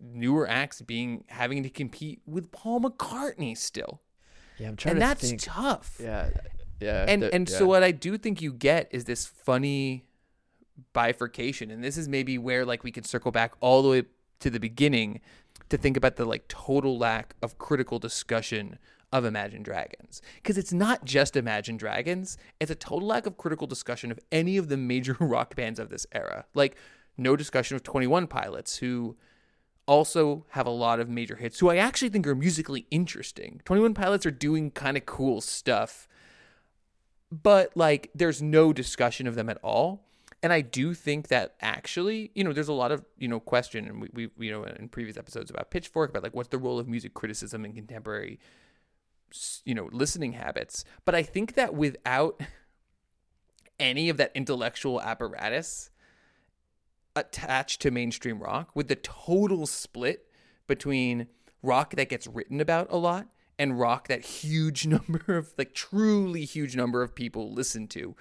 newer 0.00 0.48
acts 0.48 0.80
being 0.82 1.24
having 1.28 1.62
to 1.62 1.70
compete 1.70 2.22
with 2.26 2.50
Paul 2.52 2.80
McCartney 2.80 3.56
still, 3.56 4.00
yeah. 4.58 4.68
I'm 4.68 4.76
trying 4.76 4.92
and 4.92 5.00
to 5.00 5.06
that's 5.06 5.28
think. 5.28 5.40
tough 5.42 5.96
yeah, 6.00 6.30
yeah. 6.80 7.04
and 7.08 7.24
and 7.24 7.48
yeah. 7.48 7.58
so 7.58 7.66
what 7.66 7.82
I 7.82 7.90
do 7.90 8.16
think 8.16 8.40
you 8.40 8.52
get 8.52 8.88
is 8.90 9.04
this 9.04 9.26
funny 9.26 10.04
bifurcation, 10.92 11.70
and 11.70 11.82
this 11.82 11.96
is 11.96 12.08
maybe 12.08 12.38
where 12.38 12.64
like 12.64 12.84
we 12.84 12.90
can 12.90 13.04
circle 13.04 13.32
back 13.32 13.54
all 13.60 13.82
the 13.82 13.88
way 13.88 14.04
to 14.40 14.50
the 14.50 14.60
beginning 14.60 15.20
to 15.68 15.76
think 15.76 15.96
about 15.96 16.16
the 16.16 16.24
like 16.24 16.48
total 16.48 16.98
lack 16.98 17.34
of 17.42 17.58
critical 17.58 17.98
discussion 17.98 18.78
of 19.12 19.24
Imagine 19.24 19.62
Dragons 19.62 20.22
because 20.36 20.56
it's 20.56 20.72
not 20.72 21.04
just 21.04 21.36
Imagine 21.36 21.76
Dragons; 21.76 22.36
it's 22.58 22.70
a 22.70 22.74
total 22.76 23.08
lack 23.08 23.26
of 23.26 23.36
critical 23.36 23.66
discussion 23.66 24.10
of 24.10 24.18
any 24.30 24.56
of 24.56 24.68
the 24.68 24.76
major 24.76 25.16
rock 25.20 25.54
bands 25.56 25.78
of 25.78 25.88
this 25.88 26.06
era. 26.12 26.44
Like 26.54 26.76
no 27.16 27.36
discussion 27.36 27.76
of 27.76 27.82
Twenty 27.82 28.06
One 28.06 28.26
Pilots, 28.26 28.76
who 28.76 29.16
also 29.86 30.46
have 30.50 30.66
a 30.66 30.70
lot 30.70 31.00
of 31.00 31.08
major 31.08 31.36
hits, 31.36 31.58
who 31.58 31.68
I 31.68 31.76
actually 31.76 32.10
think 32.10 32.26
are 32.26 32.34
musically 32.34 32.86
interesting. 32.90 33.60
Twenty 33.64 33.82
One 33.82 33.94
Pilots 33.94 34.26
are 34.26 34.30
doing 34.30 34.70
kind 34.70 34.96
of 34.96 35.06
cool 35.06 35.40
stuff 35.40 36.08
but 37.30 37.70
like 37.76 38.10
there's 38.14 38.42
no 38.42 38.72
discussion 38.72 39.26
of 39.26 39.34
them 39.34 39.48
at 39.48 39.58
all 39.62 40.04
and 40.42 40.52
i 40.52 40.60
do 40.60 40.94
think 40.94 41.28
that 41.28 41.54
actually 41.60 42.30
you 42.34 42.44
know 42.44 42.52
there's 42.52 42.68
a 42.68 42.72
lot 42.72 42.92
of 42.92 43.04
you 43.18 43.28
know 43.28 43.40
question 43.40 43.86
and 43.86 44.00
we, 44.00 44.28
we 44.36 44.46
you 44.46 44.52
know 44.52 44.64
in 44.64 44.88
previous 44.88 45.16
episodes 45.16 45.50
about 45.50 45.70
pitchfork 45.70 46.10
about 46.10 46.22
like 46.22 46.34
what's 46.34 46.48
the 46.48 46.58
role 46.58 46.78
of 46.78 46.88
music 46.88 47.14
criticism 47.14 47.64
in 47.64 47.72
contemporary 47.72 48.38
you 49.64 49.74
know 49.74 49.88
listening 49.92 50.32
habits. 50.32 50.84
But 51.04 51.14
i 51.14 51.22
think 51.22 51.54
that 51.54 51.74
without 51.74 52.40
any 53.78 54.08
of 54.08 54.16
that 54.18 54.32
intellectual 54.34 55.00
apparatus 55.00 55.90
attached 57.16 57.80
to 57.82 57.90
mainstream 57.90 58.40
rock 58.40 58.70
with 58.74 58.88
the 58.88 58.96
total 58.96 59.66
split 59.66 60.26
between 60.66 61.26
rock 61.62 61.94
that 61.96 62.08
gets 62.08 62.26
written 62.26 62.60
about 62.60 62.86
a 62.90 62.96
lot 62.96 63.28
and 63.58 63.80
rock 63.80 64.08
that 64.08 64.22
huge 64.22 64.86
number 64.94 65.22
of 65.28 65.52
like 65.58 65.74
truly 65.74 66.44
huge 66.44 66.76
number 66.76 67.02
of 67.02 67.14
people 67.14 67.52
listen 67.52 67.88
to 67.88 68.14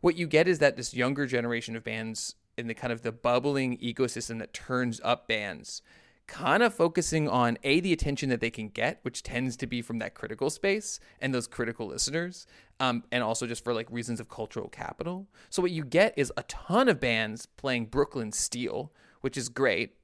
what 0.00 0.16
you 0.16 0.26
get 0.26 0.48
is 0.48 0.58
that 0.58 0.76
this 0.76 0.94
younger 0.94 1.26
generation 1.26 1.76
of 1.76 1.84
bands 1.84 2.34
in 2.56 2.66
the 2.66 2.74
kind 2.74 2.92
of 2.92 3.02
the 3.02 3.12
bubbling 3.12 3.76
ecosystem 3.78 4.38
that 4.38 4.52
turns 4.52 5.00
up 5.04 5.28
bands 5.28 5.82
kind 6.26 6.62
of 6.62 6.74
focusing 6.74 7.28
on 7.28 7.56
a 7.62 7.80
the 7.80 7.92
attention 7.92 8.28
that 8.28 8.40
they 8.40 8.50
can 8.50 8.68
get, 8.68 8.98
which 9.02 9.22
tends 9.22 9.56
to 9.56 9.66
be 9.66 9.80
from 9.80 9.98
that 9.98 10.14
critical 10.14 10.50
space 10.50 10.98
and 11.20 11.34
those 11.34 11.46
critical 11.46 11.86
listeners, 11.86 12.46
um, 12.80 13.04
and 13.12 13.22
also 13.22 13.46
just 13.46 13.62
for 13.62 13.72
like 13.72 13.86
reasons 13.90 14.20
of 14.20 14.28
cultural 14.28 14.68
capital. 14.68 15.26
So 15.50 15.62
what 15.62 15.70
you 15.70 15.84
get 15.84 16.14
is 16.16 16.32
a 16.36 16.42
ton 16.44 16.88
of 16.88 17.00
bands 17.00 17.46
playing 17.46 17.86
Brooklyn 17.86 18.32
Steel, 18.32 18.92
which 19.20 19.36
is 19.36 19.48
great, 19.48 19.94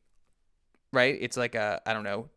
right? 0.92 1.16
It's 1.20 1.36
like 1.36 1.54
a 1.54 1.82
I 1.86 1.92
don't 1.92 2.04
know, 2.04 2.28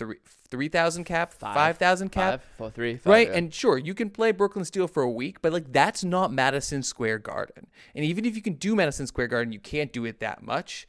three 0.00 0.16
three 0.50 0.68
thousand 0.68 1.04
cap, 1.04 1.32
Five. 1.32 1.76
thousand 1.76 2.08
cap, 2.08 2.40
Five, 2.40 2.42
four, 2.56 2.70
three, 2.70 2.96
five, 2.96 3.10
right? 3.10 3.28
yeah. 3.28 3.36
And 3.36 3.52
sure, 3.54 3.76
you 3.76 3.92
can 3.92 4.08
play 4.08 4.32
Brooklyn 4.32 4.64
Steel 4.64 4.88
for 4.88 5.02
a 5.02 5.10
week, 5.10 5.42
but 5.42 5.52
like 5.52 5.72
that's 5.72 6.02
not 6.02 6.32
Madison 6.32 6.82
Square 6.82 7.18
Garden. 7.18 7.66
And 7.94 8.04
even 8.04 8.24
if 8.24 8.34
you 8.34 8.40
can 8.42 8.54
do 8.54 8.74
Madison 8.74 9.06
Square 9.06 9.28
Garden, 9.28 9.52
you 9.52 9.60
can't 9.60 9.92
do 9.92 10.06
it 10.06 10.20
that 10.20 10.42
much. 10.42 10.88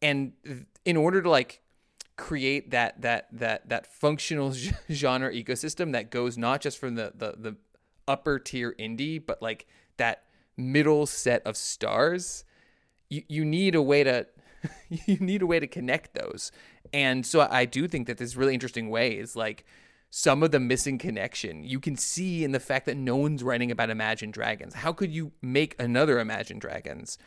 And 0.00 0.32
in 0.84 0.96
order 0.96 1.20
to 1.20 1.28
like 1.28 1.62
create 2.16 2.70
that 2.70 3.02
that 3.02 3.26
that 3.32 3.68
that 3.68 3.86
functional 3.88 4.54
genre 4.90 5.32
ecosystem 5.32 5.92
that 5.92 6.10
goes 6.10 6.38
not 6.38 6.60
just 6.60 6.78
from 6.78 6.94
the 6.94 7.12
the, 7.14 7.34
the 7.36 7.56
upper 8.06 8.38
tier 8.38 8.72
indie, 8.78 9.20
but 9.24 9.42
like 9.42 9.66
that 9.96 10.22
middle 10.56 11.06
set 11.06 11.42
of 11.44 11.56
stars, 11.56 12.44
you, 13.10 13.22
you 13.28 13.44
need 13.44 13.74
a 13.74 13.82
way 13.82 14.04
to 14.04 14.26
you 14.88 15.18
need 15.18 15.42
a 15.42 15.46
way 15.46 15.60
to 15.60 15.66
connect 15.66 16.14
those. 16.14 16.52
And 16.94 17.26
so 17.26 17.46
I 17.50 17.64
do 17.64 17.88
think 17.88 18.06
that 18.06 18.18
this 18.18 18.36
really 18.36 18.54
interesting 18.54 18.88
way 18.88 19.18
is 19.18 19.34
like 19.34 19.64
some 20.10 20.44
of 20.44 20.52
the 20.52 20.60
missing 20.60 20.96
connection 20.96 21.64
you 21.64 21.80
can 21.80 21.96
see 21.96 22.44
in 22.44 22.52
the 22.52 22.60
fact 22.60 22.86
that 22.86 22.96
no 22.96 23.16
one's 23.16 23.42
writing 23.42 23.72
about 23.72 23.90
Imagine 23.90 24.30
Dragons. 24.30 24.74
How 24.74 24.92
could 24.92 25.10
you 25.10 25.32
make 25.42 25.74
another 25.80 26.20
Imagine 26.20 26.60
Dragons? 26.60 27.18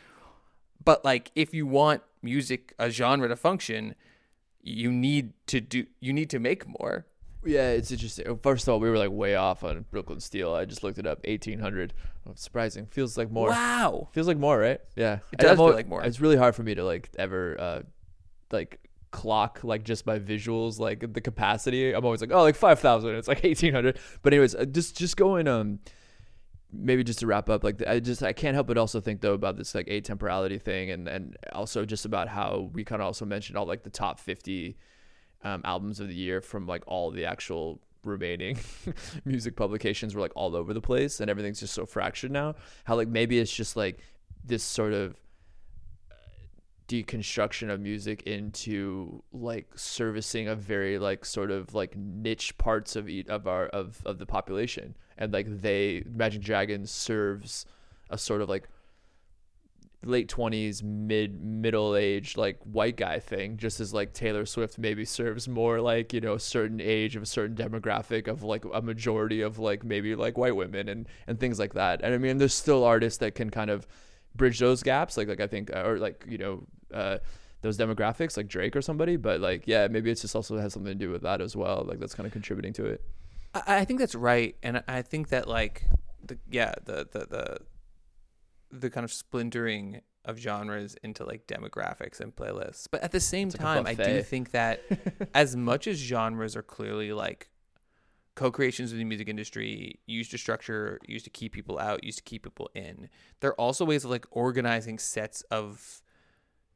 But 0.82 1.04
like 1.04 1.30
if 1.34 1.52
you 1.52 1.66
want 1.66 2.02
music 2.22 2.72
a 2.78 2.88
genre 2.88 3.28
to 3.28 3.36
function, 3.36 3.94
you 4.62 4.90
need 4.90 5.34
to 5.48 5.60
do 5.60 5.84
you 6.00 6.14
need 6.14 6.30
to 6.30 6.38
make 6.38 6.66
more. 6.66 7.06
Yeah, 7.44 7.68
it's 7.70 7.90
interesting. 7.90 8.38
First 8.42 8.66
of 8.66 8.72
all, 8.72 8.80
we 8.80 8.88
were 8.88 8.98
like 8.98 9.10
way 9.10 9.34
off 9.34 9.64
on 9.64 9.84
Brooklyn 9.90 10.20
Steel. 10.20 10.54
I 10.54 10.64
just 10.64 10.82
looked 10.82 10.98
it 10.98 11.06
up, 11.06 11.20
eighteen 11.24 11.58
hundred. 11.58 11.92
Surprising. 12.36 12.86
Feels 12.86 13.18
like 13.18 13.30
more. 13.30 13.50
Wow. 13.50 14.08
Feels 14.12 14.26
like 14.26 14.38
more, 14.38 14.58
right? 14.58 14.80
Yeah, 14.96 15.18
It 15.30 15.38
does 15.38 15.52
I'm 15.52 15.56
feel 15.58 15.74
like 15.74 15.88
more. 15.88 16.02
It's 16.04 16.20
really 16.20 16.36
hard 16.36 16.54
for 16.54 16.62
me 16.62 16.74
to 16.74 16.84
like 16.84 17.10
ever 17.18 17.60
uh 17.60 17.82
like 18.50 18.80
clock 19.10 19.60
like 19.62 19.84
just 19.84 20.04
by 20.04 20.18
visuals 20.18 20.78
like 20.78 21.12
the 21.12 21.20
capacity. 21.20 21.92
I'm 21.92 22.04
always 22.04 22.20
like, 22.20 22.32
oh, 22.32 22.42
like 22.42 22.56
five 22.56 22.80
thousand. 22.80 23.14
It's 23.16 23.28
like 23.28 23.44
eighteen 23.44 23.72
hundred. 23.72 23.98
But 24.22 24.32
anyways, 24.32 24.54
uh, 24.54 24.64
just 24.64 24.96
just 24.96 25.16
going 25.16 25.48
um 25.48 25.80
maybe 26.72 27.02
just 27.02 27.20
to 27.20 27.26
wrap 27.26 27.48
up 27.48 27.64
like 27.64 27.82
i 27.86 27.98
just 27.98 28.22
i 28.22 28.32
can't 28.32 28.54
help 28.54 28.66
but 28.66 28.76
also 28.76 29.00
think 29.00 29.22
though 29.22 29.32
about 29.32 29.56
this 29.56 29.74
like 29.74 29.86
atemporality 29.86 30.60
thing 30.60 30.90
and 30.90 31.08
and 31.08 31.36
also 31.52 31.84
just 31.84 32.04
about 32.04 32.28
how 32.28 32.68
we 32.74 32.84
kind 32.84 33.00
of 33.00 33.06
also 33.06 33.24
mentioned 33.24 33.56
all 33.56 33.66
like 33.66 33.82
the 33.84 33.90
top 33.90 34.20
50 34.20 34.76
um, 35.44 35.62
albums 35.64 36.00
of 36.00 36.08
the 36.08 36.14
year 36.14 36.40
from 36.40 36.66
like 36.66 36.82
all 36.86 37.10
the 37.10 37.24
actual 37.24 37.80
remaining 38.04 38.58
music 39.24 39.56
publications 39.56 40.14
were 40.14 40.20
like 40.20 40.32
all 40.34 40.54
over 40.54 40.74
the 40.74 40.80
place 40.80 41.20
and 41.20 41.30
everything's 41.30 41.60
just 41.60 41.72
so 41.72 41.86
fractured 41.86 42.30
now 42.30 42.54
how 42.84 42.96
like 42.96 43.08
maybe 43.08 43.38
it's 43.38 43.52
just 43.52 43.76
like 43.76 44.00
this 44.44 44.62
sort 44.62 44.92
of 44.92 45.16
deconstruction 46.88 47.70
of 47.70 47.80
music 47.80 48.22
into 48.22 49.22
like 49.32 49.66
servicing 49.76 50.48
a 50.48 50.56
very 50.56 50.98
like 50.98 51.24
sort 51.24 51.50
of 51.50 51.74
like 51.74 51.94
niche 51.96 52.56
parts 52.58 52.96
of 52.96 53.08
each 53.08 53.28
of 53.28 53.46
our 53.46 53.66
of 53.66 54.02
of 54.06 54.18
the 54.18 54.26
population. 54.26 54.96
And 55.18 55.32
like 55.32 55.46
they 55.60 56.02
Magic 56.10 56.42
Dragons 56.42 56.90
serves 56.90 57.66
a 58.10 58.16
sort 58.18 58.40
of 58.40 58.48
like 58.48 58.68
late 60.04 60.28
20s 60.28 60.80
mid 60.82 61.42
middle 61.42 61.96
age 61.96 62.36
like 62.36 62.56
white 62.62 62.96
guy 62.96 63.18
thing 63.18 63.56
just 63.56 63.80
as 63.80 63.92
like 63.92 64.12
Taylor 64.12 64.46
Swift 64.46 64.78
maybe 64.78 65.04
serves 65.04 65.48
more 65.48 65.80
like 65.80 66.12
you 66.12 66.20
know 66.20 66.34
a 66.34 66.40
certain 66.40 66.80
age 66.80 67.16
of 67.16 67.22
a 67.24 67.26
certain 67.26 67.56
demographic 67.56 68.28
of 68.28 68.44
like 68.44 68.64
a 68.72 68.80
majority 68.80 69.40
of 69.40 69.58
like 69.58 69.84
maybe 69.84 70.14
like 70.14 70.38
white 70.38 70.54
women 70.54 70.88
and 70.88 71.08
and 71.26 71.40
things 71.40 71.58
like 71.58 71.74
that. 71.74 72.00
And 72.02 72.14
I 72.14 72.18
mean 72.18 72.38
there's 72.38 72.54
still 72.54 72.84
artists 72.84 73.18
that 73.18 73.34
can 73.34 73.50
kind 73.50 73.70
of 73.70 73.86
bridge 74.34 74.58
those 74.58 74.82
gaps 74.82 75.16
like 75.16 75.28
like 75.28 75.40
I 75.40 75.46
think 75.46 75.70
or 75.74 75.98
like 75.98 76.24
you 76.28 76.38
know 76.38 76.66
uh 76.92 77.18
those 77.62 77.76
demographics 77.76 78.36
like 78.36 78.46
Drake 78.48 78.76
or 78.76 78.82
somebody 78.82 79.16
but 79.16 79.40
like 79.40 79.64
yeah 79.66 79.88
maybe 79.88 80.10
it's 80.10 80.20
just 80.22 80.36
also 80.36 80.58
has 80.58 80.72
something 80.72 80.92
to 80.96 81.06
do 81.06 81.10
with 81.10 81.22
that 81.22 81.40
as 81.40 81.56
well 81.56 81.84
like 81.88 81.98
that's 81.98 82.14
kind 82.14 82.26
of 82.26 82.32
contributing 82.32 82.72
to 82.74 82.86
it 82.86 83.02
I, 83.54 83.78
I 83.78 83.84
think 83.84 83.98
that's 83.98 84.14
right, 84.14 84.54
and 84.62 84.82
I- 84.86 85.02
think 85.02 85.28
that 85.30 85.48
like 85.48 85.84
the 86.24 86.38
yeah 86.50 86.74
the 86.84 87.08
the 87.10 87.26
the 87.26 87.58
the 88.70 88.90
kind 88.90 89.04
of 89.04 89.12
splintering 89.12 90.02
of 90.24 90.38
genres 90.38 90.94
into 91.02 91.24
like 91.24 91.46
demographics 91.46 92.20
and 92.20 92.36
playlists. 92.36 92.86
But 92.90 93.02
at 93.02 93.12
the 93.12 93.20
same 93.20 93.48
time, 93.50 93.86
I 93.86 93.94
do 93.94 94.22
think 94.22 94.50
that 94.50 94.82
as 95.34 95.56
much 95.56 95.86
as 95.86 95.96
genres 95.96 96.54
are 96.54 96.62
clearly 96.62 97.12
like 97.12 97.48
co-creations 98.38 98.92
of 98.92 98.98
the 98.98 99.04
music 99.04 99.28
industry 99.28 99.98
used 100.06 100.30
to 100.30 100.38
structure 100.38 101.00
used 101.08 101.24
to 101.24 101.30
keep 101.30 101.52
people 101.52 101.76
out 101.76 102.04
used 102.04 102.18
to 102.18 102.22
keep 102.22 102.44
people 102.44 102.70
in. 102.72 103.08
There 103.40 103.50
are 103.50 103.60
also 103.60 103.84
ways 103.84 104.04
of 104.04 104.12
like 104.12 104.26
organizing 104.30 105.00
sets 105.00 105.42
of 105.50 106.02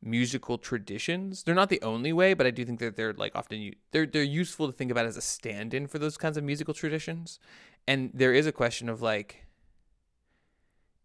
musical 0.03 0.59
traditions. 0.59 1.45
They're 1.45 1.55
not 1.55 1.69
the 1.69 1.81
only 1.83 2.13
way 2.13 2.35
but 2.35 2.49
i 2.49 2.51
do 2.51 2.65
think 2.65 2.81
that 2.81 2.97
they're 2.97 3.13
like 3.13 3.37
often 3.37 3.75
they're 3.93 4.07
they're 4.07 4.25
useful 4.43 4.67
to 4.67 4.73
think 4.73 4.91
about 4.91 5.07
as 5.07 5.17
a 5.17 5.21
stand-in 5.21 5.87
for 5.87 6.01
those 6.01 6.17
kinds 6.17 6.37
of 6.37 6.43
musical 6.43 6.75
traditions. 6.75 7.39
And 7.87 8.11
there 8.13 8.35
is 8.35 8.49
a 8.49 8.53
question 8.53 8.89
of 8.89 9.01
like 9.01 9.47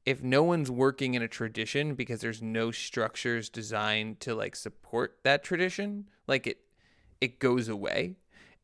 if 0.08 0.24
no 0.24 0.41
one's 0.41 0.72
working 0.72 1.14
in 1.14 1.22
a 1.22 1.28
tradition 1.28 1.93
because 1.93 2.20
there's 2.22 2.41
no 2.41 2.72
structures 2.72 3.47
designed 3.47 4.20
to 4.22 4.34
like 4.34 4.55
support 4.55 5.20
that 5.24 5.43
tradition 5.43 6.10
like 6.26 6.47
it 6.47 6.58
it 7.22 7.38
goes 7.38 7.68
away 7.68 8.16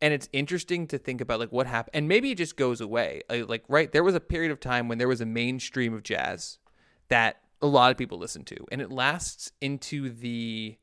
and 0.04 0.14
it's 0.14 0.28
interesting 0.34 0.86
to 0.88 0.98
think 0.98 1.22
about 1.22 1.40
like 1.40 1.52
what 1.52 1.66
happened 1.66 1.96
and 1.96 2.08
maybe 2.10 2.30
it 2.32 2.38
just 2.38 2.58
goes 2.58 2.82
away 2.82 3.22
like, 3.48 3.64
right 3.70 3.92
there 3.94 4.04
was 4.04 4.14
a 4.14 4.20
period 4.20 4.52
of 4.52 4.60
time 4.60 4.88
when 4.90 4.98
there 4.98 5.08
was 5.08 5.22
a 5.22 5.26
mainstream 5.26 5.94
of 5.94 6.04
jazz 6.04 6.60
that 7.08 7.38
a 7.62 7.68
lot 7.68 7.90
of 7.90 7.98
people 7.98 8.18
listen 8.20 8.44
to 8.44 8.58
and 8.72 8.82
it 8.82 8.92
lasts 8.92 9.52
into 9.62 10.10
the 10.10 10.78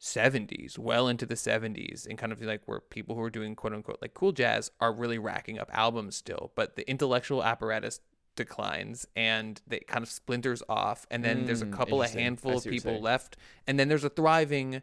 70s 0.00 0.78
well 0.78 1.08
into 1.08 1.24
the 1.24 1.34
70s 1.36 2.06
and 2.06 2.18
kind 2.18 2.32
of 2.32 2.42
like 2.42 2.60
where 2.66 2.80
people 2.80 3.14
who 3.14 3.22
are 3.22 3.30
doing 3.30 3.56
quote 3.56 3.72
unquote 3.72 3.98
like 4.02 4.12
cool 4.12 4.32
jazz 4.32 4.70
are 4.78 4.92
really 4.92 5.18
racking 5.18 5.58
up 5.58 5.70
albums 5.72 6.14
still 6.14 6.52
but 6.54 6.76
the 6.76 6.88
intellectual 6.88 7.42
apparatus 7.42 8.00
declines 8.36 9.06
and 9.16 9.62
it 9.70 9.86
kind 9.86 10.02
of 10.02 10.10
splinters 10.10 10.62
off 10.68 11.06
and 11.10 11.24
then 11.24 11.46
there's 11.46 11.62
a 11.62 11.66
Mm, 11.66 11.72
couple 11.72 12.02
of 12.02 12.08
interesting. 12.08 12.22
Handful 12.24 12.56
of 12.58 12.62
see 12.64 12.68
what 12.68 12.74
you're 12.74 12.80
people 12.82 13.00
left 13.00 13.36
and 13.66 13.78
then 13.78 13.88
there's 13.88 14.04
a 14.04 14.10
thriving 14.10 14.82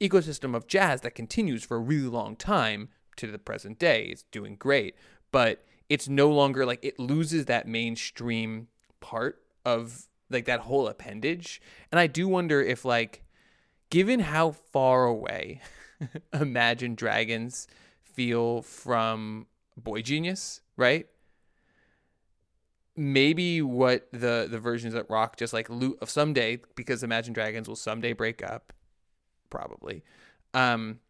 ecosystem 0.00 0.54
of 0.54 0.66
jazz 0.66 1.00
that 1.02 1.14
continues 1.14 1.64
for 1.64 1.76
a 1.76 1.80
really 1.80 2.08
long 2.08 2.36
time 2.36 2.88
to 3.16 3.26
the 3.26 3.38
present 3.38 3.78
day. 3.78 4.04
It's 4.04 4.24
doing 4.24 4.56
great, 4.56 4.94
but 5.32 5.64
it's 5.88 6.08
no 6.08 6.30
longer 6.30 6.66
like 6.66 6.84
it 6.84 6.98
loses 6.98 7.46
that 7.46 7.66
mainstream 7.66 8.68
part 9.00 9.42
of 9.64 10.06
like 10.30 10.44
that 10.46 10.60
whole 10.60 10.88
appendage. 10.88 11.60
And 11.90 11.98
I 11.98 12.06
do 12.06 12.28
wonder 12.28 12.62
if 12.62 12.84
like 12.84 13.22
given 13.90 14.20
how 14.20 14.50
far 14.50 15.04
away 15.04 15.60
Imagine 16.32 16.94
Dragons 16.94 17.66
feel 18.02 18.62
from 18.62 19.46
boygenius, 19.80 20.60
right? 20.76 21.06
Maybe 22.96 23.60
what 23.60 24.08
the 24.12 24.46
the 24.50 24.58
versions 24.58 24.94
that 24.94 25.08
rock 25.10 25.36
just 25.36 25.52
like 25.52 25.68
loot 25.68 25.98
of 26.00 26.08
someday 26.08 26.60
because 26.74 27.02
Imagine 27.02 27.34
Dragons 27.34 27.68
will 27.68 27.76
someday 27.76 28.12
break 28.12 28.42
up, 28.42 28.72
probably. 29.56 30.02
Um, 30.54 31.00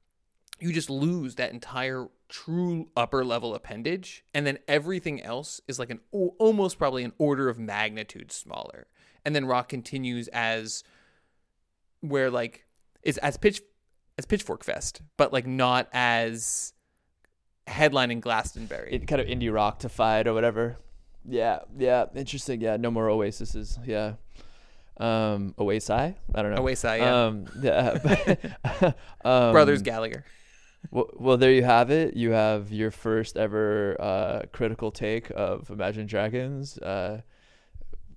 you 0.58 0.72
just 0.72 0.88
lose 0.88 1.34
that 1.34 1.52
entire 1.52 2.06
true 2.28 2.88
upper 2.96 3.24
level 3.24 3.54
appendage, 3.54 4.24
and 4.32 4.46
then 4.46 4.58
everything 4.68 5.22
else 5.22 5.60
is 5.68 5.78
like 5.78 5.90
an 5.90 6.00
almost 6.12 6.78
probably 6.78 7.04
an 7.04 7.12
order 7.18 7.48
of 7.48 7.58
magnitude 7.58 8.32
smaller. 8.32 8.86
And 9.24 9.34
then 9.34 9.44
rock 9.44 9.68
continues 9.68 10.28
as 10.28 10.84
where 12.00 12.30
like 12.30 12.66
is 13.02 13.18
as 13.18 13.36
pitch 13.36 13.60
as 14.18 14.26
Pitchfork 14.26 14.64
Fest, 14.64 15.02
but 15.16 15.32
like 15.32 15.46
not 15.46 15.88
as 15.92 16.72
headlining 17.66 18.20
Glastonbury. 18.20 18.92
it 18.92 19.06
kind 19.08 19.20
of 19.20 19.26
indie 19.26 19.52
rock 19.52 19.80
to 19.80 19.88
fight 19.88 20.26
or 20.26 20.34
whatever. 20.34 20.78
Yeah, 21.28 21.60
yeah, 21.76 22.06
interesting. 22.14 22.60
Yeah, 22.60 22.76
no 22.76 22.90
more 22.92 23.10
Oases. 23.10 23.78
Yeah, 23.84 24.14
um, 24.98 25.54
Oasi. 25.58 26.14
I 26.34 26.42
don't 26.42 26.54
know. 26.54 26.62
Oasis, 26.62 26.98
yeah. 26.98 27.24
Um, 27.24 27.46
yeah. 27.60 28.34
um, 29.24 29.52
Brothers 29.52 29.82
Gallagher. 29.82 30.24
Well, 30.90 31.10
well, 31.14 31.36
there 31.36 31.52
you 31.52 31.64
have 31.64 31.90
it. 31.90 32.14
You 32.14 32.30
have 32.30 32.72
your 32.72 32.90
first 32.90 33.36
ever 33.36 33.96
uh, 34.00 34.42
critical 34.52 34.90
take 34.90 35.30
of 35.34 35.70
Imagine 35.70 36.06
Dragons. 36.06 36.78
Uh, 36.78 37.22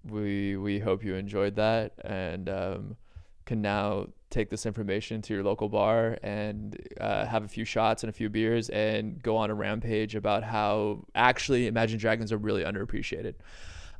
we 0.05 0.55
we 0.55 0.79
hope 0.79 1.03
you 1.03 1.15
enjoyed 1.15 1.55
that 1.55 1.93
and 2.03 2.49
um, 2.49 2.97
can 3.45 3.61
now 3.61 4.07
take 4.29 4.49
this 4.49 4.65
information 4.65 5.21
to 5.23 5.33
your 5.33 5.43
local 5.43 5.67
bar 5.67 6.17
and 6.21 6.77
uh, 7.01 7.25
have 7.25 7.43
a 7.43 7.47
few 7.47 7.65
shots 7.65 8.03
and 8.03 8.09
a 8.09 8.13
few 8.13 8.29
beers 8.29 8.69
and 8.69 9.21
go 9.23 9.35
on 9.35 9.49
a 9.49 9.55
rampage 9.55 10.15
about 10.15 10.43
how 10.43 11.03
actually 11.15 11.67
Imagine 11.67 11.97
Dragons 11.97 12.31
are 12.31 12.37
really 12.37 12.63
underappreciated. 12.63 13.33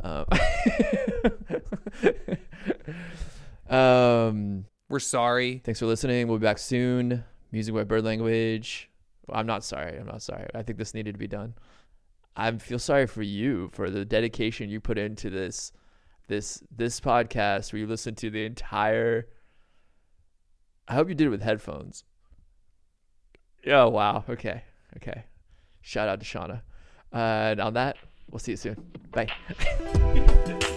Um, 0.01 0.25
um, 3.75 4.65
We're 4.87 4.99
sorry. 4.99 5.61
thanks 5.63 5.79
for 5.79 5.85
listening. 5.85 6.27
We'll 6.27 6.37
be 6.37 6.45
back 6.45 6.57
soon. 6.57 7.23
Music 7.51 7.73
by 7.73 7.83
Bird 7.83 8.03
Language. 8.03 8.89
I'm 9.31 9.45
not 9.45 9.63
sorry. 9.63 9.97
I'm 9.97 10.07
not 10.07 10.21
sorry. 10.21 10.47
I 10.55 10.63
think 10.63 10.77
this 10.77 10.93
needed 10.93 11.13
to 11.13 11.19
be 11.19 11.27
done. 11.27 11.53
I 12.35 12.51
feel 12.57 12.79
sorry 12.79 13.05
for 13.07 13.21
you 13.21 13.69
for 13.73 13.89
the 13.89 14.05
dedication 14.05 14.69
you 14.69 14.79
put 14.79 14.97
into 14.97 15.29
this 15.29 15.71
this 16.27 16.63
this 16.75 16.99
podcast 16.99 17.73
where 17.73 17.79
you 17.81 17.87
listen 17.87 18.15
to 18.15 18.29
the 18.29 18.45
entire 18.45 19.27
I 20.87 20.93
hope 20.93 21.09
you 21.09 21.15
did 21.15 21.27
it 21.27 21.31
with 21.31 21.41
headphones. 21.41 22.03
Oh 23.67 23.89
wow. 23.89 24.23
Okay. 24.29 24.63
Okay. 24.97 25.23
Shout 25.81 26.07
out 26.07 26.19
to 26.21 26.25
Shauna. 26.25 26.61
Uh, 27.11 27.51
and 27.51 27.59
on 27.59 27.73
that, 27.73 27.97
we'll 28.31 28.39
see 28.39 28.51
you 28.51 28.57
soon. 28.57 28.75
Bye. 29.11 29.29